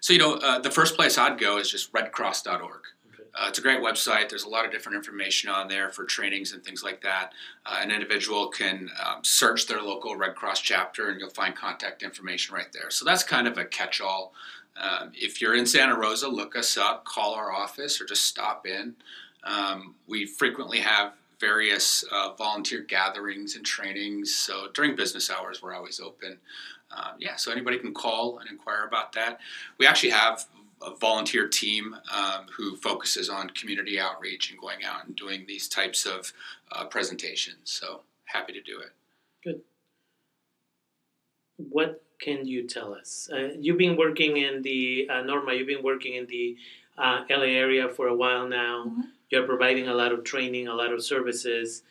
So, 0.00 0.12
you 0.12 0.18
know, 0.18 0.34
uh, 0.34 0.58
the 0.58 0.70
first 0.70 0.96
place 0.96 1.16
I'd 1.16 1.38
go 1.38 1.58
is 1.58 1.70
just 1.70 1.92
redcross.org. 1.92 2.62
Okay. 2.62 3.28
Uh, 3.34 3.46
it's 3.48 3.58
a 3.58 3.62
great 3.62 3.80
website. 3.80 4.28
There's 4.28 4.44
a 4.44 4.48
lot 4.48 4.64
of 4.64 4.72
different 4.72 4.96
information 4.96 5.48
on 5.48 5.68
there 5.68 5.90
for 5.90 6.04
trainings 6.04 6.52
and 6.52 6.64
things 6.64 6.82
like 6.82 7.02
that. 7.02 7.32
Uh, 7.64 7.78
an 7.80 7.90
individual 7.90 8.48
can 8.48 8.90
um, 9.04 9.22
search 9.22 9.66
their 9.66 9.80
local 9.80 10.16
Red 10.16 10.34
Cross 10.34 10.60
chapter 10.60 11.10
and 11.10 11.20
you'll 11.20 11.30
find 11.30 11.54
contact 11.54 12.02
information 12.02 12.54
right 12.54 12.72
there. 12.72 12.90
So 12.90 13.04
that's 13.04 13.22
kind 13.22 13.46
of 13.46 13.58
a 13.58 13.64
catch 13.64 14.00
all. 14.00 14.32
Um, 14.76 15.12
if 15.14 15.40
you're 15.40 15.54
in 15.54 15.66
Santa 15.66 15.96
Rosa, 15.96 16.28
look 16.28 16.56
us 16.56 16.76
up, 16.78 17.04
call 17.04 17.34
our 17.34 17.52
office, 17.52 18.00
or 18.00 18.06
just 18.06 18.24
stop 18.24 18.66
in. 18.66 18.94
Um, 19.44 19.94
we 20.06 20.24
frequently 20.24 20.78
have 20.80 21.12
various 21.42 22.04
uh, 22.12 22.32
volunteer 22.34 22.82
gatherings 22.82 23.56
and 23.56 23.66
trainings. 23.66 24.32
So 24.32 24.68
during 24.72 24.94
business 24.94 25.28
hours, 25.28 25.60
we're 25.60 25.74
always 25.74 25.98
open. 25.98 26.38
Um, 26.92 27.14
yeah, 27.18 27.34
so 27.36 27.50
anybody 27.50 27.78
can 27.78 27.92
call 27.92 28.38
and 28.38 28.48
inquire 28.48 28.84
about 28.86 29.12
that. 29.14 29.40
We 29.76 29.86
actually 29.86 30.10
have 30.10 30.46
a 30.80 30.94
volunteer 30.94 31.48
team 31.48 31.96
um, 32.14 32.46
who 32.56 32.76
focuses 32.76 33.28
on 33.28 33.50
community 33.50 33.98
outreach 33.98 34.50
and 34.50 34.60
going 34.60 34.84
out 34.84 35.06
and 35.06 35.16
doing 35.16 35.44
these 35.48 35.68
types 35.68 36.06
of 36.06 36.32
uh, 36.70 36.84
presentations. 36.84 37.58
So 37.64 38.02
happy 38.24 38.52
to 38.52 38.60
do 38.60 38.78
it. 38.78 38.92
Good. 39.42 39.60
What 41.56 42.04
can 42.20 42.46
you 42.46 42.68
tell 42.68 42.94
us? 42.94 43.28
Uh, 43.32 43.48
you've 43.58 43.78
been 43.78 43.96
working 43.96 44.36
in 44.36 44.62
the 44.62 45.08
uh, 45.10 45.22
Norma. 45.22 45.54
You've 45.54 45.66
been 45.66 45.82
working 45.82 46.14
in 46.14 46.26
the 46.26 46.56
uh, 46.98 47.24
LA 47.28 47.52
area 47.64 47.88
for 47.88 48.06
a 48.06 48.14
while 48.14 48.46
now. 48.46 48.84
Mhm. 48.86 49.08
You're 49.32 49.46
providing 49.46 49.88
a 49.88 49.94
lot 49.94 50.12
of 50.12 50.24
training, 50.24 50.68
a 50.68 50.74
lot 50.74 50.92
of 50.92 51.02
services. 51.02 51.82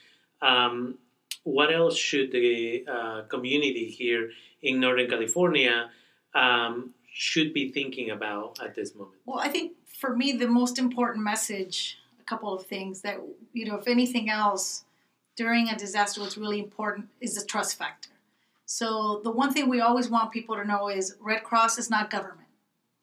Um, 0.44 1.00
what 1.44 1.74
else 1.74 1.98
should 1.98 2.32
the 2.32 2.86
uh, 2.88 3.22
community 3.24 3.86
here 3.86 4.30
in 4.62 4.80
Northern 4.80 5.10
California 5.10 5.90
um, 6.36 6.94
should 7.12 7.52
be 7.52 7.72
thinking 7.72 8.12
about 8.12 8.60
at 8.64 8.76
this 8.76 8.94
moment? 8.94 9.18
Well, 9.26 9.40
I 9.40 9.50
think 9.50 9.74
for 10.00 10.16
me, 10.16 10.34
the 10.34 10.48
most 10.48 10.78
important 10.78 11.24
message, 11.24 11.98
a 12.20 12.24
couple 12.24 12.54
of 12.54 12.68
things 12.68 13.02
that, 13.02 13.20
you 13.54 13.66
know, 13.66 13.76
if 13.76 13.88
anything 13.88 14.30
else, 14.30 14.84
during 15.36 15.68
a 15.68 15.76
disaster, 15.76 16.22
what's 16.22 16.38
really 16.38 16.60
important 16.60 17.08
is 17.22 17.34
the 17.34 17.44
trust 17.44 17.76
factor. 17.76 18.10
So, 18.68 19.20
the 19.24 19.32
one 19.32 19.52
thing 19.52 19.68
we 19.68 19.82
always 19.82 20.10
want 20.10 20.32
people 20.32 20.56
to 20.56 20.64
know 20.64 20.90
is 20.90 21.16
Red 21.20 21.44
Cross 21.44 21.80
is 21.80 21.90
not 21.90 22.12
government. 22.12 22.48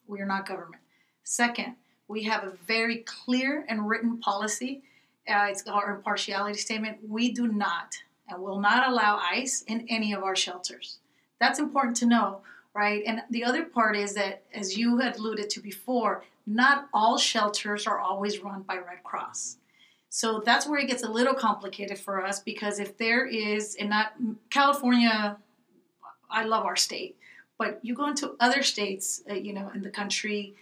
We 0.06 0.20
are 0.20 0.26
not 0.26 0.46
government. 0.46 0.82
Second, 1.24 1.74
we 2.08 2.24
have 2.24 2.44
a 2.44 2.52
very 2.66 2.98
clear 2.98 3.64
and 3.68 3.88
written 3.88 4.18
policy. 4.18 4.82
Uh, 5.28 5.46
it's 5.50 5.66
our 5.66 5.94
impartiality 5.94 6.58
statement. 6.58 6.98
We 7.06 7.32
do 7.32 7.48
not 7.48 7.94
and 8.28 8.42
will 8.42 8.60
not 8.60 8.88
allow 8.88 9.20
ICE 9.30 9.62
in 9.62 9.86
any 9.88 10.12
of 10.12 10.22
our 10.22 10.36
shelters. 10.36 10.98
That's 11.38 11.58
important 11.58 11.96
to 11.98 12.06
know 12.06 12.40
right? 12.78 13.02
And 13.06 13.22
the 13.30 13.44
other 13.44 13.64
part 13.64 13.96
is 13.96 14.14
that, 14.14 14.44
as 14.54 14.76
you 14.78 14.98
had 14.98 15.16
alluded 15.16 15.50
to 15.50 15.60
before, 15.60 16.24
not 16.46 16.88
all 16.94 17.18
shelters 17.18 17.88
are 17.88 17.98
always 17.98 18.38
run 18.38 18.62
by 18.62 18.76
Red 18.76 19.02
Cross. 19.02 19.56
So 20.10 20.40
that's 20.44 20.66
where 20.66 20.78
it 20.78 20.86
gets 20.86 21.02
a 21.02 21.10
little 21.10 21.34
complicated 21.34 21.98
for 21.98 22.24
us 22.24 22.38
because 22.38 22.78
if 22.78 22.96
there 22.96 23.26
is, 23.26 23.76
and 23.80 23.90
not 23.90 24.12
California, 24.48 25.36
I 26.30 26.44
love 26.44 26.64
our 26.64 26.76
state, 26.76 27.16
but 27.58 27.80
you 27.82 27.94
go 27.94 28.06
into 28.06 28.36
other 28.38 28.62
states, 28.62 29.22
uh, 29.28 29.34
you 29.34 29.52
know, 29.52 29.70
in 29.74 29.82
the 29.82 29.90
country, 29.90 30.54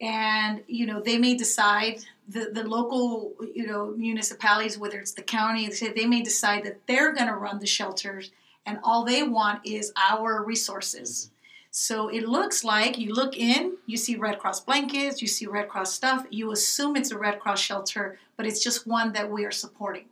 and 0.00 0.62
you 0.66 0.86
know 0.86 1.00
they 1.00 1.18
may 1.18 1.34
decide 1.34 1.98
the, 2.28 2.50
the 2.52 2.64
local 2.64 3.32
you 3.54 3.66
know 3.66 3.94
municipalities 3.96 4.76
whether 4.76 4.98
it's 4.98 5.12
the 5.12 5.22
county 5.22 5.68
they, 5.68 5.88
they 5.88 6.06
may 6.06 6.22
decide 6.22 6.64
that 6.64 6.86
they're 6.86 7.14
going 7.14 7.28
to 7.28 7.34
run 7.34 7.58
the 7.58 7.66
shelters 7.66 8.30
and 8.66 8.80
all 8.82 9.04
they 9.04 9.22
want 9.22 9.64
is 9.64 9.92
our 9.96 10.44
resources. 10.44 11.26
Mm-hmm. 11.26 11.32
So 11.70 12.08
it 12.08 12.26
looks 12.26 12.64
like 12.64 12.98
you 12.98 13.12
look 13.14 13.36
in, 13.36 13.76
you 13.86 13.96
see 13.96 14.16
Red 14.16 14.38
Cross 14.38 14.60
blankets, 14.60 15.22
you 15.22 15.28
see 15.28 15.46
Red 15.46 15.68
Cross 15.68 15.94
stuff, 15.94 16.26
you 16.30 16.50
assume 16.50 16.96
it's 16.96 17.12
a 17.12 17.18
Red 17.18 17.38
Cross 17.38 17.60
shelter, 17.60 18.18
but 18.36 18.46
it's 18.46 18.62
just 18.62 18.86
one 18.86 19.12
that 19.12 19.30
we 19.30 19.44
are 19.44 19.52
supporting. 19.52 20.06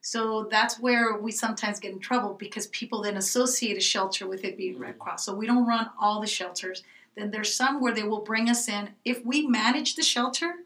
So 0.00 0.48
that's 0.50 0.80
where 0.80 1.16
we 1.16 1.32
sometimes 1.32 1.80
get 1.80 1.92
in 1.92 1.98
trouble 1.98 2.34
because 2.34 2.68
people 2.68 3.02
then 3.02 3.16
associate 3.16 3.76
a 3.76 3.80
shelter 3.80 4.26
with 4.26 4.44
it 4.44 4.56
being 4.56 4.78
Red 4.78 4.94
mm-hmm. 4.94 5.02
Cross. 5.02 5.24
So 5.24 5.34
we 5.34 5.46
don't 5.46 5.66
run 5.66 5.90
all 6.00 6.20
the 6.20 6.26
shelters. 6.26 6.82
Then 7.16 7.30
there's 7.30 7.54
some 7.54 7.80
where 7.80 7.94
they 7.94 8.02
will 8.02 8.20
bring 8.20 8.48
us 8.48 8.68
in. 8.68 8.90
If 9.04 9.24
we 9.24 9.46
manage 9.46 9.96
the 9.96 10.02
shelter, 10.02 10.56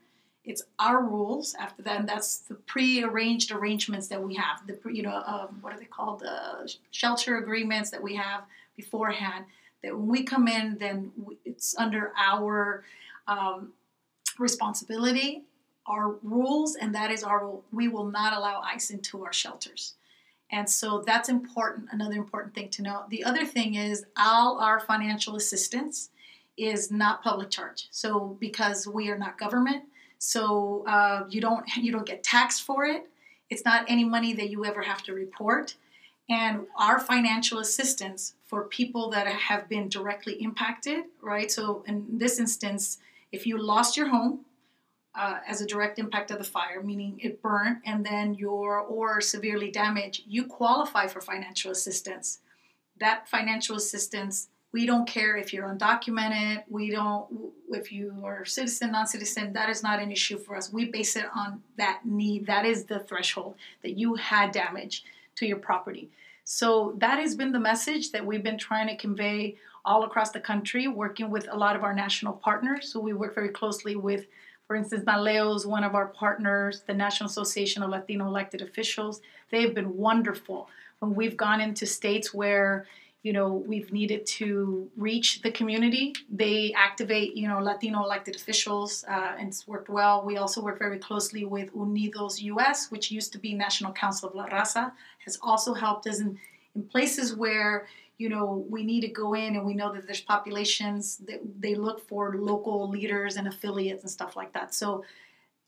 it's 0.45 0.63
our 0.79 1.03
rules 1.03 1.55
after 1.55 1.83
that, 1.83 2.01
and 2.01 2.09
that's 2.09 2.39
the 2.39 2.55
pre-arranged 2.55 3.53
arrangements 3.53 4.09
that 4.09 4.23
we 4.23 4.35
have. 4.35 4.67
The 4.67 4.79
you 4.93 5.03
know 5.03 5.23
um, 5.27 5.59
what 5.61 5.73
are 5.73 5.79
they 5.79 5.85
called? 5.85 6.23
Uh, 6.23 6.67
shelter 6.91 7.37
agreements 7.37 7.91
that 7.91 8.03
we 8.03 8.17
have 8.17 8.45
beforehand. 8.77 9.45
That 9.83 9.97
when 9.97 10.09
we 10.09 10.25
come 10.25 10.49
in, 10.49 10.77
then 10.79 11.13
we, 11.17 11.39
it's 11.45 11.77
under 11.79 12.13
our 12.19 12.85
um, 13.29 13.73
responsibility, 14.39 15.45
our 15.87 16.17
rules, 16.23 16.75
and 16.75 16.95
that 16.95 17.11
is 17.11 17.23
our. 17.23 17.53
We 17.71 17.89
will 17.89 18.07
not 18.07 18.33
allow 18.33 18.63
ICE 18.63 18.91
into 18.91 19.25
our 19.25 19.33
shelters. 19.33 19.95
And 20.53 20.69
so 20.69 21.05
that's 21.07 21.29
important, 21.29 21.91
another 21.93 22.17
important 22.17 22.55
thing 22.55 22.71
to 22.71 22.83
know. 22.83 23.05
The 23.09 23.23
other 23.23 23.47
thing 23.47 23.77
is 23.77 24.05
all 24.17 24.59
our 24.59 24.81
financial 24.81 25.37
assistance 25.37 26.11
is 26.61 26.91
not 26.91 27.23
public 27.23 27.51
charge. 27.51 27.89
So 27.91 28.37
because 28.41 28.87
we 28.87 29.09
are 29.09 29.19
not 29.19 29.39
government, 29.39 29.85
so 30.19 30.85
uh, 30.87 31.25
you 31.29 31.41
don't 31.41 31.67
you 31.77 31.93
don't 31.93 32.07
get 32.07 32.23
taxed 32.23 32.63
for 32.63 32.85
it. 32.85 33.09
It's 33.49 33.65
not 33.65 33.85
any 33.89 34.05
money 34.05 34.33
that 34.35 34.51
you 34.51 34.65
ever 34.65 34.83
have 34.83 35.03
to 35.05 35.13
report. 35.13 35.75
And 36.29 36.67
our 36.79 37.01
financial 37.01 37.59
assistance 37.59 38.35
for 38.47 38.65
people 38.65 39.11
that 39.11 39.27
have 39.27 39.69
been 39.69 39.89
directly 39.89 40.35
impacted, 40.35 41.07
right? 41.21 41.51
So 41.51 41.83
in 41.89 42.19
this 42.19 42.39
instance, 42.39 42.99
if 43.33 43.47
you 43.47 43.59
lost 43.61 43.97
your 43.97 44.09
home 44.09 44.45
uh, 45.17 45.39
as 45.49 45.61
a 45.61 45.67
direct 45.67 45.99
impact 45.99 46.31
of 46.31 46.39
the 46.39 46.45
fire, 46.45 46.81
meaning 46.85 47.19
it 47.21 47.43
burnt 47.43 47.79
and 47.85 48.07
then 48.07 48.35
you're 48.35 48.79
or 48.79 49.21
severely 49.21 49.73
damaged, 49.73 50.23
you 50.29 50.45
qualify 50.45 51.09
for 51.09 51.21
financial 51.21 51.73
assistance. 51.73 52.39
That 53.01 53.29
financial 53.29 53.77
assistance 53.77 54.49
we 54.73 54.87
don't 54.87 55.07
care 55.07 55.37
if 55.37 55.53
you're 55.53 55.69
undocumented. 55.69 56.63
We 56.69 56.91
don't 56.91 57.27
if 57.71 57.91
you 57.93 58.15
are 58.25 58.45
citizen 58.45 58.93
non-citizen 58.93 59.53
that 59.53 59.69
is 59.69 59.83
not 59.83 60.01
an 60.01 60.13
issue 60.13 60.39
for 60.39 60.57
us. 60.57 60.73
We 60.73 60.87
base 60.87 61.17
it 61.17 61.27
on 61.35 61.63
that 61.77 62.03
need. 62.05 62.47
That 62.47 62.65
is 62.65 62.85
the 62.85 63.01
threshold 63.01 63.57
that 63.83 63.99
you 63.99 64.15
had 64.15 64.53
damage 64.53 65.05
to 65.37 65.47
your 65.47 65.59
property. 65.59 66.11
So 66.45 66.95
that 66.99 67.19
has 67.19 67.35
been 67.35 67.53
the 67.53 67.61
message 67.61 68.13
that 68.13 68.25
we've 68.25 68.43
been 68.43 68.59
trying 68.59 68.89
to 68.89 68.97
convey 68.97 69.57
all 69.85 70.05
across 70.05 70.31
the 70.31 70.41
country 70.41 70.89
working 70.89 71.31
with 71.31 71.49
a 71.51 71.57
lot 71.57 71.75
of 71.75 71.83
our 71.83 71.95
national 71.95 72.35
partners. 72.35 72.93
So 72.93 73.01
we 73.01 73.13
work 73.13 73.35
very 73.35 73.49
closely 73.49 73.97
with 73.97 74.27
for 74.71 74.77
instance, 74.77 75.05
NALEO 75.05 75.57
is 75.57 75.67
one 75.67 75.83
of 75.83 75.97
our 75.97 76.07
partners, 76.07 76.85
the 76.87 76.95
National 76.95 77.29
Association 77.29 77.83
of 77.83 77.91
Latino 77.91 78.29
Elected 78.29 78.63
Officials. 78.63 79.21
They've 79.51 79.75
been 79.75 79.97
wonderful. 79.97 80.69
When 81.01 81.17
we've 81.17 81.37
gone 81.37 81.61
into 81.61 81.87
states 81.87 82.33
where 82.33 82.87
you 83.23 83.35
know 83.35 83.53
we've 83.53 83.93
needed 83.93 84.25
to 84.25 84.91
reach 84.97 85.43
the 85.43 85.51
community. 85.51 86.15
They 86.31 86.73
activate 86.73 87.37
you 87.37 87.49
know 87.49 87.59
latino 87.61 88.03
elected 88.03 88.37
officials 88.37 89.05
uh, 89.09 89.33
and 89.39 89.49
it's 89.49 89.69
worked 89.69 89.89
well. 89.89 90.25
We 90.25 90.39
also 90.39 90.63
work 90.63 90.79
very 90.79 90.99
closely 90.99 91.45
with 91.45 91.75
UnidosUS 91.75 92.91
which 92.91 93.11
used 93.11 93.33
to 93.33 93.39
be 93.39 93.53
national 93.55 93.93
council 93.93 94.29
of 94.29 94.35
la 94.35 94.47
raza 94.49 94.93
has 95.25 95.39
also 95.43 95.75
helped 95.75 96.07
us 96.07 96.21
in, 96.21 96.39
in 96.75 96.83
places 96.83 97.37
where 97.37 97.87
you 98.17 98.31
know 98.31 98.65
we 98.71 98.85
need 98.85 99.03
to 99.03 99.09
go 99.09 99.35
in 99.35 99.55
and 99.57 99.67
we 99.67 99.75
know 99.75 99.93
that 99.93 100.07
there's 100.07 100.23
populations 100.23 101.19
that 101.29 101.41
they 101.61 101.75
look 101.75 102.09
for 102.09 102.35
local 102.37 102.89
leaders 102.89 103.37
and 103.37 103.47
affiliates 103.47 104.03
and 104.03 104.11
stuff 104.11 104.35
like 104.35 104.53
that. 104.55 104.75
So 104.75 105.05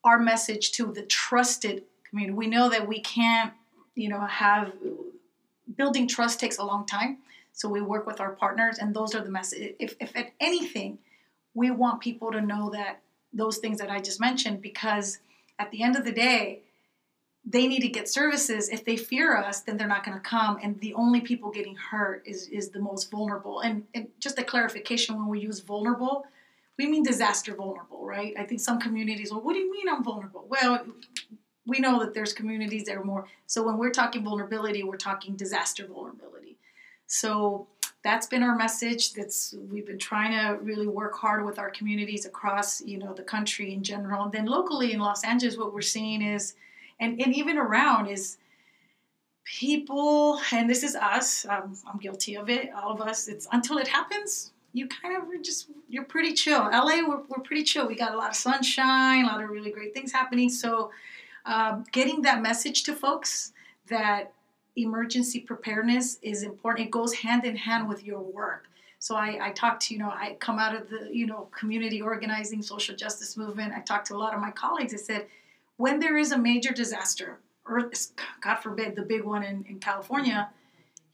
our 0.04 0.18
message 0.18 0.72
to 0.72 0.86
the 0.86 1.02
trusted 1.02 1.84
community 2.08 2.34
we 2.34 2.46
know 2.46 2.70
that 2.70 2.88
we 2.88 3.00
can't 3.00 3.52
you 3.94 4.08
know 4.08 4.20
have 4.20 4.72
building 5.76 6.08
trust 6.08 6.40
takes 6.40 6.56
a 6.56 6.64
long 6.64 6.86
time 6.86 7.18
so 7.52 7.68
we 7.68 7.80
work 7.80 8.06
with 8.06 8.20
our 8.20 8.32
partners, 8.32 8.78
and 8.78 8.94
those 8.94 9.14
are 9.14 9.22
the 9.22 9.30
message. 9.30 9.74
If, 9.78 9.94
if 10.00 10.16
at 10.16 10.32
anything, 10.40 10.98
we 11.54 11.70
want 11.70 12.00
people 12.00 12.32
to 12.32 12.40
know 12.40 12.70
that 12.70 13.00
those 13.32 13.58
things 13.58 13.78
that 13.78 13.90
I 13.90 14.00
just 14.00 14.20
mentioned, 14.20 14.62
because 14.62 15.18
at 15.58 15.70
the 15.70 15.82
end 15.82 15.96
of 15.96 16.04
the 16.04 16.12
day, 16.12 16.60
they 17.44 17.66
need 17.66 17.80
to 17.80 17.88
get 17.88 18.08
services. 18.08 18.68
If 18.68 18.84
they 18.84 18.96
fear 18.96 19.36
us, 19.36 19.60
then 19.60 19.76
they're 19.76 19.88
not 19.88 20.04
going 20.04 20.16
to 20.16 20.22
come. 20.22 20.58
And 20.62 20.78
the 20.80 20.94
only 20.94 21.20
people 21.20 21.50
getting 21.50 21.74
hurt 21.74 22.22
is, 22.24 22.48
is 22.48 22.70
the 22.70 22.78
most 22.78 23.10
vulnerable. 23.10 23.60
And, 23.60 23.84
and 23.94 24.08
just 24.20 24.38
a 24.38 24.44
clarification 24.44 25.16
when 25.16 25.28
we 25.28 25.40
use 25.40 25.60
vulnerable, 25.60 26.24
we 26.78 26.86
mean 26.86 27.02
disaster 27.02 27.54
vulnerable, 27.54 28.06
right? 28.06 28.32
I 28.38 28.44
think 28.44 28.60
some 28.60 28.80
communities, 28.80 29.32
well, 29.32 29.40
what 29.40 29.54
do 29.54 29.58
you 29.58 29.70
mean 29.72 29.88
I'm 29.88 30.04
vulnerable? 30.04 30.46
Well, 30.48 30.86
we 31.66 31.80
know 31.80 32.00
that 32.00 32.14
there's 32.14 32.32
communities 32.32 32.84
that 32.84 32.96
are 32.96 33.04
more. 33.04 33.26
So 33.46 33.62
when 33.62 33.76
we're 33.76 33.90
talking 33.90 34.24
vulnerability, 34.24 34.82
we're 34.82 34.96
talking 34.96 35.36
disaster 35.36 35.86
vulnerability. 35.86 36.31
So 37.12 37.66
that's 38.02 38.26
been 38.26 38.42
our 38.42 38.56
message. 38.56 39.12
That's 39.12 39.54
we've 39.70 39.86
been 39.86 39.98
trying 39.98 40.32
to 40.32 40.58
really 40.62 40.86
work 40.86 41.14
hard 41.14 41.44
with 41.44 41.58
our 41.58 41.70
communities 41.70 42.24
across 42.24 42.80
you 42.80 42.96
know 42.98 43.12
the 43.12 43.22
country 43.22 43.74
in 43.74 43.82
general, 43.82 44.24
and 44.24 44.32
then 44.32 44.46
locally 44.46 44.94
in 44.94 44.98
Los 44.98 45.22
Angeles, 45.22 45.58
what 45.58 45.74
we're 45.74 45.82
seeing 45.82 46.22
is, 46.22 46.54
and 47.00 47.20
and 47.20 47.34
even 47.34 47.58
around 47.58 48.06
is 48.06 48.38
people, 49.44 50.40
and 50.52 50.70
this 50.70 50.82
is 50.82 50.96
us. 50.96 51.44
Um, 51.44 51.76
I'm 51.86 51.98
guilty 51.98 52.34
of 52.34 52.48
it. 52.48 52.70
All 52.74 52.92
of 52.92 53.02
us. 53.02 53.28
It's 53.28 53.46
until 53.52 53.76
it 53.76 53.88
happens. 53.88 54.52
you 54.72 54.88
kind 54.88 55.14
of 55.14 55.28
are 55.28 55.36
just 55.36 55.68
you're 55.90 56.04
pretty 56.04 56.32
chill. 56.32 56.62
LA, 56.62 57.06
we're, 57.06 57.20
we're 57.28 57.42
pretty 57.44 57.62
chill. 57.62 57.86
We 57.86 57.94
got 57.94 58.14
a 58.14 58.16
lot 58.16 58.30
of 58.30 58.36
sunshine, 58.36 59.26
a 59.26 59.28
lot 59.28 59.42
of 59.42 59.50
really 59.50 59.70
great 59.70 59.92
things 59.92 60.12
happening. 60.12 60.48
So, 60.48 60.90
um, 61.44 61.84
getting 61.92 62.22
that 62.22 62.40
message 62.40 62.84
to 62.84 62.94
folks 62.94 63.52
that 63.88 64.32
emergency 64.76 65.40
preparedness 65.40 66.18
is 66.22 66.42
important. 66.42 66.86
It 66.86 66.90
goes 66.90 67.12
hand 67.14 67.44
in 67.44 67.56
hand 67.56 67.88
with 67.88 68.04
your 68.04 68.20
work. 68.20 68.68
So 68.98 69.16
I, 69.16 69.38
I 69.48 69.50
talked 69.50 69.82
to, 69.86 69.94
you 69.94 70.00
know, 70.00 70.10
I 70.10 70.36
come 70.38 70.58
out 70.58 70.76
of 70.76 70.88
the, 70.88 71.08
you 71.12 71.26
know, 71.26 71.48
community 71.56 72.00
organizing, 72.00 72.62
social 72.62 72.94
justice 72.94 73.36
movement. 73.36 73.72
I 73.76 73.80
talked 73.80 74.06
to 74.08 74.14
a 74.14 74.16
lot 74.16 74.32
of 74.32 74.40
my 74.40 74.52
colleagues. 74.52 74.94
I 74.94 74.98
said, 74.98 75.26
when 75.76 75.98
there 75.98 76.16
is 76.16 76.30
a 76.30 76.38
major 76.38 76.72
disaster, 76.72 77.38
earth, 77.66 78.12
God 78.40 78.56
forbid, 78.56 78.94
the 78.94 79.02
big 79.02 79.24
one 79.24 79.42
in, 79.42 79.64
in 79.68 79.80
California, 79.80 80.48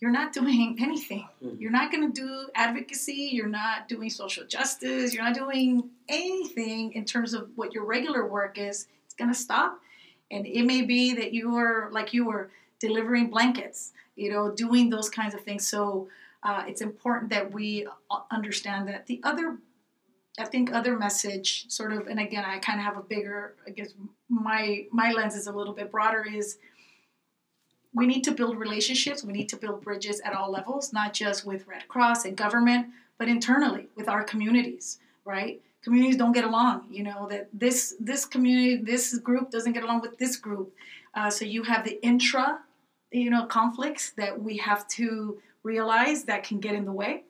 you're 0.00 0.10
not 0.10 0.32
doing 0.32 0.76
anything. 0.80 1.26
Mm-hmm. 1.42 1.60
You're 1.60 1.70
not 1.70 1.90
going 1.90 2.12
to 2.12 2.20
do 2.20 2.48
advocacy. 2.54 3.30
You're 3.32 3.48
not 3.48 3.88
doing 3.88 4.10
social 4.10 4.44
justice. 4.44 5.14
You're 5.14 5.24
not 5.24 5.34
doing 5.34 5.88
anything 6.08 6.92
in 6.92 7.04
terms 7.04 7.34
of 7.34 7.48
what 7.56 7.72
your 7.72 7.84
regular 7.84 8.26
work 8.26 8.58
is. 8.58 8.86
It's 9.06 9.14
going 9.14 9.32
to 9.32 9.38
stop. 9.38 9.80
And 10.30 10.46
it 10.46 10.64
may 10.64 10.82
be 10.82 11.14
that 11.14 11.32
you 11.32 11.56
are, 11.56 11.88
like 11.90 12.12
you 12.12 12.26
were, 12.26 12.50
delivering 12.80 13.30
blankets, 13.30 13.92
you 14.16 14.30
know, 14.30 14.50
doing 14.50 14.90
those 14.90 15.08
kinds 15.08 15.34
of 15.34 15.40
things. 15.42 15.66
So 15.66 16.08
uh, 16.42 16.64
it's 16.66 16.80
important 16.80 17.30
that 17.30 17.52
we 17.52 17.86
understand 18.30 18.88
that. 18.88 19.06
The 19.06 19.20
other, 19.24 19.58
I 20.38 20.44
think, 20.44 20.72
other 20.72 20.96
message, 20.96 21.66
sort 21.68 21.92
of, 21.92 22.06
and 22.06 22.20
again, 22.20 22.44
I 22.44 22.58
kind 22.58 22.78
of 22.78 22.84
have 22.84 22.96
a 22.96 23.02
bigger, 23.02 23.54
I 23.66 23.70
guess 23.70 23.94
my 24.28 24.86
my 24.92 25.12
lens 25.12 25.34
is 25.34 25.46
a 25.46 25.52
little 25.52 25.72
bit 25.72 25.90
broader. 25.90 26.24
Is 26.32 26.58
we 27.94 28.06
need 28.06 28.22
to 28.24 28.32
build 28.32 28.58
relationships. 28.58 29.24
We 29.24 29.32
need 29.32 29.48
to 29.48 29.56
build 29.56 29.82
bridges 29.82 30.20
at 30.20 30.32
all 30.32 30.50
levels, 30.50 30.92
not 30.92 31.12
just 31.12 31.44
with 31.44 31.66
Red 31.66 31.88
Cross 31.88 32.24
and 32.24 32.36
government, 32.36 32.88
but 33.18 33.28
internally 33.28 33.88
with 33.96 34.08
our 34.08 34.22
communities, 34.22 34.98
right? 35.24 35.60
Communities 35.82 36.16
don't 36.16 36.32
get 36.32 36.44
along. 36.44 36.86
You 36.90 37.02
know 37.04 37.26
that 37.30 37.48
this 37.52 37.94
this 37.98 38.24
community, 38.24 38.76
this 38.76 39.18
group 39.18 39.50
doesn't 39.50 39.72
get 39.72 39.82
along 39.82 40.02
with 40.02 40.18
this 40.18 40.36
group. 40.36 40.72
Uh, 41.14 41.30
so 41.30 41.44
you 41.44 41.64
have 41.64 41.84
the 41.84 42.00
intra 42.04 42.60
you 43.10 43.30
know 43.30 43.46
conflicts 43.46 44.10
that 44.10 44.42
we 44.42 44.56
have 44.58 44.86
to 44.88 45.40
realize 45.62 46.24
that 46.24 46.44
can 46.44 46.60
get 46.60 46.74
in 46.74 46.84
the 46.84 46.92
way. 46.92 47.24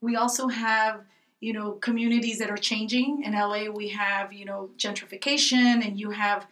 We 0.00 0.16
also 0.16 0.48
have 0.48 1.02
you 1.40 1.52
know 1.52 1.72
communities 1.72 2.38
that 2.38 2.50
are 2.50 2.56
changing 2.56 3.22
in 3.24 3.32
LA. 3.32 3.70
We 3.70 3.88
have 3.88 4.32
you 4.32 4.44
know 4.44 4.70
gentrification, 4.78 5.86
and 5.86 5.98
you 5.98 6.10
have 6.10 6.46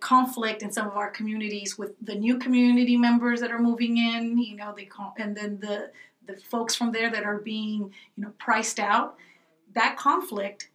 conflict 0.00 0.62
in 0.62 0.70
some 0.70 0.86
of 0.86 0.96
our 0.96 1.10
communities 1.10 1.76
with 1.76 1.92
the 2.00 2.14
new 2.14 2.38
community 2.38 2.96
members 2.96 3.40
that 3.40 3.50
are 3.50 3.58
moving 3.58 3.98
in. 3.98 4.38
You 4.38 4.56
know 4.56 4.72
they 4.76 4.84
call, 4.84 5.14
and 5.18 5.36
then 5.36 5.58
the 5.60 5.90
the 6.26 6.36
folks 6.36 6.74
from 6.74 6.92
there 6.92 7.10
that 7.10 7.24
are 7.24 7.38
being 7.38 7.92
you 8.16 8.24
know 8.24 8.32
priced 8.38 8.80
out. 8.80 9.16
That 9.74 9.96
conflict. 9.96 10.70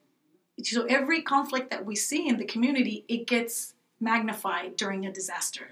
So 0.62 0.84
every 0.86 1.22
conflict 1.22 1.70
that 1.70 1.86
we 1.86 1.96
see 1.96 2.28
in 2.28 2.38
the 2.38 2.44
community, 2.44 3.06
it 3.08 3.26
gets 3.28 3.76
magnified 4.02 4.76
during 4.76 5.06
a 5.06 5.12
disaster. 5.12 5.70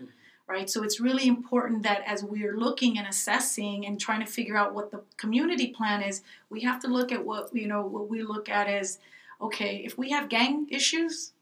Right? 0.48 0.70
So 0.70 0.82
it's 0.82 1.02
really 1.02 1.28
important 1.28 1.84
that 1.84 2.04
as 2.06 2.24
we're 2.24 2.58
looking 2.58 2.98
and 2.98 3.06
assessing 3.06 3.86
and 3.86 4.00
trying 4.00 4.22
to 4.22 4.32
figure 4.32 4.56
out 4.56 4.74
what 4.74 4.92
the 4.92 5.02
community 5.18 5.68
plan 5.68 6.02
is, 6.02 6.22
we 6.50 6.62
have 6.62 6.80
to 6.84 6.88
look 6.88 7.12
at 7.12 7.26
what 7.26 7.54
you 7.54 7.68
know 7.68 7.82
what 7.82 8.10
we 8.10 8.24
look 8.24 8.48
at 8.48 8.68
as 8.68 9.00
okay, 9.42 9.84
if 9.86 9.98
we 9.98 10.10
have 10.12 10.30
gang 10.30 10.68
issues, 10.70 11.34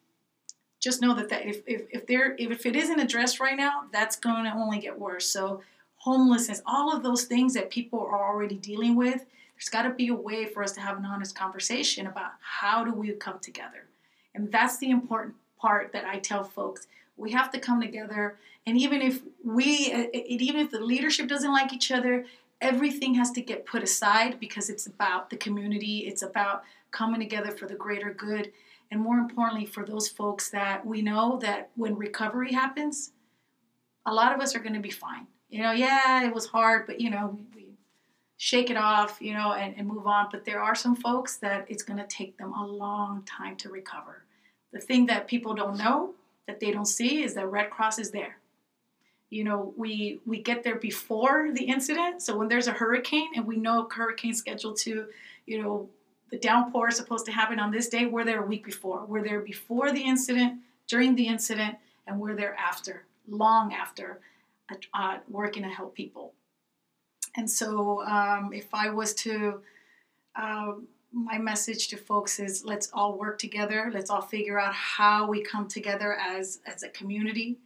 just 0.80 1.02
know 1.02 1.16
that, 1.16 1.30
that 1.30 1.46
if, 1.46 1.62
if, 1.66 1.84
if 1.92 2.08
there 2.08 2.36
if 2.38 2.66
it 2.66 2.76
isn't 2.76 3.00
addressed 3.00 3.40
right 3.40 3.56
now, 3.56 3.84
that's 3.92 4.16
going 4.16 4.46
to 4.46 4.54
only 4.54 4.80
get 4.80 5.00
worse. 5.00 5.28
So 5.28 5.62
homelessness, 5.98 6.62
all 6.66 6.96
of 6.96 7.04
those 7.04 7.26
things 7.26 7.54
that 7.54 7.70
people 7.70 8.00
are 8.00 8.28
already 8.28 8.56
dealing 8.56 8.96
with, 8.96 9.26
there's 9.56 9.70
got 9.70 9.84
to 9.84 9.90
be 9.92 10.10
a 10.10 10.14
way 10.14 10.46
for 10.46 10.62
us 10.62 10.72
to 10.74 10.82
have 10.82 10.98
an 10.98 11.06
honest 11.06 11.36
conversation 11.36 12.06
about 12.08 12.34
how 12.42 12.84
do 12.84 12.92
we 12.92 13.12
come 13.14 13.40
together. 13.40 13.88
And 14.36 14.52
that's 14.52 14.78
the 14.78 14.92
important 14.92 15.36
part 15.58 15.94
that 15.94 16.06
I 16.06 16.20
tell 16.20 16.44
folks. 16.44 16.88
We 17.18 17.32
have 17.32 17.52
to 17.52 17.60
come 17.60 17.82
together 17.82 18.38
and 18.66 18.78
even 18.78 19.02
if 19.02 19.22
we, 19.44 19.92
uh, 19.92 20.06
uh, 20.06 20.22
even 20.26 20.62
if 20.62 20.72
the 20.72 20.80
leadership 20.80 21.28
doesn't 21.28 21.52
like 21.52 21.72
each 21.72 21.92
other, 21.92 22.26
everything 22.62 23.14
has 23.16 23.32
to 23.32 23.42
get 23.42 23.66
put 23.66 23.84
aside 23.84 24.40
because 24.40 24.70
it's 24.70 24.88
about 24.88 25.30
the 25.30 25.38
community. 25.38 26.00
It's 26.00 26.24
about 26.24 26.64
coming 26.92 27.20
together 27.20 27.52
for 27.52 27.68
the 27.68 27.76
greater 27.76 28.12
good. 28.12 28.52
And 28.90 29.02
more 29.02 29.18
importantly, 29.18 29.66
for 29.66 29.86
those 29.86 30.08
folks 30.08 30.50
that 30.50 30.86
we 30.86 31.02
know 31.02 31.38
that 31.42 31.70
when 31.76 31.96
recovery 31.96 32.54
happens, 32.54 33.12
a 34.06 34.14
lot 34.14 34.34
of 34.34 34.42
us 34.42 34.56
are 34.56 34.60
going 34.60 34.74
to 34.74 34.80
be 34.80 34.92
fine. 34.92 35.28
You 35.50 35.62
know, 35.62 35.72
yeah, 35.72 36.26
it 36.26 36.34
was 36.34 36.48
hard, 36.48 36.88
but 36.88 37.00
you 37.00 37.10
know, 37.10 37.40
we 37.56 37.78
shake 38.38 38.70
it 38.70 38.78
off, 38.78 39.18
you 39.22 39.34
know, 39.34 39.54
and, 39.54 39.76
and 39.78 39.88
move 39.88 40.08
on. 40.08 40.28
But 40.32 40.46
there 40.46 40.62
are 40.62 40.76
some 40.76 40.96
folks 40.96 41.38
that 41.38 41.66
it's 41.70 41.84
going 41.84 42.00
to 42.00 42.08
take 42.08 42.38
them 42.38 42.54
a 42.54 42.66
long 42.66 43.24
time 43.24 43.56
to 43.58 43.70
recover. 43.70 44.24
The 44.72 44.80
thing 44.80 45.06
that 45.08 45.28
people 45.28 45.54
don't 45.54 45.78
know, 45.78 46.14
that 46.48 46.60
they 46.60 46.72
don't 46.72 46.86
see, 46.86 47.24
is 47.24 47.34
that 47.36 47.48
Red 47.48 47.70
Cross 47.70 48.00
is 48.00 48.12
there. 48.12 48.38
You 49.30 49.44
know 49.44 49.74
we 49.76 50.20
we 50.26 50.42
get 50.42 50.64
there 50.64 50.76
before 50.76 51.52
the 51.52 51.66
incident. 51.66 52.22
So 52.22 52.38
when 52.38 52.48
there's 52.48 52.68
a 52.68 52.72
hurricane 52.72 53.30
and 53.36 53.46
we 53.46 53.58
know 53.58 53.88
hurricane 53.92 54.34
scheduled 54.34 54.78
to 54.78 55.08
you 55.46 55.62
know 55.62 55.90
the 56.32 56.38
downpour 56.38 56.90
is 56.90 56.96
supposed 56.96 57.26
to 57.26 57.32
happen 57.32 57.60
on 57.60 57.72
this 57.72 57.90
day 57.90 58.06
we're 58.06 58.24
there 58.24 58.44
a 58.44 58.46
week 58.46 58.64
before. 58.64 59.06
We're 59.06 59.24
there 59.24 59.42
before 59.42 59.92
the 59.92 60.02
incident 60.02 60.62
during 60.88 61.16
the 61.16 61.28
incident 61.28 61.78
and 62.08 62.20
we're 62.20 62.36
there 62.36 62.56
after 62.56 63.06
long 63.28 63.74
after 63.74 64.20
uh, 64.94 65.18
working 65.28 65.64
to 65.64 65.70
help 65.70 65.96
people. 65.96 66.34
And 67.36 67.50
so 67.50 68.04
um, 68.06 68.52
if 68.54 68.74
i 68.74 68.90
was 68.90 69.14
to 69.14 69.62
uh, 70.36 70.74
my 71.16 71.38
message 71.38 71.88
to 71.88 71.98
folks 71.98 72.40
is 72.40 72.66
let's 72.66 72.90
all 72.94 73.18
work 73.18 73.40
together 73.40 73.90
let's 73.94 74.10
all 74.10 74.22
figure 74.22 74.60
out 74.60 74.74
how 74.74 75.28
we 75.28 75.42
come 75.42 75.68
together 75.68 76.18
as 76.20 76.60
as 76.68 76.84
a 76.84 76.90
community 76.90 77.58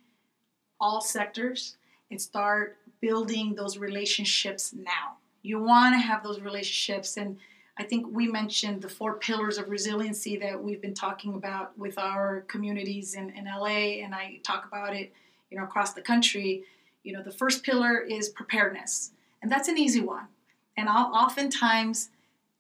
all 0.80 1.02
sectors 1.02 1.76
and 2.10 2.22
start 2.22 2.78
building 3.02 3.56
those 3.56 3.78
relationships 3.78 4.74
now. 4.74 5.18
You 5.42 5.62
want 5.62 5.96
to 5.96 6.00
have 6.00 6.24
those 6.24 6.42
relationships. 6.42 7.18
And 7.18 7.38
I 7.78 7.84
think 7.84 8.08
we 8.10 8.28
mentioned 8.28 8.82
the 8.82 8.90
four 8.90 9.16
pillars 9.16 9.58
of 9.58 9.70
resiliency 9.70 10.38
that 10.38 10.62
we've 10.62 10.82
been 10.82 10.94
talking 10.94 11.36
about 11.36 11.78
with 11.78 11.98
our 11.98 12.42
communities 12.48 13.16
in, 13.16 13.30
in 13.32 13.46
LA, 13.46 14.04
and 14.04 14.14
I 14.14 14.40
talk 14.44 14.66
about 14.66 14.96
it, 14.96 15.14
you 15.50 15.58
know, 15.58 15.64
across 15.64 15.94
the 15.94 16.02
country. 16.02 16.64
You 17.04 17.14
know, 17.14 17.24
the 17.24 17.32
first 17.32 17.64
pillar 17.64 18.00
is 18.00 18.30
preparedness, 18.30 19.12
and 19.42 19.50
that's 19.50 19.70
an 19.70 19.78
easy 19.78 20.02
one. 20.02 20.28
And 20.76 20.90
I'll, 20.90 21.14
oftentimes, 21.14 22.10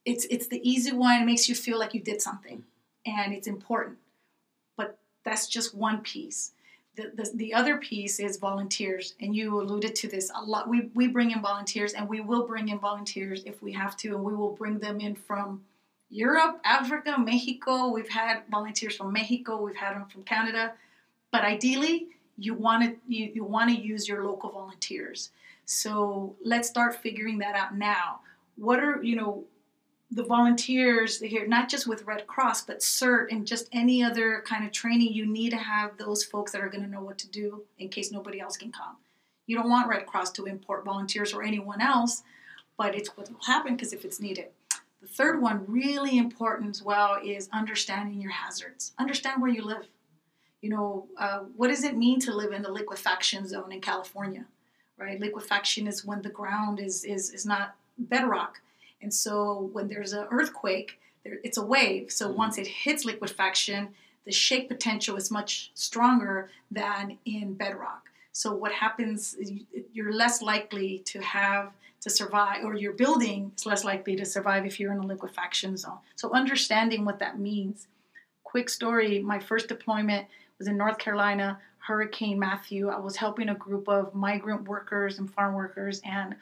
it's 0.05 0.25
it's 0.25 0.47
the 0.47 0.61
easy 0.69 0.91
one. 0.91 1.21
It 1.21 1.25
makes 1.25 1.49
you 1.49 1.55
feel 1.55 1.79
like 1.79 1.93
you 1.93 2.01
did 2.01 2.21
something, 2.21 2.63
and 3.05 3.33
it's 3.33 3.47
important. 3.47 3.97
But 4.77 4.97
that's 5.23 5.47
just 5.47 5.75
one 5.75 6.01
piece. 6.01 6.51
The, 6.95 7.11
the, 7.15 7.31
the 7.35 7.53
other 7.53 7.77
piece 7.77 8.19
is 8.19 8.37
volunteers. 8.37 9.13
And 9.21 9.33
you 9.33 9.61
alluded 9.61 9.95
to 9.95 10.09
this 10.09 10.31
a 10.35 10.43
lot. 10.43 10.67
We, 10.67 10.89
we 10.93 11.07
bring 11.07 11.31
in 11.31 11.41
volunteers 11.41 11.93
and 11.93 12.09
we 12.09 12.19
will 12.19 12.45
bring 12.45 12.67
in 12.67 12.79
volunteers 12.79 13.43
if 13.45 13.61
we 13.61 13.71
have 13.71 13.95
to. 13.97 14.15
And 14.15 14.23
we 14.23 14.35
will 14.35 14.53
bring 14.53 14.79
them 14.79 14.99
in 14.99 15.15
from 15.15 15.63
europe 16.11 16.59
africa 16.65 17.15
mexico. 17.19 17.87
We've 17.89 18.09
had 18.09 18.41
volunteers 18.49 18.97
from 18.97 19.13
mexico. 19.13 19.61
We've 19.61 19.75
had 19.75 19.95
them 19.95 20.07
from 20.07 20.23
canada. 20.23 20.73
But 21.31 21.43
ideally 21.43 22.07
you 22.37 22.53
want 22.53 22.83
to 22.83 22.95
you, 23.07 23.31
you 23.33 23.43
want 23.43 23.69
to 23.69 23.75
use 23.75 24.07
your 24.07 24.25
local 24.25 24.49
volunteers. 24.49 25.29
So 25.65 26.35
let's 26.43 26.67
start 26.67 26.95
figuring 26.95 27.37
that 27.39 27.55
out 27.55 27.77
now. 27.77 28.21
What 28.57 28.79
are 28.79 29.01
you 29.03 29.15
know 29.15 29.43
the 30.11 30.23
volunteers 30.23 31.19
here, 31.19 31.47
not 31.47 31.69
just 31.69 31.87
with 31.87 32.05
Red 32.05 32.25
Cross, 32.25 32.65
but 32.65 32.79
CERT 32.79 33.27
and 33.31 33.45
just 33.45 33.69
any 33.71 34.03
other 34.03 34.43
kind 34.45 34.65
of 34.65 34.71
training, 34.71 35.13
you 35.13 35.25
need 35.25 35.51
to 35.51 35.57
have 35.57 35.97
those 35.97 36.23
folks 36.23 36.51
that 36.51 36.61
are 36.61 36.69
going 36.69 36.83
to 36.83 36.89
know 36.89 37.03
what 37.03 37.19
to 37.19 37.29
do 37.29 37.63
in 37.77 37.89
case 37.89 38.11
nobody 38.11 38.39
else 38.39 38.57
can 38.57 38.71
come. 38.71 38.97
You 39.45 39.55
don't 39.55 39.69
want 39.69 39.89
Red 39.89 40.07
Cross 40.07 40.31
to 40.33 40.45
import 40.45 40.83
volunteers 40.83 41.33
or 41.33 41.43
anyone 41.43 41.79
else, 41.79 42.23
but 42.77 42.95
it's 42.95 43.15
what 43.15 43.29
will 43.29 43.43
happen 43.45 43.75
because 43.75 43.93
if 43.93 44.03
it's 44.03 44.19
needed. 44.19 44.47
The 45.01 45.07
third 45.07 45.41
one, 45.41 45.63
really 45.67 46.17
important 46.17 46.71
as 46.71 46.83
well, 46.83 47.19
is 47.23 47.47
understanding 47.53 48.19
your 48.19 48.31
hazards. 48.31 48.93
Understand 48.97 49.41
where 49.41 49.51
you 49.51 49.63
live. 49.63 49.87
You 50.61 50.71
know, 50.71 51.07
uh, 51.17 51.39
what 51.55 51.69
does 51.69 51.83
it 51.83 51.97
mean 51.97 52.19
to 52.21 52.35
live 52.35 52.51
in 52.51 52.63
the 52.63 52.71
liquefaction 52.71 53.47
zone 53.47 53.71
in 53.71 53.79
California, 53.79 54.45
right? 54.97 55.19
Liquefaction 55.19 55.87
is 55.87 56.03
when 56.03 56.21
the 56.21 56.29
ground 56.29 56.79
is 56.79 57.05
is, 57.05 57.29
is 57.29 57.45
not 57.45 57.75
bedrock 57.97 58.59
and 59.01 59.13
so 59.13 59.69
when 59.73 59.87
there's 59.87 60.13
an 60.13 60.27
earthquake, 60.31 60.99
there, 61.23 61.39
it's 61.43 61.57
a 61.57 61.65
wave. 61.65 62.11
So 62.11 62.27
mm-hmm. 62.27 62.37
once 62.37 62.57
it 62.57 62.67
hits 62.67 63.05
liquefaction, 63.05 63.89
the 64.25 64.31
shake 64.31 64.67
potential 64.67 65.15
is 65.15 65.31
much 65.31 65.71
stronger 65.73 66.49
than 66.71 67.17
in 67.25 67.53
bedrock. 67.53 68.09
So 68.31 68.53
what 68.53 68.71
happens 68.71 69.35
you're 69.91 70.13
less 70.13 70.41
likely 70.41 70.99
to 71.05 71.19
have 71.19 71.71
to 72.01 72.09
survive, 72.09 72.63
or 72.63 72.75
your 72.75 72.93
building 72.93 73.51
is 73.57 73.65
less 73.65 73.83
likely 73.83 74.15
to 74.15 74.25
survive 74.25 74.65
if 74.65 74.79
you're 74.79 74.93
in 74.93 74.99
a 74.99 75.05
liquefaction 75.05 75.75
zone. 75.75 75.97
So 76.15 76.31
understanding 76.31 77.03
what 77.03 77.19
that 77.19 77.39
means. 77.39 77.87
Quick 78.43 78.69
story: 78.69 79.19
my 79.19 79.39
first 79.39 79.67
deployment 79.67 80.27
was 80.57 80.67
in 80.67 80.77
North 80.77 80.97
Carolina, 80.97 81.59
Hurricane 81.79 82.39
Matthew. 82.39 82.89
I 82.89 82.99
was 82.99 83.17
helping 83.17 83.49
a 83.49 83.55
group 83.55 83.89
of 83.89 84.15
migrant 84.15 84.67
workers 84.67 85.19
and 85.19 85.29
farm 85.29 85.55
workers, 85.55 86.01
and 86.05 86.35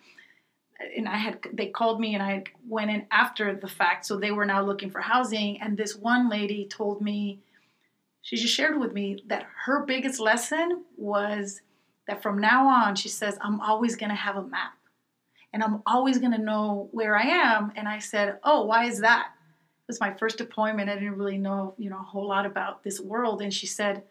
and 0.95 1.07
I 1.07 1.17
had 1.17 1.39
they 1.53 1.67
called 1.67 1.99
me 1.99 2.13
and 2.13 2.23
I 2.23 2.43
went 2.67 2.91
in 2.91 3.05
after 3.11 3.55
the 3.55 3.67
fact, 3.67 4.05
so 4.05 4.17
they 4.17 4.32
were 4.32 4.45
now 4.45 4.63
looking 4.63 4.89
for 4.89 5.01
housing. 5.01 5.59
And 5.61 5.78
this 5.78 5.95
one 5.95 6.30
lady 6.30 6.65
told 6.65 7.01
me, 7.01 7.39
she 8.21 8.36
just 8.36 8.53
shared 8.53 8.80
with 8.80 8.93
me 8.93 9.23
that 9.28 9.47
her 9.65 9.86
biggest 9.86 10.19
lesson 10.19 10.84
was 10.97 11.61
that 12.07 12.21
from 12.21 12.39
now 12.39 12.67
on, 12.67 12.95
she 12.95 13.09
says, 13.09 13.38
I'm 13.41 13.59
always 13.59 13.95
gonna 13.95 14.15
have 14.15 14.36
a 14.36 14.43
map, 14.43 14.73
and 15.53 15.63
I'm 15.63 15.82
always 15.86 16.19
gonna 16.19 16.38
know 16.38 16.89
where 16.91 17.17
I 17.17 17.23
am. 17.23 17.71
And 17.75 17.88
I 17.88 17.99
said, 17.99 18.39
Oh, 18.43 18.65
why 18.65 18.86
is 18.86 18.99
that? 18.99 19.32
It 19.34 19.91
was 19.91 19.99
my 19.99 20.13
first 20.13 20.38
deployment. 20.38 20.89
I 20.89 20.95
didn't 20.95 21.17
really 21.17 21.38
know, 21.38 21.73
you 21.78 21.89
know, 21.89 21.99
a 21.99 22.03
whole 22.03 22.28
lot 22.28 22.45
about 22.45 22.84
this 22.84 22.99
world. 22.99 23.41
And 23.41 23.53
she 23.53 23.67
said, 23.67 24.03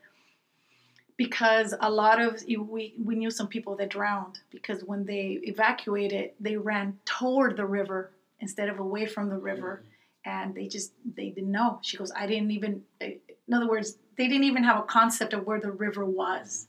because 1.17 1.75
a 1.81 1.91
lot 1.91 2.21
of 2.21 2.43
we 2.47 2.95
we 3.03 3.15
knew 3.15 3.31
some 3.31 3.49
people 3.49 3.77
that 3.77 3.89
drowned 3.91 4.39
because 4.51 4.85
when 4.85 5.05
they 5.05 5.41
evacuated 5.43 6.33
they 6.41 6.57
ran 6.57 6.99
toward 7.05 7.57
the 7.57 7.65
river 7.65 8.11
instead 8.41 8.69
of 8.69 8.79
away 8.79 9.07
from 9.07 9.29
the 9.29 9.39
river. 9.39 9.83
Mm-hmm. 9.83 10.31
and 10.31 10.55
they 10.55 10.67
just 10.67 10.93
they 11.17 11.31
didn't 11.31 11.53
know. 11.53 11.79
She 11.83 11.97
goes 11.97 12.13
i 12.17 12.27
didn't 12.27 12.51
even 12.51 12.83
in 13.01 13.55
other 13.55 13.69
words 13.69 13.97
they 14.17 14.29
didn't 14.29 14.45
even 14.45 14.65
have 14.65 14.79
a 14.79 14.83
concept 14.83 15.33
of 15.33 15.47
where 15.47 15.61
the 15.61 15.71
river 15.71 16.05
was. 16.05 16.69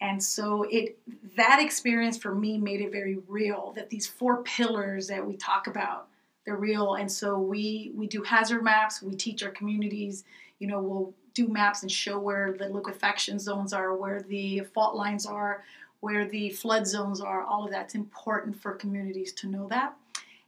And 0.00 0.22
so 0.22 0.66
it 0.70 0.98
that 1.36 1.60
experience 1.60 2.16
for 2.18 2.34
me 2.34 2.58
made 2.58 2.80
it 2.80 2.92
very 2.92 3.18
real 3.28 3.72
that 3.76 3.90
these 3.90 4.06
four 4.06 4.42
pillars 4.42 5.08
that 5.08 5.26
we 5.26 5.36
talk 5.36 5.66
about 5.66 6.08
they're 6.44 6.56
real. 6.56 6.94
And 6.94 7.10
so 7.10 7.38
we 7.38 7.92
we 7.94 8.06
do 8.06 8.22
hazard 8.22 8.62
maps 8.62 9.02
we 9.02 9.14
teach 9.14 9.42
our 9.42 9.50
communities 9.50 10.24
you 10.58 10.66
know 10.66 10.80
we'll 10.80 11.14
do 11.36 11.46
maps 11.48 11.82
and 11.82 11.92
show 11.92 12.18
where 12.18 12.52
the 12.58 12.68
liquefaction 12.68 13.38
zones 13.38 13.74
are, 13.74 13.94
where 13.94 14.22
the 14.22 14.60
fault 14.72 14.96
lines 14.96 15.26
are, 15.26 15.62
where 16.00 16.26
the 16.26 16.48
flood 16.50 16.86
zones 16.86 17.20
are. 17.20 17.42
All 17.44 17.66
of 17.66 17.70
that's 17.70 17.94
important 17.94 18.60
for 18.60 18.72
communities 18.72 19.32
to 19.34 19.46
know 19.46 19.68
that. 19.68 19.94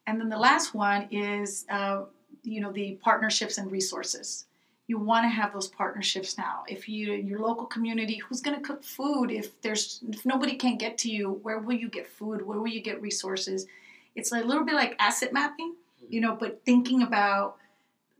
And 0.06 0.18
then 0.18 0.30
the 0.30 0.38
last 0.38 0.74
one 0.74 1.06
is, 1.10 1.66
uh, 1.68 2.04
you 2.42 2.62
know, 2.62 2.72
the 2.72 2.92
partnerships 3.02 3.58
and 3.58 3.70
resources. 3.70 4.46
You 4.86 4.98
want 4.98 5.24
to 5.24 5.28
have 5.28 5.52
those 5.52 5.68
partnerships 5.68 6.38
now. 6.38 6.64
If 6.66 6.88
you 6.88 7.12
your 7.12 7.40
local 7.40 7.66
community, 7.66 8.16
who's 8.16 8.40
going 8.40 8.56
to 8.56 8.66
cook 8.66 8.82
food? 8.82 9.30
If 9.30 9.60
there's 9.60 10.00
if 10.08 10.24
nobody 10.24 10.56
can 10.56 10.78
get 10.78 10.96
to 10.98 11.10
you, 11.10 11.32
where 11.42 11.58
will 11.58 11.74
you 11.74 11.90
get 11.90 12.06
food? 12.08 12.40
Where 12.40 12.58
will 12.58 12.68
you 12.68 12.80
get 12.80 13.02
resources? 13.02 13.66
It's 14.14 14.32
a 14.32 14.40
little 14.40 14.64
bit 14.64 14.74
like 14.74 14.96
asset 14.98 15.34
mapping, 15.34 15.74
you 16.08 16.22
know, 16.22 16.34
but 16.34 16.64
thinking 16.64 17.02
about 17.02 17.58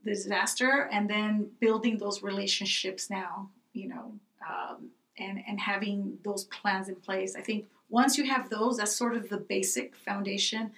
the 0.03 0.11
disaster 0.11 0.89
and 0.91 1.09
then 1.09 1.49
building 1.59 1.97
those 1.97 2.23
relationships 2.23 3.09
now 3.09 3.49
you 3.73 3.87
know 3.87 4.13
um, 4.47 4.89
and 5.17 5.43
and 5.47 5.59
having 5.59 6.17
those 6.23 6.45
plans 6.45 6.89
in 6.89 6.95
place. 6.95 7.35
I 7.35 7.41
think 7.41 7.65
once 7.89 8.17
you 8.17 8.25
have 8.25 8.49
those 8.49 8.77
that's 8.77 8.95
sort 8.95 9.15
of 9.15 9.29
the 9.29 9.37
basic 9.37 9.95
foundation 9.95 10.71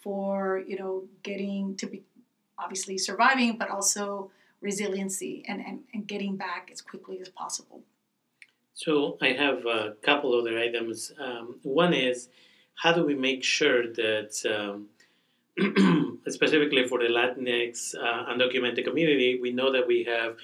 for 0.00 0.62
you 0.66 0.78
know 0.78 1.04
getting 1.22 1.76
to 1.76 1.86
be 1.86 2.02
obviously 2.58 2.98
surviving 2.98 3.58
but 3.58 3.70
also 3.70 4.30
resiliency 4.62 5.44
and, 5.46 5.60
and, 5.60 5.80
and 5.92 6.06
getting 6.06 6.36
back 6.36 6.70
as 6.72 6.80
quickly 6.80 7.20
as 7.20 7.28
possible. 7.28 7.82
So 8.72 9.18
i 9.20 9.28
have 9.28 9.66
a 9.66 9.94
couple 10.02 10.38
other 10.38 10.58
items. 10.58 11.12
Um, 11.18 11.56
one 11.62 11.94
is 11.94 12.28
how 12.74 12.92
do 12.92 13.04
we 13.04 13.14
make 13.14 13.42
sure 13.44 13.92
that 13.92 14.32
um, 14.54 14.88
specifically 16.28 16.86
for 16.86 16.98
the 16.98 17.06
Latinx 17.06 17.94
uh, 17.94 18.32
undocumented 18.32 18.84
community, 18.84 19.38
we 19.40 19.52
know 19.52 19.72
that 19.72 19.86
we 19.86 20.04
have 20.04 20.36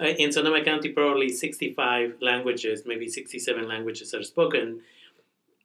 uh, 0.00 0.06
in 0.06 0.32
Sonoma 0.32 0.64
County 0.64 0.90
probably 0.90 1.28
65 1.28 2.16
languages, 2.20 2.82
maybe 2.86 3.08
67 3.08 3.68
languages 3.68 4.14
are 4.14 4.22
spoken. 4.22 4.80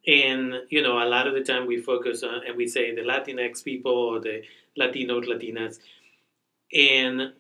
And 0.08 0.56
you 0.70 0.82
know, 0.82 1.02
a 1.02 1.08
lot 1.08 1.28
of 1.28 1.34
the 1.34 1.44
time 1.44 1.68
we 1.68 1.78
focus 1.78 2.24
on 2.24 2.42
and 2.48 2.56
we 2.56 2.68
say 2.68 2.94
the 2.94 3.02
Latinx 3.02 3.64
people 3.64 3.92
or 3.92 4.20
the 4.20 4.44
Latinos, 4.80 5.26
Latinas, 5.26 5.80
and 6.74 7.34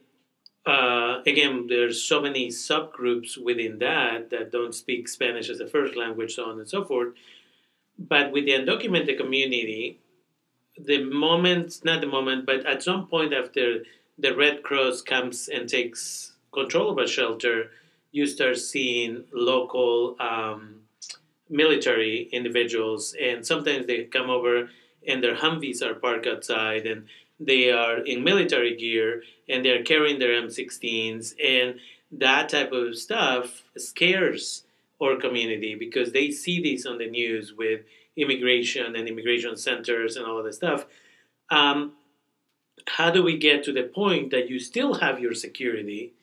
uh, 0.65 1.21
again, 1.27 1.67
there's 1.67 2.01
so 2.01 2.21
many 2.21 2.47
subgroups 2.47 3.37
within 3.37 3.77
that 3.79 4.31
that 4.31 4.51
don't 4.51 4.73
speak 4.73 5.07
Spanish 5.07 5.49
as 5.49 5.59
a 5.59 5.67
first 5.67 5.95
language, 5.95 6.33
so 6.33 6.45
on 6.45 6.59
and 6.59 6.67
so 6.67 6.83
forth. 6.83 7.13
But 7.99 8.31
with 8.31 8.45
the 8.45 8.53
undocumented 8.53 9.17
community, 9.17 9.99
the 10.77 11.03
moment, 11.03 11.81
not 11.83 12.01
the 12.01 12.07
moment, 12.07 12.45
but 12.45 12.65
at 12.65 12.83
some 12.83 13.07
point 13.07 13.33
after 13.33 13.83
the 14.17 14.35
Red 14.35 14.63
Cross 14.63 15.01
comes 15.01 15.47
and 15.47 15.69
takes 15.69 16.33
control 16.51 16.89
of 16.89 16.97
a 16.97 17.07
shelter, 17.07 17.71
you 18.11 18.25
start 18.25 18.57
seeing 18.57 19.25
local 19.33 20.15
um, 20.19 20.81
military 21.49 22.29
individuals, 22.31 23.15
and 23.21 23.45
sometimes 23.45 23.87
they 23.87 24.05
come 24.05 24.29
over 24.29 24.69
and 25.07 25.23
their 25.23 25.35
Humvees 25.35 25.83
are 25.83 25.93
parked 25.93 26.25
outside, 26.25 26.87
and 26.87 27.05
they 27.39 27.69
are 27.71 27.99
in 27.99 28.23
military 28.23 28.75
gear, 28.75 29.21
and 29.47 29.63
they're 29.63 29.83
carrying 29.83 30.17
their 30.17 30.41
M16s, 30.41 31.35
and 31.43 31.75
that 32.11 32.49
type 32.49 32.71
of 32.71 32.97
stuff 32.97 33.63
scares 33.77 34.63
our 35.01 35.17
community 35.17 35.75
because 35.75 36.11
they 36.11 36.31
see 36.31 36.61
this 36.61 36.85
on 36.85 36.97
the 36.97 37.09
news 37.09 37.53
with 37.53 37.81
immigration 38.17 38.95
and 38.95 39.07
immigration 39.07 39.57
centers 39.57 40.15
and 40.15 40.25
all 40.25 40.37
of 40.37 40.45
that 40.45 40.53
stuff. 40.53 40.85
Um, 41.49 41.93
how 42.87 43.09
do 43.11 43.23
we 43.23 43.37
get 43.37 43.63
to 43.63 43.73
the 43.73 43.83
point 43.83 44.31
that 44.31 44.49
you 44.49 44.59
still 44.59 44.95
have 44.95 45.19
your 45.19 45.33
security, 45.33 46.13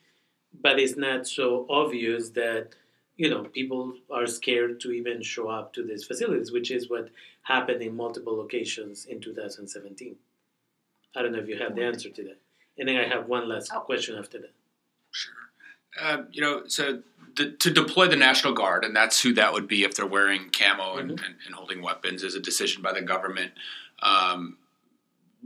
but 0.61 0.79
it's 0.79 0.95
not 0.95 1.27
so 1.27 1.65
obvious 1.69 2.29
that 2.31 2.69
you 3.17 3.29
know 3.29 3.43
people 3.43 3.93
are 4.09 4.27
scared 4.27 4.79
to 4.81 4.91
even 4.91 5.21
show 5.21 5.49
up 5.49 5.73
to 5.73 5.83
these 5.83 6.03
facilities, 6.03 6.51
which 6.51 6.71
is 6.71 6.89
what 6.89 7.09
happened 7.43 7.81
in 7.81 7.95
multiple 7.95 8.35
locations 8.35 9.05
in 9.05 9.19
2017. 9.19 10.15
I 11.15 11.21
don't 11.21 11.31
know 11.31 11.39
if 11.39 11.47
you 11.47 11.57
have 11.57 11.75
the 11.75 11.83
answer 11.83 12.09
to 12.09 12.23
that. 12.23 12.39
And 12.77 12.89
then 12.89 12.97
I 12.97 13.07
have 13.07 13.27
one 13.27 13.47
last 13.47 13.71
oh. 13.73 13.81
question 13.81 14.17
after 14.17 14.39
that. 14.39 14.53
Sure. 15.11 15.33
Uh, 15.99 16.23
you 16.31 16.41
know, 16.41 16.63
so 16.67 17.01
the, 17.35 17.51
to 17.51 17.71
deploy 17.71 18.07
the 18.07 18.15
National 18.15 18.53
Guard, 18.53 18.83
and 18.83 18.95
that's 18.95 19.21
who 19.21 19.33
that 19.33 19.53
would 19.53 19.67
be 19.67 19.83
if 19.83 19.95
they're 19.95 20.05
wearing 20.05 20.49
camo 20.49 20.83
mm-hmm. 20.83 20.99
and, 20.99 21.09
and, 21.11 21.35
and, 21.45 21.55
holding 21.55 21.81
weapons, 21.81 22.23
is 22.23 22.35
a 22.35 22.39
decision 22.39 22.81
by 22.81 22.93
the 22.93 23.01
government. 23.01 23.51
Um, 24.01 24.57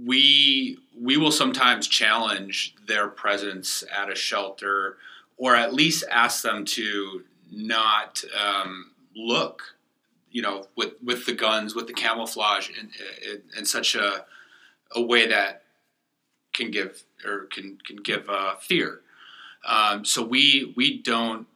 we 0.06 0.78
we 1.00 1.18
will 1.18 1.32
sometimes 1.32 1.88
challenge 1.88 2.76
their 2.88 3.08
presence 3.08 3.84
at 3.96 4.12
a 4.12 4.16
shelter, 4.16 4.98
or 5.38 5.56
at 5.56 5.74
least 5.74 6.04
ask 6.12 6.44
them 6.44 6.66
to 6.66 7.24
not 7.52 8.24
um, 8.38 8.92
look, 9.16 9.76
you 10.32 10.42
know, 10.42 10.68
with 10.76 10.94
with 11.04 11.26
the 11.26 11.34
guns, 11.34 11.74
with 11.76 11.88
the 11.88 11.94
camouflage, 11.94 12.70
in, 12.70 12.92
in, 13.28 13.42
in 13.58 13.66
such 13.66 13.96
a 13.96 14.26
a 14.96 15.02
way 15.02 15.28
that 15.28 15.64
can 16.54 16.72
give 16.72 17.04
or 17.26 17.46
can 17.46 17.78
can 17.86 17.98
give 17.98 18.30
uh, 18.30 18.56
fear. 18.56 19.02
Um, 19.66 20.06
so 20.06 20.24
we 20.24 20.74
we 20.76 21.02
don't. 21.02 21.48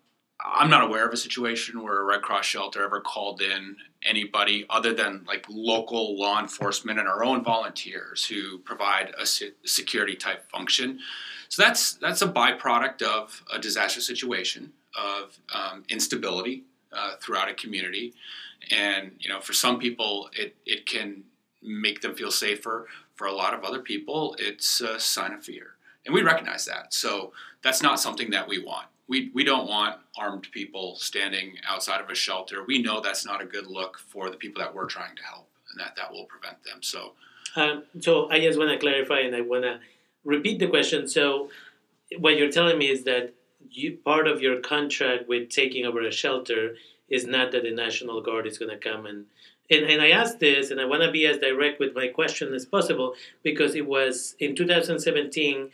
I'm 0.43 0.71
not 0.71 0.83
aware 0.83 1.05
of 1.05 1.13
a 1.13 1.17
situation 1.17 1.83
where 1.83 2.01
a 2.01 2.03
Red 2.03 2.23
Cross 2.23 2.45
shelter 2.45 2.83
ever 2.83 2.99
called 2.99 3.41
in 3.41 3.75
anybody 4.03 4.65
other 4.71 4.91
than 4.91 5.23
like 5.27 5.45
local 5.47 6.17
law 6.17 6.39
enforcement 6.39 6.97
and 6.97 7.07
our 7.07 7.23
own 7.23 7.43
volunteers 7.43 8.25
who 8.25 8.57
provide 8.59 9.13
a 9.19 9.25
security 9.25 10.15
type 10.15 10.49
function. 10.49 10.99
So 11.49 11.61
that's 11.61 11.93
that's 11.93 12.21
a 12.21 12.27
byproduct 12.27 13.01
of 13.03 13.43
a 13.53 13.59
disaster 13.59 14.01
situation 14.01 14.73
of 14.97 15.37
um, 15.53 15.83
instability 15.89 16.63
uh, 16.91 17.15
throughout 17.21 17.49
a 17.49 17.53
community, 17.53 18.13
and 18.71 19.11
you 19.19 19.29
know 19.29 19.39
for 19.39 19.53
some 19.53 19.79
people 19.79 20.29
it 20.33 20.55
it 20.65 20.85
can 20.85 21.23
make 21.61 22.01
them 22.01 22.15
feel 22.15 22.31
safer. 22.31 22.87
For 23.15 23.27
a 23.27 23.33
lot 23.33 23.53
of 23.53 23.63
other 23.63 23.79
people, 23.79 24.35
it's 24.39 24.81
a 24.81 24.99
sign 24.99 25.31
of 25.33 25.43
fear 25.43 25.75
and 26.05 26.13
we 26.13 26.21
recognize 26.21 26.65
that. 26.65 26.93
So 26.93 27.33
that's 27.63 27.81
not 27.81 27.99
something 27.99 28.31
that 28.31 28.47
we 28.47 28.63
want. 28.63 28.87
We, 29.07 29.29
we 29.33 29.43
don't 29.43 29.67
want 29.67 29.97
armed 30.17 30.47
people 30.51 30.95
standing 30.95 31.55
outside 31.67 32.01
of 32.01 32.09
a 32.09 32.15
shelter. 32.15 32.63
We 32.65 32.81
know 32.81 33.01
that's 33.01 33.25
not 33.25 33.41
a 33.41 33.45
good 33.45 33.67
look 33.67 33.99
for 33.99 34.29
the 34.29 34.37
people 34.37 34.61
that 34.61 34.73
we're 34.73 34.87
trying 34.87 35.15
to 35.17 35.23
help, 35.23 35.49
and 35.71 35.79
that 35.79 35.95
that 35.97 36.11
will 36.11 36.25
prevent 36.25 36.63
them. 36.63 36.81
So, 36.81 37.13
um, 37.55 37.83
so 37.99 38.31
I 38.31 38.39
just 38.39 38.57
want 38.57 38.71
to 38.71 38.77
clarify, 38.77 39.19
and 39.19 39.35
I 39.35 39.41
want 39.41 39.63
to 39.63 39.79
repeat 40.23 40.59
the 40.59 40.67
question. 40.67 41.07
So, 41.09 41.49
what 42.19 42.37
you're 42.37 42.51
telling 42.51 42.77
me 42.77 42.89
is 42.89 43.03
that 43.03 43.33
you 43.69 43.97
part 44.05 44.27
of 44.27 44.41
your 44.41 44.61
contract 44.61 45.27
with 45.27 45.49
taking 45.49 45.85
over 45.85 46.01
a 46.01 46.11
shelter 46.11 46.75
is 47.09 47.25
not 47.25 47.51
that 47.51 47.63
the 47.63 47.71
National 47.71 48.21
Guard 48.21 48.47
is 48.47 48.57
going 48.57 48.71
to 48.71 48.77
come 48.77 49.05
and 49.05 49.25
and, 49.71 49.85
and 49.85 50.01
I 50.01 50.09
asked 50.09 50.39
this, 50.39 50.69
and 50.69 50.81
I 50.81 50.85
want 50.85 51.01
to 51.01 51.11
be 51.11 51.25
as 51.25 51.37
direct 51.37 51.79
with 51.79 51.95
my 51.95 52.07
question 52.07 52.53
as 52.53 52.65
possible 52.65 53.15
because 53.41 53.73
it 53.73 53.87
was 53.87 54.35
in 54.39 54.53
2017 54.53 55.69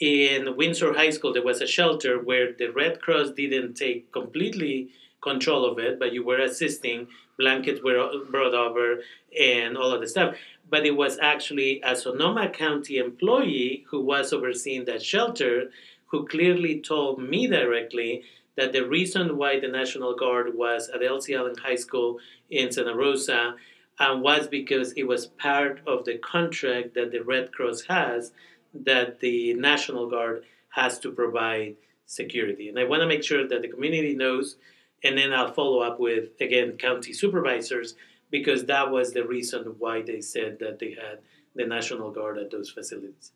in 0.00 0.56
Windsor 0.56 0.94
High 0.94 1.10
School, 1.10 1.34
there 1.34 1.44
was 1.44 1.60
a 1.60 1.66
shelter 1.66 2.18
where 2.18 2.52
the 2.52 2.68
Red 2.68 3.02
Cross 3.02 3.32
didn't 3.32 3.74
take 3.74 4.10
completely 4.12 4.88
control 5.20 5.66
of 5.66 5.78
it, 5.78 5.98
but 5.98 6.14
you 6.14 6.24
were 6.24 6.40
assisting. 6.40 7.06
Blankets 7.38 7.82
were 7.82 8.10
brought 8.30 8.54
over 8.54 9.02
and 9.38 9.76
all 9.76 9.92
of 9.92 10.00
the 10.00 10.08
stuff. 10.08 10.36
But 10.68 10.86
it 10.86 10.96
was 10.96 11.18
actually 11.18 11.80
a 11.84 11.94
Sonoma 11.94 12.48
County 12.48 12.96
employee 12.96 13.84
who 13.90 14.00
was 14.00 14.32
overseeing 14.32 14.86
that 14.86 15.02
shelter 15.02 15.70
who 16.06 16.26
clearly 16.26 16.80
told 16.80 17.22
me 17.22 17.46
directly 17.46 18.22
that 18.56 18.72
the 18.72 18.86
reason 18.86 19.36
why 19.36 19.60
the 19.60 19.68
National 19.68 20.14
Guard 20.16 20.54
was 20.54 20.88
at 20.88 21.02
Elsie 21.02 21.34
Allen 21.34 21.56
High 21.62 21.76
School 21.76 22.18
in 22.50 22.72
Santa 22.72 22.94
Rosa 22.94 23.54
and 23.98 24.22
was 24.22 24.48
because 24.48 24.92
it 24.92 25.04
was 25.04 25.26
part 25.26 25.80
of 25.86 26.04
the 26.04 26.18
contract 26.18 26.94
that 26.94 27.12
the 27.12 27.22
Red 27.22 27.52
Cross 27.52 27.82
has 27.82 28.32
that 28.74 29.20
the 29.20 29.54
National 29.54 30.08
Guard 30.08 30.44
has 30.70 30.98
to 31.00 31.10
provide 31.10 31.76
security. 32.06 32.68
And 32.68 32.78
I 32.78 32.84
want 32.84 33.02
to 33.02 33.06
make 33.06 33.24
sure 33.24 33.46
that 33.46 33.62
the 33.62 33.68
community 33.68 34.14
knows, 34.14 34.56
and 35.04 35.16
then 35.16 35.32
I'll 35.32 35.52
follow 35.52 35.80
up 35.80 35.98
with, 36.00 36.40
again, 36.40 36.76
county 36.76 37.12
supervisors, 37.12 37.94
because 38.30 38.64
that 38.66 38.90
was 38.90 39.12
the 39.12 39.26
reason 39.26 39.74
why 39.78 40.02
they 40.02 40.20
said 40.20 40.58
that 40.60 40.78
they 40.78 40.90
had 40.90 41.18
the 41.54 41.66
National 41.66 42.10
Guard 42.10 42.38
at 42.38 42.50
those 42.50 42.70
facilities. 42.70 43.32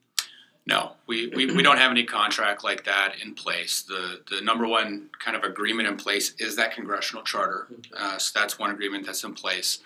No, 0.67 0.93
we, 1.07 1.29
we, 1.29 1.47
we 1.47 1.63
don't 1.63 1.77
have 1.77 1.91
any 1.91 2.05
contract 2.05 2.65
like 2.65 2.85
that 2.85 3.17
in 3.23 3.35
place. 3.35 3.83
The 3.83 4.23
the 4.31 4.41
number 4.41 4.67
one 4.67 5.11
kind 5.23 5.37
of 5.37 5.43
agreement 5.43 5.89
in 5.89 5.97
place 5.97 6.35
is 6.39 6.57
that 6.57 6.73
congressional 6.73 7.23
charter. 7.23 7.67
Uh, 7.95 8.17
so 8.17 8.39
that's 8.39 8.59
one 8.59 8.71
agreement 8.71 9.05
that's 9.05 9.25
in 9.25 9.35
place. 9.35 9.81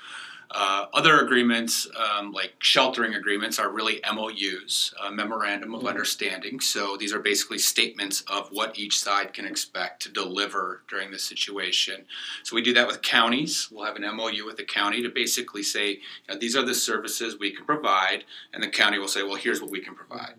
Uh, 0.50 0.86
other 0.94 1.20
agreements, 1.20 1.86
um, 1.96 2.32
like 2.32 2.54
sheltering 2.60 3.14
agreements, 3.14 3.58
are 3.58 3.70
really 3.70 4.00
MOUs, 4.14 4.94
a 5.04 5.10
memorandum 5.10 5.74
of 5.74 5.86
understanding. 5.86 6.58
So 6.58 6.96
these 6.96 7.12
are 7.12 7.18
basically 7.18 7.58
statements 7.58 8.22
of 8.28 8.48
what 8.50 8.78
each 8.78 8.98
side 8.98 9.34
can 9.34 9.44
expect 9.44 10.00
to 10.02 10.08
deliver 10.10 10.82
during 10.88 11.10
the 11.10 11.18
situation. 11.18 12.04
So 12.44 12.56
we 12.56 12.62
do 12.62 12.72
that 12.74 12.86
with 12.86 13.02
counties. 13.02 13.68
We'll 13.70 13.84
have 13.84 13.96
an 13.96 14.16
MOU 14.16 14.46
with 14.46 14.56
the 14.56 14.64
county 14.64 15.02
to 15.02 15.10
basically 15.10 15.62
say, 15.62 15.90
you 15.90 15.98
know, 16.28 16.38
these 16.38 16.56
are 16.56 16.64
the 16.64 16.74
services 16.74 17.38
we 17.38 17.50
can 17.50 17.66
provide, 17.66 18.24
and 18.54 18.62
the 18.62 18.68
county 18.68 18.98
will 18.98 19.08
say, 19.08 19.22
well, 19.22 19.36
here's 19.36 19.60
what 19.60 19.70
we 19.70 19.80
can 19.80 19.94
provide. 19.94 20.34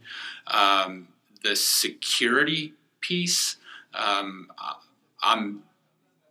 Um, 0.47 1.09
the 1.43 1.55
security 1.55 2.73
piece, 2.99 3.57
um, 3.93 4.51
I'm 5.21 5.63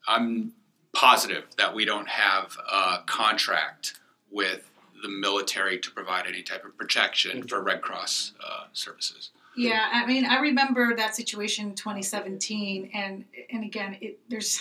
I'm 0.06 0.52
positive 0.94 1.44
that 1.56 1.74
we 1.74 1.84
don't 1.84 2.08
have 2.08 2.56
a 2.70 2.98
contract 3.06 4.00
with 4.30 4.70
the 5.02 5.08
military 5.08 5.78
to 5.78 5.90
provide 5.90 6.26
any 6.26 6.42
type 6.42 6.64
of 6.64 6.76
protection 6.76 7.46
for 7.46 7.62
Red 7.62 7.82
Cross 7.82 8.32
uh, 8.44 8.64
services. 8.72 9.30
Yeah, 9.56 9.88
I 9.92 10.06
mean, 10.06 10.24
I 10.24 10.38
remember 10.38 10.94
that 10.96 11.16
situation 11.16 11.70
in 11.70 11.74
2017, 11.74 12.90
and 12.94 13.24
and 13.50 13.64
again, 13.64 13.96
it, 14.00 14.18
there's 14.28 14.60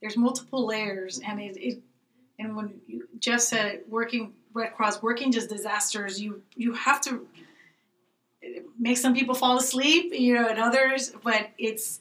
there's 0.00 0.16
multiple 0.16 0.66
layers, 0.66 1.20
and 1.26 1.40
it, 1.40 1.56
it 1.58 1.82
and 2.38 2.56
when 2.56 2.80
just 3.18 3.48
said 3.48 3.80
working 3.88 4.32
Red 4.54 4.74
Cross, 4.74 5.02
working 5.02 5.30
just 5.30 5.50
disasters, 5.50 6.20
you 6.20 6.42
you 6.56 6.72
have 6.72 7.00
to 7.02 7.26
make 8.78 8.96
some 8.96 9.14
people 9.14 9.34
fall 9.34 9.58
asleep, 9.58 10.12
you 10.14 10.34
know, 10.34 10.48
and 10.48 10.58
others, 10.58 11.12
but 11.22 11.50
it's 11.58 12.00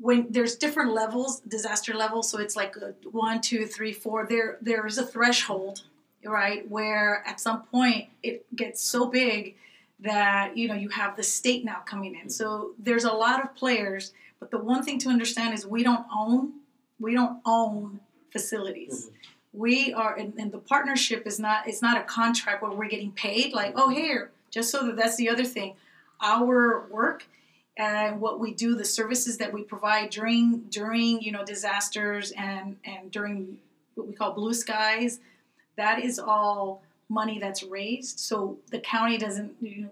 when 0.00 0.26
there's 0.30 0.56
different 0.56 0.92
levels, 0.92 1.40
disaster 1.40 1.94
levels. 1.94 2.30
So 2.30 2.38
it's 2.38 2.56
like 2.56 2.74
one, 3.10 3.40
two, 3.40 3.66
three, 3.66 3.92
four. 3.92 4.26
There, 4.26 4.56
there 4.62 4.86
is 4.86 4.98
a 4.98 5.06
threshold, 5.06 5.82
right, 6.24 6.68
where 6.70 7.22
at 7.26 7.38
some 7.38 7.62
point 7.64 8.08
it 8.22 8.44
gets 8.56 8.82
so 8.82 9.06
big 9.06 9.56
that 10.02 10.56
you 10.56 10.66
know 10.66 10.74
you 10.74 10.88
have 10.88 11.16
the 11.16 11.22
state 11.22 11.64
now 11.64 11.82
coming 11.84 12.18
in. 12.20 12.30
So 12.30 12.72
there's 12.78 13.04
a 13.04 13.12
lot 13.12 13.44
of 13.44 13.54
players, 13.54 14.12
but 14.38 14.50
the 14.50 14.58
one 14.58 14.82
thing 14.82 14.98
to 15.00 15.10
understand 15.10 15.52
is 15.52 15.66
we 15.66 15.82
don't 15.82 16.06
own, 16.14 16.54
we 16.98 17.14
don't 17.14 17.40
own 17.44 18.00
facilities. 18.32 19.06
Mm-hmm. 19.06 19.16
We 19.52 19.92
are, 19.92 20.14
and, 20.14 20.32
and 20.38 20.52
the 20.52 20.58
partnership 20.58 21.26
is 21.26 21.38
not. 21.38 21.68
It's 21.68 21.82
not 21.82 22.00
a 22.00 22.04
contract 22.04 22.62
where 22.62 22.70
we're 22.70 22.88
getting 22.88 23.12
paid. 23.12 23.52
Like, 23.52 23.74
oh, 23.76 23.90
here, 23.90 24.30
just 24.50 24.70
so 24.70 24.86
that 24.86 24.96
that's 24.96 25.16
the 25.16 25.28
other 25.28 25.44
thing. 25.44 25.74
Our 26.22 26.86
work 26.88 27.26
and 27.76 28.20
what 28.20 28.40
we 28.40 28.52
do, 28.52 28.74
the 28.74 28.84
services 28.84 29.38
that 29.38 29.52
we 29.52 29.62
provide 29.62 30.10
during 30.10 30.64
during 30.70 31.22
you 31.22 31.32
know 31.32 31.44
disasters 31.44 32.32
and 32.32 32.76
and 32.84 33.10
during 33.10 33.58
what 33.94 34.06
we 34.06 34.14
call 34.14 34.32
blue 34.32 34.54
skies, 34.54 35.20
that 35.76 36.02
is 36.02 36.18
all 36.18 36.82
money 37.08 37.38
that's 37.38 37.62
raised. 37.62 38.20
So 38.20 38.58
the 38.70 38.80
county 38.80 39.18
doesn't. 39.18 39.54
You 39.60 39.82
know, 39.82 39.90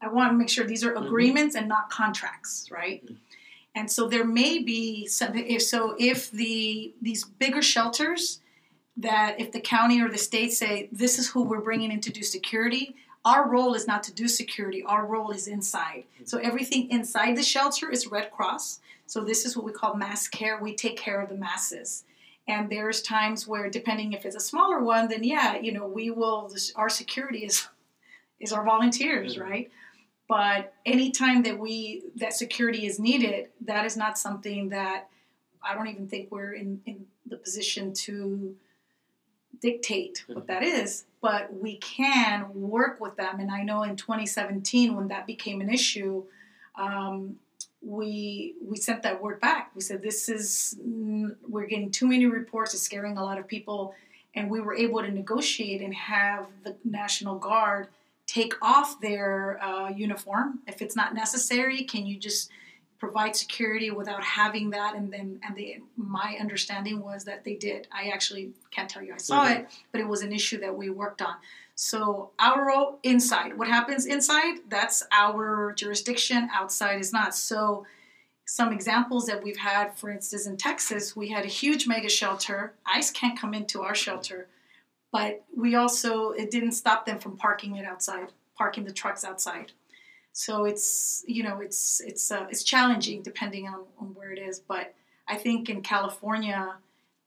I 0.00 0.08
want 0.08 0.32
to 0.32 0.36
make 0.36 0.48
sure 0.48 0.64
these 0.64 0.84
are 0.84 0.92
mm-hmm. 0.92 1.06
agreements 1.06 1.54
mm-hmm. 1.54 1.62
and 1.62 1.68
not 1.68 1.90
contracts, 1.90 2.68
right? 2.70 3.04
Mm-hmm. 3.04 3.14
And 3.74 3.90
so 3.90 4.06
there 4.06 4.24
may 4.24 4.58
be 4.58 5.06
some. 5.06 5.36
If 5.36 5.62
so, 5.62 5.94
if 5.98 6.30
the 6.30 6.92
these 7.00 7.24
bigger 7.24 7.62
shelters 7.62 8.40
that 8.96 9.40
if 9.40 9.52
the 9.52 9.60
county 9.60 10.02
or 10.02 10.10
the 10.10 10.18
state 10.18 10.52
say 10.52 10.88
this 10.92 11.18
is 11.18 11.30
who 11.30 11.42
we're 11.42 11.60
bringing 11.60 11.90
in 11.90 12.00
to 12.02 12.12
do 12.12 12.22
security, 12.22 12.94
our 13.24 13.48
role 13.48 13.74
is 13.74 13.86
not 13.86 14.02
to 14.04 14.12
do 14.12 14.26
security, 14.26 14.82
our 14.82 15.06
role 15.06 15.30
is 15.30 15.46
inside. 15.46 16.04
So 16.24 16.38
everything 16.38 16.90
inside 16.90 17.36
the 17.36 17.42
shelter 17.42 17.90
is 17.90 18.08
Red 18.08 18.32
Cross. 18.32 18.80
So 19.06 19.22
this 19.22 19.44
is 19.44 19.56
what 19.56 19.64
we 19.64 19.72
call 19.72 19.94
mass 19.94 20.26
care. 20.26 20.58
We 20.60 20.74
take 20.74 20.96
care 20.96 21.20
of 21.20 21.28
the 21.28 21.36
masses. 21.36 22.04
And 22.48 22.68
there's 22.68 23.02
times 23.02 23.46
where, 23.46 23.70
depending 23.70 24.12
if 24.12 24.26
it's 24.26 24.34
a 24.34 24.40
smaller 24.40 24.82
one, 24.82 25.08
then 25.08 25.22
yeah, 25.22 25.56
you 25.56 25.72
know, 25.72 25.86
we 25.86 26.10
will. 26.10 26.52
Our 26.74 26.88
security 26.88 27.44
is 27.44 27.68
is 28.40 28.52
our 28.52 28.64
volunteers, 28.64 29.34
mm-hmm. 29.34 29.42
right? 29.42 29.70
But 30.28 30.74
anytime 30.84 31.42
that 31.44 31.58
we 31.58 32.02
that 32.16 32.32
security 32.32 32.86
is 32.86 32.98
needed, 32.98 33.48
that 33.60 33.84
is 33.84 33.96
not 33.96 34.18
something 34.18 34.70
that 34.70 35.08
I 35.62 35.74
don't 35.74 35.86
even 35.86 36.08
think 36.08 36.32
we're 36.32 36.54
in 36.54 36.80
in 36.86 37.06
the 37.26 37.36
position 37.36 37.92
to 37.92 38.56
dictate 39.62 40.24
what 40.26 40.38
mm-hmm. 40.38 40.46
that 40.48 40.62
is 40.62 41.04
but 41.22 41.54
we 41.54 41.76
can 41.76 42.46
work 42.52 43.00
with 43.00 43.16
them. 43.16 43.38
And 43.38 43.50
I 43.50 43.62
know 43.62 43.84
in 43.84 43.96
2017, 43.96 44.94
when 44.96 45.08
that 45.08 45.24
became 45.24 45.60
an 45.60 45.72
issue, 45.72 46.24
um, 46.74 47.36
we 47.80 48.54
we 48.60 48.76
sent 48.76 49.02
that 49.04 49.22
word 49.22 49.40
back. 49.40 49.70
We 49.74 49.80
said 49.80 50.02
this 50.02 50.28
is 50.28 50.76
we're 50.82 51.66
getting 51.66 51.90
too 51.90 52.06
many 52.06 52.26
reports. 52.26 52.74
It's 52.74 52.82
scaring 52.82 53.16
a 53.16 53.24
lot 53.24 53.38
of 53.38 53.46
people, 53.46 53.94
and 54.34 54.50
we 54.50 54.60
were 54.60 54.74
able 54.74 55.00
to 55.00 55.10
negotiate 55.10 55.80
and 55.80 55.94
have 55.94 56.46
the 56.64 56.76
National 56.84 57.38
Guard 57.38 57.88
take 58.26 58.54
off 58.62 59.00
their 59.00 59.62
uh, 59.62 59.90
uniform 59.90 60.60
if 60.66 60.80
it's 60.80 60.96
not 60.96 61.14
necessary. 61.14 61.82
Can 61.84 62.06
you 62.06 62.18
just 62.18 62.50
provide 63.02 63.34
security 63.34 63.90
without 63.90 64.22
having 64.22 64.70
that. 64.70 64.94
And 64.94 65.12
then 65.12 65.40
and 65.42 65.56
the 65.56 65.78
my 65.96 66.36
understanding 66.40 67.02
was 67.02 67.24
that 67.24 67.42
they 67.42 67.54
did. 67.54 67.88
I 67.90 68.10
actually 68.10 68.52
can't 68.70 68.88
tell 68.88 69.02
you. 69.02 69.12
I 69.12 69.16
saw 69.16 69.44
mm-hmm. 69.44 69.62
it 69.62 69.68
but 69.90 70.00
it 70.00 70.06
was 70.06 70.22
an 70.22 70.32
issue 70.32 70.60
that 70.60 70.76
we 70.76 70.88
worked 70.88 71.20
on. 71.20 71.34
So 71.74 72.30
our 72.38 72.64
role 72.64 73.00
inside 73.02 73.58
what 73.58 73.66
happens 73.66 74.06
inside 74.06 74.58
that's 74.68 75.02
our 75.10 75.72
jurisdiction. 75.72 76.48
Outside 76.54 77.00
is 77.00 77.12
not. 77.12 77.34
So 77.34 77.84
some 78.46 78.72
examples 78.72 79.26
that 79.26 79.42
we've 79.42 79.56
had 79.56 79.98
for 79.98 80.08
instance 80.08 80.46
in 80.46 80.56
texas 80.56 81.16
we 81.16 81.28
had 81.28 81.44
a 81.44 81.48
huge 81.48 81.88
mega 81.88 82.08
shelter. 82.08 82.74
ICE 82.86 83.10
can't 83.10 83.36
come 83.36 83.52
into 83.52 83.82
our 83.82 83.96
shelter. 83.96 84.46
But 85.10 85.44
we 85.56 85.74
also 85.74 86.30
it 86.30 86.52
didn't 86.52 86.72
stop 86.72 87.04
them 87.04 87.18
from 87.18 87.36
parking 87.36 87.74
it 87.74 87.84
outside 87.84 88.28
parking 88.56 88.84
the 88.84 88.92
trucks 88.92 89.24
outside 89.24 89.72
so 90.32 90.64
it's 90.64 91.24
you 91.26 91.42
know 91.42 91.60
it's 91.60 92.00
it's 92.00 92.30
uh, 92.30 92.46
it's 92.50 92.62
challenging 92.62 93.22
depending 93.22 93.68
on, 93.68 93.84
on 93.98 94.14
where 94.14 94.32
it 94.32 94.38
is. 94.38 94.60
But 94.60 94.94
I 95.28 95.36
think 95.36 95.68
in 95.68 95.82
California 95.82 96.74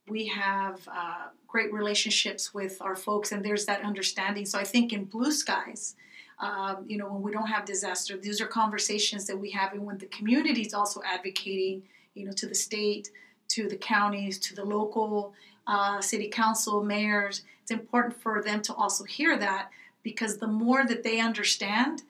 we 0.07 0.27
have 0.27 0.87
uh, 0.87 1.27
great 1.47 1.73
relationships 1.73 2.53
with 2.53 2.81
our 2.81 2.95
folks, 2.95 3.31
and 3.31 3.43
there's 3.43 3.65
that 3.65 3.81
understanding. 3.83 4.45
So 4.45 4.59
I 4.59 4.63
think 4.63 4.93
in 4.93 5.05
blue 5.05 5.31
skies. 5.31 5.95
Um, 6.37 6.83
you 6.85 6.97
know, 6.97 7.07
when 7.07 7.21
we 7.21 7.31
don't 7.31 7.47
have 7.47 7.63
disaster, 7.63 8.17
these 8.17 8.41
are 8.41 8.45
conversations 8.45 9.25
that 9.27 9.37
we 9.37 9.51
have, 9.51 9.71
and 9.71 9.85
when 9.85 9.97
the 9.97 10.07
community 10.07 10.63
is 10.63 10.73
also 10.73 11.01
advocating, 11.05 11.83
you 12.13 12.25
know, 12.25 12.33
to 12.33 12.45
the 12.45 12.53
state, 12.53 13.09
to 13.47 13.69
the 13.69 13.77
counties, 13.77 14.37
to 14.39 14.53
the 14.53 14.65
local 14.65 15.33
uh, 15.65 16.01
city 16.01 16.27
council, 16.27 16.83
mayors, 16.83 17.43
it's 17.61 17.71
important 17.71 18.21
for 18.21 18.43
them 18.43 18.61
to 18.63 18.73
also 18.73 19.03
hear 19.05 19.37
that 19.37 19.69
because 20.03 20.37
the 20.37 20.47
more 20.47 20.85
that 20.85 21.03
they 21.03 21.19
understand, 21.19 22.03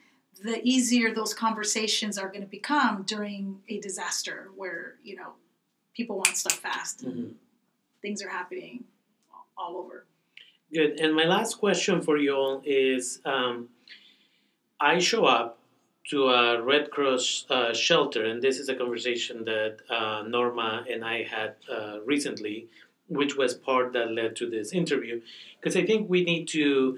the 0.44 0.62
easier 0.68 1.14
those 1.14 1.34
conversations 1.34 2.18
are 2.18 2.28
going 2.28 2.42
to 2.42 2.48
become 2.48 3.04
during 3.04 3.60
a 3.70 3.80
disaster 3.80 4.50
where 4.56 4.96
you 5.04 5.16
know 5.16 5.34
people 5.96 6.18
want 6.18 6.36
stuff 6.36 6.60
fast 6.60 7.06
mm-hmm. 7.06 7.30
things 8.02 8.22
are 8.22 8.30
happening 8.30 8.84
all 9.58 9.78
over 9.78 10.06
good 10.74 11.00
and 11.00 11.16
my 11.16 11.26
last 11.26 11.58
question 11.58 12.02
for 12.02 12.18
you 12.18 12.34
all 12.34 12.62
is 12.66 13.22
um, 13.26 13.70
i 14.80 15.00
show 15.00 15.26
up 15.26 15.60
to 16.10 16.30
a 16.30 16.62
red 16.62 16.92
cross 16.92 17.46
uh, 17.50 17.74
shelter 17.74 18.26
and 18.26 18.42
this 18.42 18.60
is 18.60 18.70
a 18.70 18.76
conversation 18.76 19.46
that 19.46 19.78
uh, 19.90 20.24
norma 20.28 20.84
and 20.90 21.04
i 21.04 21.24
had 21.24 21.56
uh, 21.72 22.00
recently 22.06 22.68
which 23.08 23.38
was 23.38 23.54
part 23.54 23.94
that 23.94 24.12
led 24.12 24.36
to 24.36 24.50
this 24.50 24.74
interview 24.74 25.22
because 25.60 25.78
i 25.78 25.86
think 25.86 26.10
we 26.10 26.24
need 26.24 26.48
to 26.48 26.98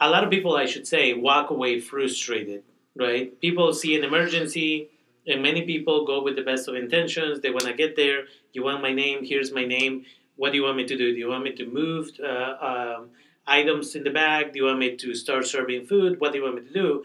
a 0.00 0.08
lot 0.08 0.24
of 0.24 0.30
people, 0.30 0.54
I 0.56 0.66
should 0.66 0.86
say, 0.86 1.14
walk 1.14 1.50
away 1.50 1.80
frustrated, 1.80 2.62
right? 2.96 3.38
People 3.40 3.72
see 3.72 3.96
an 3.96 4.04
emergency, 4.04 4.88
and 5.26 5.42
many 5.42 5.62
people 5.62 6.06
go 6.06 6.22
with 6.22 6.36
the 6.36 6.42
best 6.42 6.68
of 6.68 6.74
intentions. 6.74 7.40
They 7.40 7.50
want 7.50 7.66
to 7.66 7.74
get 7.74 7.96
there. 7.96 8.24
You 8.52 8.64
want 8.64 8.82
my 8.82 8.92
name? 8.92 9.24
Here's 9.24 9.52
my 9.52 9.64
name. 9.64 10.04
What 10.36 10.52
do 10.52 10.58
you 10.58 10.64
want 10.64 10.76
me 10.76 10.86
to 10.86 10.96
do? 10.96 11.12
Do 11.12 11.18
you 11.18 11.28
want 11.28 11.44
me 11.44 11.52
to 11.52 11.66
move 11.66 12.10
uh, 12.22 12.54
um, 12.60 13.10
items 13.46 13.94
in 13.94 14.04
the 14.04 14.10
bag? 14.10 14.52
Do 14.52 14.60
you 14.60 14.66
want 14.66 14.78
me 14.78 14.96
to 14.96 15.14
start 15.14 15.46
serving 15.46 15.86
food? 15.86 16.20
What 16.20 16.32
do 16.32 16.38
you 16.38 16.44
want 16.44 16.56
me 16.56 16.62
to 16.62 16.72
do? 16.72 17.04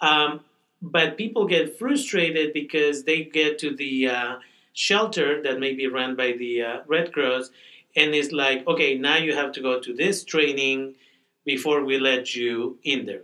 Um, 0.00 0.40
but 0.80 1.16
people 1.16 1.46
get 1.46 1.76
frustrated 1.76 2.52
because 2.52 3.02
they 3.02 3.24
get 3.24 3.58
to 3.58 3.74
the 3.74 4.08
uh, 4.08 4.36
shelter 4.72 5.42
that 5.42 5.58
may 5.58 5.74
be 5.74 5.88
run 5.88 6.14
by 6.14 6.32
the 6.32 6.62
uh, 6.62 6.80
Red 6.86 7.12
Cross 7.12 7.50
and 7.96 8.14
it's 8.14 8.32
like, 8.32 8.66
okay, 8.66 8.96
now 8.96 9.16
you 9.16 9.34
have 9.34 9.52
to 9.52 9.60
go 9.60 9.80
to 9.80 9.92
this 9.92 10.22
training 10.22 10.94
before 11.48 11.82
we 11.82 11.98
let 11.98 12.34
you 12.36 12.78
in 12.84 13.06
there. 13.06 13.22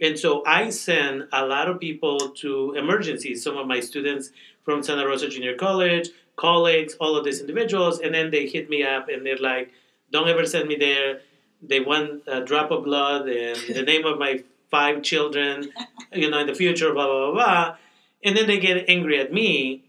And 0.00 0.18
so 0.18 0.42
I 0.46 0.70
send 0.70 1.28
a 1.30 1.44
lot 1.46 1.68
of 1.68 1.78
people 1.78 2.18
to 2.42 2.72
emergencies. 2.72 3.44
Some 3.44 3.58
of 3.58 3.66
my 3.66 3.80
students 3.80 4.30
from 4.64 4.82
Santa 4.82 5.06
Rosa 5.06 5.28
Junior 5.28 5.54
College, 5.56 6.08
colleagues, 6.36 6.94
all 6.98 7.16
of 7.16 7.24
these 7.26 7.40
individuals, 7.40 8.00
and 8.00 8.14
then 8.14 8.30
they 8.30 8.46
hit 8.46 8.70
me 8.70 8.82
up 8.82 9.08
and 9.10 9.24
they're 9.24 9.44
like, 9.52 9.66
"Don't 10.10 10.28
ever 10.28 10.46
send 10.46 10.68
me 10.68 10.76
there." 10.76 11.20
They 11.62 11.80
want 11.80 12.22
a 12.26 12.40
drop 12.50 12.70
of 12.70 12.84
blood 12.84 13.28
and 13.28 13.58
the 13.78 13.82
name 13.82 14.06
of 14.06 14.18
my 14.18 14.32
five 14.70 15.02
children, 15.02 15.70
you 16.12 16.30
know, 16.30 16.38
in 16.38 16.46
the 16.46 16.54
future, 16.54 16.92
blah 16.94 17.06
blah 17.06 17.20
blah 17.24 17.34
blah, 17.38 17.76
and 18.24 18.34
then 18.36 18.46
they 18.46 18.58
get 18.58 18.88
angry 18.88 19.18
at 19.20 19.32
me. 19.40 19.82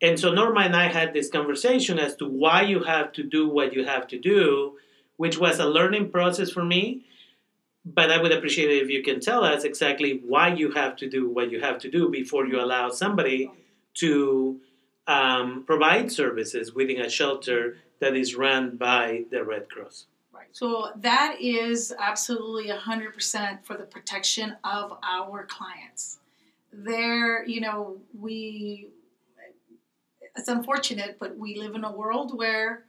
And 0.00 0.18
so 0.18 0.32
Norma 0.32 0.60
and 0.60 0.76
I 0.84 0.86
had 0.98 1.12
this 1.12 1.28
conversation 1.38 1.98
as 1.98 2.16
to 2.16 2.26
why 2.42 2.62
you 2.72 2.80
have 2.92 3.12
to 3.12 3.22
do 3.36 3.42
what 3.56 3.74
you 3.74 3.84
have 3.84 4.08
to 4.12 4.18
do, 4.18 4.42
which 5.18 5.36
was 5.44 5.58
a 5.58 5.72
learning 5.78 6.10
process 6.16 6.50
for 6.50 6.64
me 6.64 7.04
but 7.84 8.10
I 8.10 8.20
would 8.20 8.32
appreciate 8.32 8.70
it 8.70 8.82
if 8.82 8.90
you 8.90 9.02
can 9.02 9.20
tell 9.20 9.44
us 9.44 9.64
exactly 9.64 10.20
why 10.26 10.48
you 10.54 10.70
have 10.72 10.96
to 10.96 11.08
do 11.08 11.30
what 11.30 11.50
you 11.50 11.60
have 11.60 11.78
to 11.80 11.90
do 11.90 12.10
before 12.10 12.46
you 12.46 12.60
allow 12.60 12.90
somebody 12.90 13.50
to 13.94 14.60
um, 15.06 15.64
provide 15.66 16.12
services 16.12 16.74
within 16.74 17.00
a 17.00 17.10
shelter 17.10 17.78
that 18.00 18.16
is 18.16 18.34
run 18.34 18.76
by 18.76 19.24
the 19.30 19.44
Red 19.44 19.68
Cross. 19.68 20.06
Right. 20.32 20.46
So 20.52 20.90
that 20.96 21.36
is 21.40 21.92
absolutely 21.98 22.70
100% 22.70 23.64
for 23.64 23.76
the 23.76 23.84
protection 23.84 24.56
of 24.64 24.98
our 25.02 25.46
clients. 25.46 26.18
There, 26.72 27.44
you 27.46 27.60
know, 27.60 27.98
we, 28.18 28.88
it's 30.36 30.48
unfortunate, 30.48 31.16
but 31.18 31.36
we 31.36 31.56
live 31.56 31.74
in 31.74 31.84
a 31.84 31.92
world 31.92 32.36
where 32.36 32.84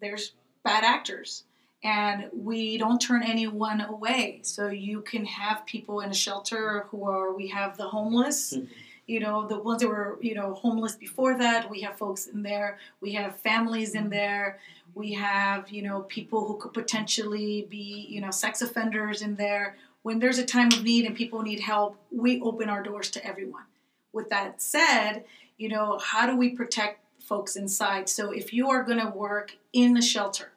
there's 0.00 0.32
bad 0.64 0.84
actors 0.84 1.44
and 1.82 2.28
we 2.32 2.76
don't 2.76 3.00
turn 3.00 3.22
anyone 3.22 3.80
away. 3.80 4.40
So 4.42 4.68
you 4.68 5.02
can 5.02 5.24
have 5.24 5.64
people 5.66 6.00
in 6.00 6.10
a 6.10 6.14
shelter 6.14 6.86
who 6.90 7.04
are, 7.04 7.32
we 7.32 7.48
have 7.48 7.76
the 7.76 7.88
homeless. 7.88 8.54
Mm-hmm. 8.54 8.72
You 9.06 9.20
know, 9.20 9.46
the 9.46 9.58
ones 9.58 9.80
that 9.80 9.88
were, 9.88 10.18
you 10.20 10.34
know, 10.34 10.52
homeless 10.52 10.94
before 10.94 11.38
that, 11.38 11.70
we 11.70 11.80
have 11.80 11.96
folks 11.96 12.26
in 12.26 12.42
there. 12.42 12.78
We 13.00 13.12
have 13.14 13.40
families 13.40 13.94
in 13.94 14.10
there. 14.10 14.58
We 14.94 15.14
have, 15.14 15.70
you 15.70 15.80
know, 15.80 16.00
people 16.02 16.46
who 16.46 16.58
could 16.58 16.74
potentially 16.74 17.66
be, 17.70 18.06
you 18.10 18.20
know, 18.20 18.30
sex 18.30 18.60
offenders 18.60 19.22
in 19.22 19.36
there. 19.36 19.76
When 20.02 20.18
there's 20.18 20.38
a 20.38 20.44
time 20.44 20.68
of 20.68 20.82
need 20.82 21.06
and 21.06 21.16
people 21.16 21.40
need 21.40 21.60
help, 21.60 21.96
we 22.10 22.40
open 22.42 22.68
our 22.68 22.82
doors 22.82 23.10
to 23.12 23.26
everyone. 23.26 23.64
With 24.12 24.28
that 24.28 24.60
said, 24.60 25.24
you 25.56 25.70
know, 25.70 25.98
how 25.98 26.26
do 26.26 26.36
we 26.36 26.50
protect 26.50 27.00
folks 27.22 27.56
inside? 27.56 28.10
So 28.10 28.30
if 28.30 28.52
you 28.52 28.68
are 28.68 28.82
going 28.82 29.00
to 29.00 29.08
work 29.08 29.56
in 29.72 29.94
the 29.94 30.02
shelter, 30.02 30.52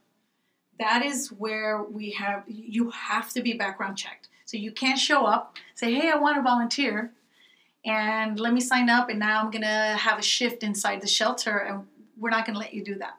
that 0.81 1.05
is 1.05 1.31
where 1.31 1.83
we 1.83 2.09
have 2.11 2.43
you 2.47 2.89
have 2.89 3.31
to 3.33 3.41
be 3.41 3.53
background 3.53 3.97
checked. 3.97 4.27
So 4.45 4.57
you 4.57 4.71
can't 4.71 4.99
show 4.99 5.25
up, 5.25 5.55
say, 5.75 5.93
"Hey, 5.93 6.09
I 6.09 6.17
want 6.17 6.35
to 6.37 6.41
volunteer." 6.41 7.13
And 7.85 8.39
let 8.39 8.53
me 8.53 8.59
sign 8.59 8.89
up, 8.89 9.09
and 9.09 9.19
now 9.19 9.41
I'm 9.41 9.51
gonna 9.51 9.95
have 9.95 10.19
a 10.19 10.21
shift 10.21 10.63
inside 10.63 11.01
the 11.01 11.07
shelter, 11.07 11.57
and 11.57 11.87
we're 12.17 12.31
not 12.31 12.45
gonna 12.45 12.59
let 12.59 12.73
you 12.73 12.83
do 12.83 12.95
that. 12.95 13.17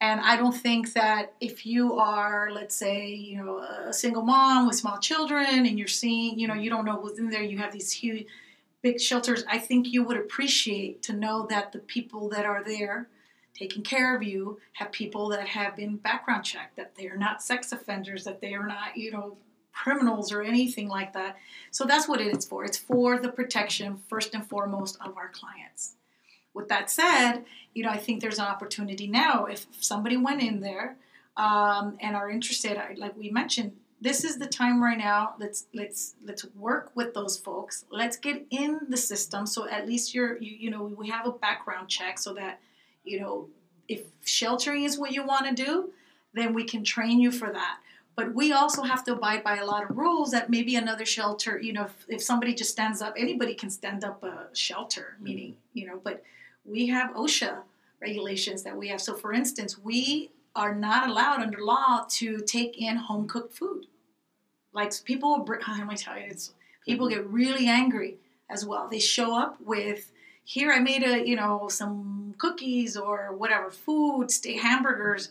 And 0.00 0.20
I 0.20 0.36
don't 0.36 0.56
think 0.66 0.92
that 0.94 1.34
if 1.40 1.64
you 1.64 1.94
are, 1.98 2.50
let's 2.50 2.74
say, 2.74 3.14
you 3.14 3.38
know, 3.42 3.58
a 3.58 3.92
single 3.92 4.22
mom 4.22 4.66
with 4.66 4.76
small 4.76 4.98
children 4.98 5.66
and 5.66 5.78
you're 5.78 5.88
seeing, 5.88 6.38
you 6.38 6.46
know, 6.48 6.54
you 6.54 6.68
don't 6.68 6.84
know 6.84 7.00
who's 7.00 7.18
in 7.18 7.30
there, 7.30 7.42
you 7.42 7.56
have 7.58 7.72
these 7.72 7.92
huge, 7.92 8.26
big 8.82 9.00
shelters, 9.00 9.44
I 9.48 9.58
think 9.58 9.92
you 9.92 10.02
would 10.02 10.18
appreciate 10.18 11.02
to 11.04 11.14
know 11.14 11.46
that 11.48 11.72
the 11.72 11.78
people 11.78 12.28
that 12.30 12.44
are 12.44 12.62
there 12.62 13.08
taking 13.54 13.82
care 13.82 14.16
of 14.16 14.22
you 14.22 14.58
have 14.74 14.92
people 14.92 15.28
that 15.28 15.46
have 15.48 15.76
been 15.76 15.96
background 15.96 16.44
checked, 16.44 16.76
that 16.76 16.94
they 16.96 17.06
are 17.06 17.16
not 17.16 17.42
sex 17.42 17.72
offenders, 17.72 18.24
that 18.24 18.40
they 18.40 18.54
are 18.54 18.66
not, 18.66 18.96
you 18.96 19.10
know, 19.10 19.36
criminals 19.72 20.32
or 20.32 20.42
anything 20.42 20.88
like 20.88 21.12
that. 21.12 21.36
So 21.70 21.84
that's 21.84 22.08
what 22.08 22.20
it 22.20 22.36
is 22.36 22.44
for. 22.44 22.64
It's 22.64 22.78
for 22.78 23.18
the 23.18 23.30
protection, 23.30 23.98
first 24.08 24.34
and 24.34 24.46
foremost, 24.46 24.96
of 25.00 25.16
our 25.16 25.28
clients. 25.28 25.94
With 26.52 26.68
that 26.68 26.90
said, 26.90 27.44
you 27.74 27.82
know, 27.82 27.90
I 27.90 27.96
think 27.96 28.20
there's 28.20 28.38
an 28.38 28.46
opportunity 28.46 29.08
now. 29.08 29.46
If 29.46 29.66
somebody 29.80 30.16
went 30.16 30.42
in 30.42 30.60
there 30.60 30.96
um, 31.36 31.96
and 32.00 32.14
are 32.14 32.30
interested, 32.30 32.78
like 32.96 33.16
we 33.16 33.30
mentioned, 33.30 33.72
this 34.00 34.22
is 34.22 34.38
the 34.38 34.46
time 34.46 34.82
right 34.82 34.98
now. 34.98 35.34
Let's 35.40 35.66
let's 35.72 36.14
let's 36.24 36.44
work 36.56 36.92
with 36.94 37.14
those 37.14 37.38
folks. 37.38 37.86
Let's 37.90 38.18
get 38.18 38.46
in 38.50 38.80
the 38.88 38.98
system 38.98 39.46
so 39.46 39.66
at 39.68 39.88
least 39.88 40.14
you're 40.14 40.36
you, 40.42 40.54
you 40.58 40.70
know 40.70 40.84
we 40.84 41.08
have 41.08 41.26
a 41.26 41.32
background 41.32 41.88
check 41.88 42.18
so 42.18 42.34
that 42.34 42.60
you 43.04 43.20
know, 43.20 43.48
if 43.88 44.02
sheltering 44.24 44.84
is 44.84 44.98
what 44.98 45.12
you 45.12 45.24
want 45.24 45.46
to 45.46 45.64
do, 45.64 45.90
then 46.32 46.54
we 46.54 46.64
can 46.64 46.82
train 46.82 47.20
you 47.20 47.30
for 47.30 47.52
that. 47.52 47.78
But 48.16 48.34
we 48.34 48.52
also 48.52 48.82
have 48.82 49.04
to 49.04 49.12
abide 49.12 49.42
by 49.42 49.56
a 49.56 49.66
lot 49.66 49.88
of 49.88 49.96
rules 49.96 50.30
that 50.30 50.48
maybe 50.48 50.76
another 50.76 51.04
shelter, 51.04 51.58
you 51.58 51.72
know, 51.72 51.84
if, 51.84 52.04
if 52.08 52.22
somebody 52.22 52.54
just 52.54 52.70
stands 52.70 53.02
up, 53.02 53.14
anybody 53.16 53.54
can 53.54 53.70
stand 53.70 54.04
up 54.04 54.22
a 54.22 54.48
shelter, 54.52 55.14
mm-hmm. 55.14 55.24
meaning, 55.24 55.56
you 55.72 55.86
know, 55.86 56.00
but 56.02 56.22
we 56.64 56.86
have 56.88 57.14
OSHA 57.14 57.58
regulations 58.00 58.62
that 58.62 58.76
we 58.76 58.88
have. 58.88 59.00
So, 59.00 59.14
for 59.14 59.32
instance, 59.32 59.78
we 59.78 60.30
are 60.54 60.74
not 60.74 61.08
allowed 61.08 61.40
under 61.40 61.60
law 61.60 62.06
to 62.08 62.40
take 62.40 62.80
in 62.80 62.96
home 62.96 63.26
cooked 63.26 63.56
food. 63.56 63.86
Like 64.72 64.92
people, 65.04 65.44
how 65.62 65.80
am 65.80 65.90
I 65.90 65.94
tell 65.94 66.16
you? 66.16 66.26
It's 66.28 66.52
people 66.86 67.08
mm-hmm. 67.08 67.22
get 67.22 67.30
really 67.30 67.66
angry 67.66 68.16
as 68.48 68.64
well. 68.64 68.88
They 68.88 69.00
show 69.00 69.36
up 69.36 69.60
with 69.60 70.12
here 70.44 70.72
I 70.72 70.78
made 70.78 71.02
a 71.02 71.26
you 71.26 71.36
know 71.36 71.68
some 71.68 72.34
cookies 72.38 72.96
or 72.96 73.34
whatever 73.36 73.70
food, 73.70 74.30
stay 74.30 74.56
hamburgers. 74.56 75.30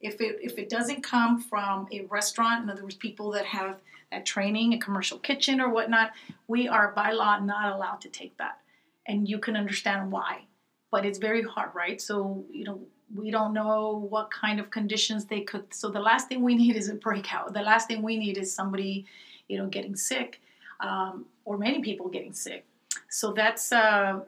If 0.00 0.20
it 0.20 0.38
if 0.42 0.58
it 0.58 0.68
doesn't 0.68 1.02
come 1.02 1.40
from 1.40 1.88
a 1.92 2.02
restaurant, 2.02 2.64
in 2.64 2.70
other 2.70 2.82
words, 2.82 2.96
people 2.96 3.30
that 3.32 3.44
have 3.46 3.76
that 4.10 4.24
training, 4.26 4.74
a 4.74 4.78
commercial 4.78 5.18
kitchen 5.18 5.60
or 5.60 5.68
whatnot, 5.68 6.12
we 6.46 6.68
are 6.68 6.92
by 6.92 7.12
law 7.12 7.38
not 7.38 7.74
allowed 7.74 8.00
to 8.02 8.08
take 8.08 8.36
that, 8.38 8.58
and 9.06 9.28
you 9.28 9.38
can 9.38 9.56
understand 9.56 10.10
why. 10.12 10.42
But 10.90 11.06
it's 11.06 11.18
very 11.18 11.42
hard, 11.42 11.70
right? 11.74 12.00
So 12.00 12.44
you 12.50 12.64
know 12.64 12.80
we 13.14 13.30
don't 13.30 13.52
know 13.52 14.06
what 14.08 14.30
kind 14.30 14.58
of 14.58 14.70
conditions 14.70 15.26
they 15.26 15.40
could. 15.40 15.74
So 15.74 15.90
the 15.90 16.00
last 16.00 16.28
thing 16.28 16.42
we 16.42 16.54
need 16.54 16.76
is 16.76 16.88
a 16.88 16.94
breakout. 16.94 17.52
The 17.52 17.62
last 17.62 17.88
thing 17.88 18.02
we 18.02 18.16
need 18.16 18.38
is 18.38 18.54
somebody, 18.54 19.06
you 19.48 19.58
know, 19.58 19.66
getting 19.66 19.96
sick, 19.96 20.40
um, 20.80 21.26
or 21.44 21.58
many 21.58 21.80
people 21.80 22.08
getting 22.08 22.32
sick. 22.32 22.64
So 23.08 23.32
that's 23.32 23.72
uh, 23.72 24.20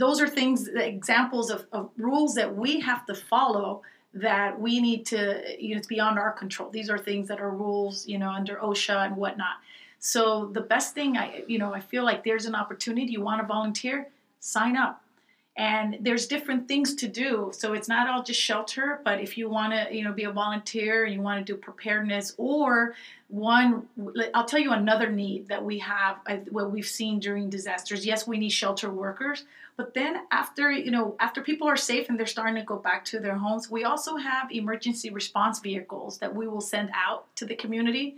those 0.00 0.18
are 0.18 0.26
things, 0.26 0.66
examples 0.68 1.50
of, 1.50 1.66
of 1.72 1.90
rules 1.98 2.34
that 2.34 2.56
we 2.56 2.80
have 2.80 3.04
to 3.04 3.14
follow 3.14 3.82
that 4.14 4.58
we 4.58 4.80
need 4.80 5.04
to, 5.06 5.42
you 5.58 5.74
know, 5.74 5.78
it's 5.78 5.86
beyond 5.86 6.18
our 6.18 6.32
control. 6.32 6.70
These 6.70 6.88
are 6.88 6.98
things 6.98 7.28
that 7.28 7.38
are 7.38 7.50
rules, 7.50 8.08
you 8.08 8.18
know, 8.18 8.30
under 8.30 8.56
OSHA 8.56 9.06
and 9.06 9.16
whatnot. 9.16 9.56
So 9.98 10.46
the 10.46 10.62
best 10.62 10.94
thing, 10.94 11.18
I, 11.18 11.44
you 11.46 11.58
know, 11.58 11.74
I 11.74 11.80
feel 11.80 12.02
like 12.02 12.24
there's 12.24 12.46
an 12.46 12.54
opportunity. 12.54 13.12
You 13.12 13.20
want 13.20 13.42
to 13.42 13.46
volunteer, 13.46 14.08
sign 14.40 14.74
up 14.74 15.04
and 15.56 15.98
there's 16.00 16.26
different 16.26 16.68
things 16.68 16.94
to 16.94 17.08
do. 17.08 17.50
So 17.52 17.72
it's 17.72 17.88
not 17.88 18.08
all 18.08 18.22
just 18.22 18.40
shelter 18.40 19.00
but 19.04 19.20
if 19.20 19.36
you 19.36 19.48
want 19.48 19.72
to 19.72 19.94
you 19.94 20.04
know 20.04 20.12
be 20.12 20.24
a 20.24 20.30
volunteer 20.30 21.04
and 21.04 21.14
you 21.14 21.20
want 21.20 21.44
to 21.44 21.52
do 21.52 21.56
preparedness 21.58 22.34
or 22.36 22.94
one 23.28 23.86
i'll 24.34 24.44
tell 24.44 24.58
you 24.58 24.72
another 24.72 25.10
need 25.10 25.48
that 25.48 25.64
we 25.64 25.78
have 25.78 26.16
uh, 26.26 26.36
what 26.50 26.70
we've 26.70 26.86
seen 26.86 27.18
during 27.20 27.48
disasters. 27.48 28.04
Yes 28.06 28.26
we 28.26 28.38
need 28.38 28.50
shelter 28.50 28.90
workers 28.90 29.44
but 29.76 29.94
then 29.94 30.22
after 30.30 30.70
you 30.70 30.90
know 30.90 31.16
after 31.20 31.42
people 31.42 31.68
are 31.68 31.76
safe 31.76 32.08
and 32.08 32.18
they're 32.18 32.26
starting 32.26 32.56
to 32.56 32.62
go 32.62 32.76
back 32.76 33.04
to 33.06 33.20
their 33.20 33.36
homes 33.36 33.70
we 33.70 33.84
also 33.84 34.16
have 34.16 34.50
emergency 34.50 35.10
response 35.10 35.58
vehicles 35.60 36.18
that 36.18 36.34
we 36.34 36.46
will 36.48 36.60
send 36.60 36.90
out 36.94 37.24
to 37.36 37.44
the 37.44 37.54
community 37.54 38.16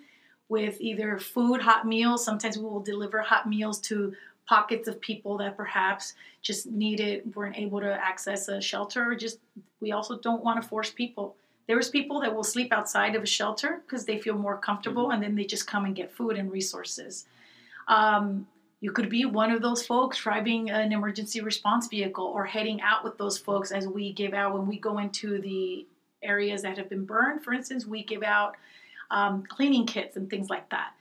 with 0.52 0.78
either 0.82 1.18
food 1.18 1.62
hot 1.62 1.86
meals. 1.86 2.22
Sometimes 2.22 2.58
we 2.58 2.64
will 2.64 2.82
deliver 2.82 3.22
hot 3.22 3.48
meals 3.48 3.80
to 3.80 4.14
pockets 4.46 4.88
of 4.88 5.00
people 5.00 5.36
that 5.38 5.56
perhaps 5.56 6.14
just 6.40 6.66
needed 6.66 7.34
weren't 7.34 7.56
able 7.56 7.80
to 7.80 7.92
access 7.92 8.48
a 8.48 8.60
shelter 8.60 9.10
or 9.10 9.14
just 9.14 9.38
we 9.80 9.92
also 9.92 10.18
don't 10.18 10.44
want 10.44 10.60
to 10.60 10.68
force 10.68 10.90
people. 10.90 11.36
There's 11.68 11.88
people 11.88 12.20
that 12.20 12.34
will 12.34 12.44
sleep 12.44 12.72
outside 12.72 13.14
of 13.14 13.22
a 13.22 13.26
shelter 13.26 13.82
because 13.86 14.04
they 14.04 14.18
feel 14.18 14.36
more 14.36 14.58
comfortable 14.58 15.04
mm-hmm. 15.04 15.12
and 15.12 15.22
then 15.22 15.34
they 15.36 15.44
just 15.44 15.66
come 15.66 15.84
and 15.84 15.94
get 15.94 16.12
food 16.12 16.36
and 16.36 16.50
resources. 16.50 17.26
Um, 17.88 18.46
you 18.82 18.90
could 18.90 19.08
be 19.08 19.24
one 19.24 19.52
of 19.52 19.62
those 19.62 19.86
folks 19.86 20.18
driving 20.18 20.70
an 20.70 20.92
emergency 20.92 21.40
response 21.40 21.86
vehicle 21.86 22.26
or 22.26 22.44
heading 22.44 22.80
out 22.80 23.04
with 23.04 23.16
those 23.16 23.38
folks 23.38 23.70
as 23.70 23.86
we 23.86 24.12
give 24.12 24.34
out 24.34 24.54
when 24.54 24.66
we 24.66 24.78
go 24.78 24.98
into 24.98 25.40
the 25.40 25.86
areas 26.20 26.62
that 26.62 26.76
have 26.76 26.88
been 26.88 27.04
burned 27.04 27.42
for 27.42 27.52
instance 27.52 27.86
we 27.86 28.02
give 28.04 28.22
out 28.22 28.56
um, 29.10 29.44
cleaning 29.48 29.86
kits 29.86 30.16
and 30.16 30.28
things 30.28 30.50
like 30.50 30.68
that 30.70 30.92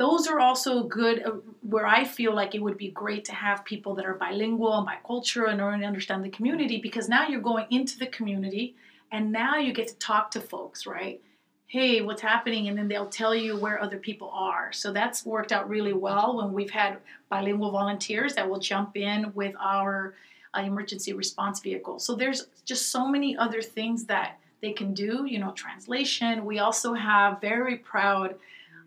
those 0.00 0.26
are 0.26 0.40
also 0.40 0.84
good 0.84 1.22
uh, 1.26 1.32
where 1.60 1.86
I 1.86 2.04
feel 2.04 2.34
like 2.34 2.54
it 2.54 2.62
would 2.62 2.78
be 2.78 2.88
great 2.88 3.22
to 3.26 3.34
have 3.34 3.66
people 3.66 3.94
that 3.96 4.06
are 4.06 4.14
bilingual 4.14 4.72
and 4.78 4.88
bicultural 4.88 5.50
and 5.50 5.84
understand 5.84 6.24
the 6.24 6.30
community 6.30 6.78
because 6.80 7.06
now 7.06 7.28
you're 7.28 7.42
going 7.42 7.66
into 7.68 7.98
the 7.98 8.06
community 8.06 8.74
and 9.12 9.30
now 9.30 9.58
you 9.58 9.74
get 9.74 9.88
to 9.88 9.96
talk 9.96 10.30
to 10.30 10.40
folks, 10.40 10.86
right? 10.86 11.20
Hey, 11.66 12.00
what's 12.00 12.22
happening? 12.22 12.68
And 12.68 12.78
then 12.78 12.88
they'll 12.88 13.10
tell 13.10 13.34
you 13.34 13.58
where 13.58 13.78
other 13.78 13.98
people 13.98 14.30
are. 14.32 14.72
So 14.72 14.90
that's 14.90 15.26
worked 15.26 15.52
out 15.52 15.68
really 15.68 15.92
well 15.92 16.38
when 16.38 16.54
we've 16.54 16.70
had 16.70 16.96
bilingual 17.28 17.70
volunteers 17.70 18.34
that 18.36 18.48
will 18.48 18.58
jump 18.58 18.96
in 18.96 19.30
with 19.34 19.54
our 19.60 20.14
uh, 20.56 20.62
emergency 20.62 21.12
response 21.12 21.60
vehicle. 21.60 21.98
So 21.98 22.14
there's 22.14 22.46
just 22.64 22.90
so 22.90 23.06
many 23.06 23.36
other 23.36 23.60
things 23.60 24.06
that 24.06 24.38
they 24.62 24.72
can 24.72 24.94
do, 24.94 25.26
you 25.26 25.38
know, 25.38 25.52
translation. 25.52 26.46
We 26.46 26.58
also 26.58 26.94
have 26.94 27.38
very 27.42 27.76
proud, 27.76 28.36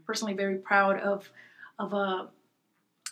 personally 0.06 0.34
very 0.34 0.58
proud 0.58 0.99
of 0.99 1.30
of 1.80 1.93
a 1.93 2.30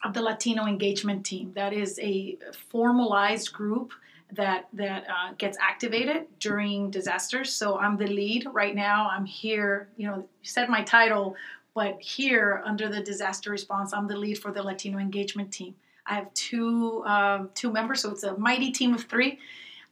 of 0.04 0.14
the 0.14 0.22
Latino 0.22 0.66
engagement 0.66 1.26
team. 1.26 1.52
That 1.54 1.74
is 1.74 2.00
a 2.00 2.38
formalized 2.70 3.54
group 3.54 3.94
that 4.34 4.68
that 4.74 5.06
uh, 5.10 5.34
gets 5.38 5.58
activated 5.60 6.28
during 6.40 6.90
disasters. 6.90 7.54
So 7.54 7.78
I'm 7.78 7.98
the 7.98 8.08
lead 8.08 8.48
right 8.52 8.76
now. 8.76 9.10
I'm 9.12 9.26
here. 9.26 9.90
You 9.98 10.08
know, 10.08 10.18
you 10.18 10.28
said 10.44 10.70
my 10.70 10.84
title, 10.84 11.36
but 11.74 12.02
here 12.02 12.62
under 12.66 12.90
the 12.90 13.02
disaster 13.02 13.52
response, 13.52 13.94
I'm 13.94 14.08
the 14.08 14.18
lead 14.18 14.38
for 14.38 14.52
the 14.52 14.64
Latino 14.64 14.98
engagement 14.98 15.52
team. 15.52 15.76
I 16.06 16.16
have 16.16 16.34
two 16.34 17.04
um, 17.06 17.50
two 17.54 17.72
members, 17.72 18.02
so 18.02 18.12
it's 18.12 18.24
a 18.24 18.38
mighty 18.38 18.72
team 18.72 18.94
of 18.94 19.04
three. 19.04 19.40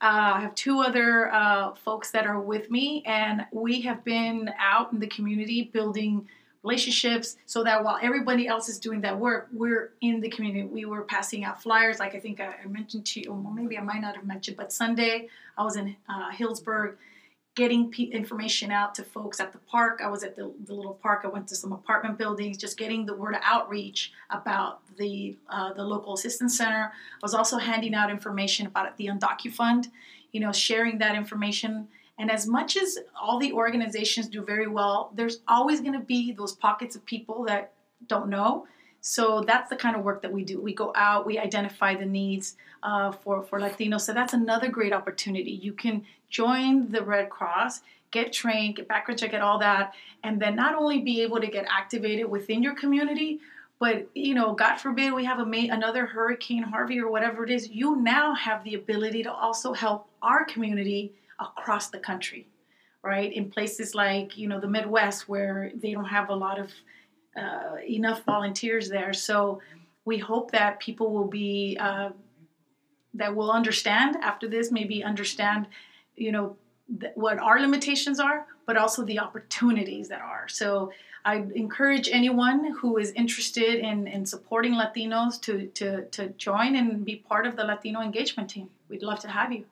Uh, 0.02 0.32
I 0.36 0.39
have 0.39 0.56
two 0.56 0.80
other 0.80 1.30
uh, 1.32 1.74
folks 1.76 2.12
that 2.12 2.26
are 2.26 2.39
with 2.39 2.72
me, 2.72 3.04
and 3.06 3.45
we 3.52 3.82
have 3.82 4.04
been 4.06 4.50
out 4.58 4.93
in 4.93 5.00
the 5.00 5.08
community 5.08 5.70
building 5.74 6.28
relationships 6.64 7.38
so 7.45 7.64
that 7.64 7.84
while 7.84 7.97
everybody 8.01 8.47
else 8.47 8.68
is 8.68 8.80
doing 8.80 9.01
that 9.01 9.18
work, 9.18 9.47
we're 9.51 9.93
in 10.01 10.20
the 10.20 10.30
community. 10.30 10.66
We 10.66 10.86
were 10.86 11.03
passing 11.03 11.43
out 11.43 11.62
flyers, 11.62 11.99
like 11.99 12.16
I 12.16 12.20
think 12.20 12.39
I, 12.41 12.55
mentioned 12.68 13.05
to 13.07 13.22
you, 13.22 13.32
or 13.32 13.53
maybe 13.53 13.78
I 13.78 13.82
might 13.82 14.01
not 14.01 14.16
have 14.16 14.26
mentioned, 14.26 14.57
but 14.57 14.74
Sunday 14.74 15.30
I 15.57 15.64
was 15.64 15.78
in 15.78 15.95
uh, 16.10 16.32
Healdsburg 16.32 16.95
getting 17.55 17.93
information 18.12 18.72
out 18.72 18.95
to 18.95 19.03
folks 19.03 19.39
at 19.39 19.51
the 19.51 19.57
park. 19.60 19.99
I 20.03 20.10
was 20.10 20.24
at 20.24 20.36
the, 20.36 20.53
the, 20.66 20.74
little 20.74 20.93
park. 20.93 21.22
I 21.26 21.28
went 21.28 21.47
to 21.49 21.55
some 21.55 21.74
apartment 21.74 22.18
buildings, 22.18 22.57
just 22.57 22.78
getting 22.78 23.05
the 23.05 23.14
word 23.14 23.36
outreach 23.43 24.14
about 24.30 24.82
the 24.97 25.38
uh, 25.49 25.74
the 25.74 25.84
local 25.84 26.14
assistance 26.14 26.57
center. 26.57 26.91
I 26.93 27.20
was 27.22 27.34
also 27.34 27.57
handing 27.57 27.95
out 27.95 28.10
information 28.10 28.66
about 28.68 28.95
the 28.97 29.07
UndocuFund, 29.07 29.88
you 30.32 30.39
know, 30.39 30.51
sharing 30.51 30.99
that 30.99 31.16
information 31.16 31.88
and 32.20 32.30
as 32.30 32.46
much 32.46 32.76
as 32.76 33.00
all 33.20 33.40
the 33.40 33.54
organizations 33.54 34.28
do 34.28 34.44
very 34.44 34.68
well, 34.68 35.10
there's 35.16 35.40
always 35.48 35.80
going 35.80 35.94
to 35.94 36.06
be 36.06 36.34
those 36.34 36.54
pockets 36.54 36.96
of 36.98 37.06
people 37.06 37.46
that 37.46 37.72
don't 38.08 38.30
know. 38.30 38.68
So 39.02 39.42
that's 39.48 39.70
the 39.70 39.78
kind 39.78 39.96
of 39.96 40.04
work 40.04 40.22
that 40.24 40.32
we 40.32 40.44
do. 40.44 40.60
We 40.60 40.74
go 40.74 40.92
out, 40.96 41.26
we 41.26 41.40
identify 41.40 41.96
the 41.96 42.06
needs 42.06 42.58
uh, 42.84 43.14
for, 43.14 43.42
for 43.44 43.58
Latinos. 43.62 44.02
So 44.02 44.14
that's 44.14 44.34
another 44.34 44.68
great 44.68 44.92
opportunity. 44.92 45.52
You 45.52 45.72
can 45.72 46.06
join 46.30 46.92
the 46.92 47.02
Red 47.02 47.30
Cross, 47.30 47.82
get 48.12 48.34
trained, 48.34 48.76
get 48.76 48.90
background 48.90 49.20
check, 49.20 49.32
get 49.32 49.42
all 49.42 49.60
that, 49.60 49.94
and 50.22 50.42
then 50.42 50.58
not 50.58 50.76
only 50.76 51.00
be 51.00 51.22
able 51.22 51.40
to 51.40 51.48
get 51.48 51.66
activated 51.72 52.30
within 52.30 52.62
your 52.62 52.76
community, 52.76 53.40
but 53.80 54.10
you 54.14 54.36
know, 54.36 54.54
God 54.54 54.76
forbid 54.76 55.14
we 55.14 55.24
have 55.24 55.40
a 55.40 55.68
another 55.70 56.06
Hurricane 56.06 56.64
Harvey 56.64 57.00
or 57.00 57.10
whatever 57.10 57.46
it 57.46 57.50
is, 57.50 57.70
you 57.70 57.96
now 57.96 58.36
have 58.36 58.66
the 58.66 58.74
ability 58.74 59.24
to 59.24 59.32
also 59.32 59.72
help 59.72 60.10
our 60.22 60.44
community 60.44 61.14
across 61.40 61.90
the 61.90 62.00
country, 62.00 62.48
right? 63.04 63.32
In 63.32 63.50
places 63.50 63.96
like 63.96 64.38
you 64.38 64.48
know 64.48 64.60
the 64.60 64.68
Midwest 64.68 65.30
where 65.30 65.72
they 65.76 65.94
don't 65.94 66.06
have 66.06 66.30
a 66.30 66.36
lot 66.36 66.60
of 66.60 66.72
uh, 67.38 67.76
enough 67.88 68.24
volunteers 68.26 68.90
there. 68.90 69.14
So 69.14 69.62
we 70.06 70.18
hope 70.18 70.52
that 70.52 70.80
people 70.80 71.12
will 71.12 71.28
be 71.28 71.78
uh, 71.80 72.10
that 73.14 73.36
will 73.36 73.52
understand 73.52 74.18
after 74.22 74.48
this, 74.48 74.72
maybe 74.72 75.04
understand, 75.04 75.68
you 76.16 76.32
know, 76.32 76.56
th- 77.00 77.14
what 77.16 77.38
our 77.40 77.60
limitations 77.60 78.20
are, 78.20 78.46
but 78.66 78.78
also 78.78 79.04
the 79.04 79.20
opportunities 79.20 80.08
that 80.10 80.22
are. 80.22 80.48
So 80.48 80.92
I 81.26 81.46
encourage 81.56 82.10
anyone 82.12 82.74
who 82.76 82.98
is 82.98 83.12
interested 83.12 83.80
in, 83.80 84.08
in 84.08 84.26
supporting 84.26 84.74
Latinos 84.74 85.42
to, 85.42 85.68
to, 85.68 86.06
to 86.06 86.30
join 86.30 86.76
and 86.76 87.04
be 87.04 87.18
part 87.18 87.46
of 87.46 87.56
the 87.56 87.64
Latino 87.64 88.02
engagement 88.02 88.50
team. 88.50 88.70
We'd 88.90 89.04
love 89.04 89.20
to 89.22 89.28
have 89.28 89.52
you. 89.52 89.66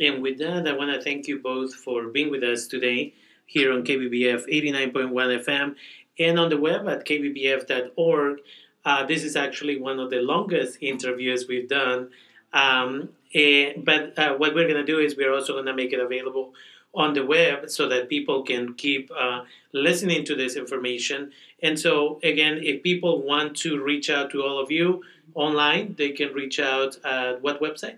And 0.00 0.22
with 0.22 0.38
that, 0.38 0.66
I 0.66 0.72
want 0.72 0.92
to 0.92 1.02
thank 1.02 1.28
you 1.28 1.38
both 1.38 1.74
for 1.74 2.08
being 2.08 2.30
with 2.30 2.42
us 2.42 2.66
today 2.66 3.14
here 3.46 3.72
on 3.72 3.84
KBBF 3.84 4.46
89.1 4.48 5.44
FM 5.44 5.74
and 6.18 6.38
on 6.38 6.48
the 6.48 6.56
web 6.56 6.88
at 6.88 7.06
kbbf.org. 7.06 8.38
Uh, 8.84 9.06
this 9.06 9.22
is 9.22 9.36
actually 9.36 9.80
one 9.80 10.00
of 10.00 10.10
the 10.10 10.20
longest 10.20 10.78
interviews 10.80 11.46
we've 11.48 11.68
done. 11.68 12.10
Um, 12.52 13.10
and, 13.34 13.34
eh, 13.34 13.72
but 13.76 14.18
uh, 14.18 14.34
what 14.34 14.54
we're 14.54 14.68
going 14.68 14.84
to 14.84 14.84
do 14.84 14.98
is 14.98 15.16
we're 15.16 15.32
also 15.32 15.54
going 15.54 15.66
to 15.66 15.74
make 15.74 15.92
it 15.92 16.00
available 16.00 16.52
on 16.94 17.14
the 17.14 17.24
web 17.24 17.70
so 17.70 17.88
that 17.88 18.08
people 18.08 18.42
can 18.42 18.74
keep 18.74 19.10
uh, 19.18 19.42
listening 19.72 20.24
to 20.26 20.34
this 20.34 20.56
information. 20.56 21.32
And 21.62 21.78
so, 21.78 22.20
again, 22.22 22.58
if 22.62 22.82
people 22.82 23.22
want 23.22 23.56
to 23.58 23.82
reach 23.82 24.10
out 24.10 24.30
to 24.32 24.42
all 24.42 24.58
of 24.58 24.70
you 24.70 25.02
online, 25.34 25.94
they 25.96 26.10
can 26.10 26.34
reach 26.34 26.60
out 26.60 26.98
at 27.04 27.40
what 27.40 27.62
website? 27.62 27.96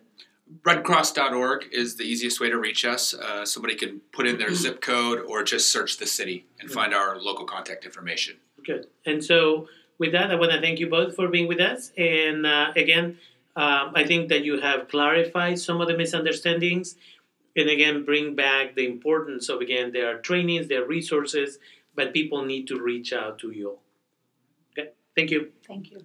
redcross.org 0.62 1.66
is 1.72 1.96
the 1.96 2.04
easiest 2.04 2.40
way 2.40 2.50
to 2.50 2.58
reach 2.58 2.84
us. 2.84 3.14
Uh, 3.14 3.44
somebody 3.44 3.74
can 3.74 4.00
put 4.12 4.26
in 4.26 4.38
their 4.38 4.48
mm-hmm. 4.48 4.56
zip 4.56 4.80
code 4.80 5.20
or 5.26 5.42
just 5.42 5.70
search 5.70 5.98
the 5.98 6.06
city 6.06 6.46
and 6.60 6.70
find 6.70 6.94
our 6.94 7.18
local 7.20 7.44
contact 7.44 7.84
information. 7.84 8.36
Good. 8.64 8.86
And 9.04 9.22
so, 9.22 9.68
with 9.98 10.12
that, 10.12 10.30
I 10.30 10.34
want 10.34 10.52
to 10.52 10.60
thank 10.60 10.80
you 10.80 10.88
both 10.88 11.14
for 11.14 11.28
being 11.28 11.46
with 11.46 11.60
us. 11.60 11.92
And 11.96 12.46
uh, 12.46 12.72
again, 12.74 13.18
um, 13.56 13.92
I 13.94 14.04
think 14.04 14.28
that 14.30 14.44
you 14.44 14.60
have 14.60 14.88
clarified 14.88 15.58
some 15.58 15.80
of 15.80 15.88
the 15.88 15.96
misunderstandings. 15.96 16.96
And 17.56 17.70
again, 17.70 18.04
bring 18.04 18.34
back 18.34 18.74
the 18.74 18.86
importance 18.86 19.48
of 19.48 19.60
again, 19.60 19.92
there 19.92 20.14
are 20.14 20.18
trainings, 20.18 20.66
there 20.68 20.82
are 20.82 20.86
resources, 20.86 21.58
but 21.94 22.12
people 22.12 22.44
need 22.44 22.66
to 22.68 22.80
reach 22.80 23.12
out 23.12 23.38
to 23.40 23.50
you. 23.52 23.78
Okay. 24.76 24.90
Thank 25.14 25.30
you. 25.30 25.52
Thank 25.66 25.92
you. 25.92 26.04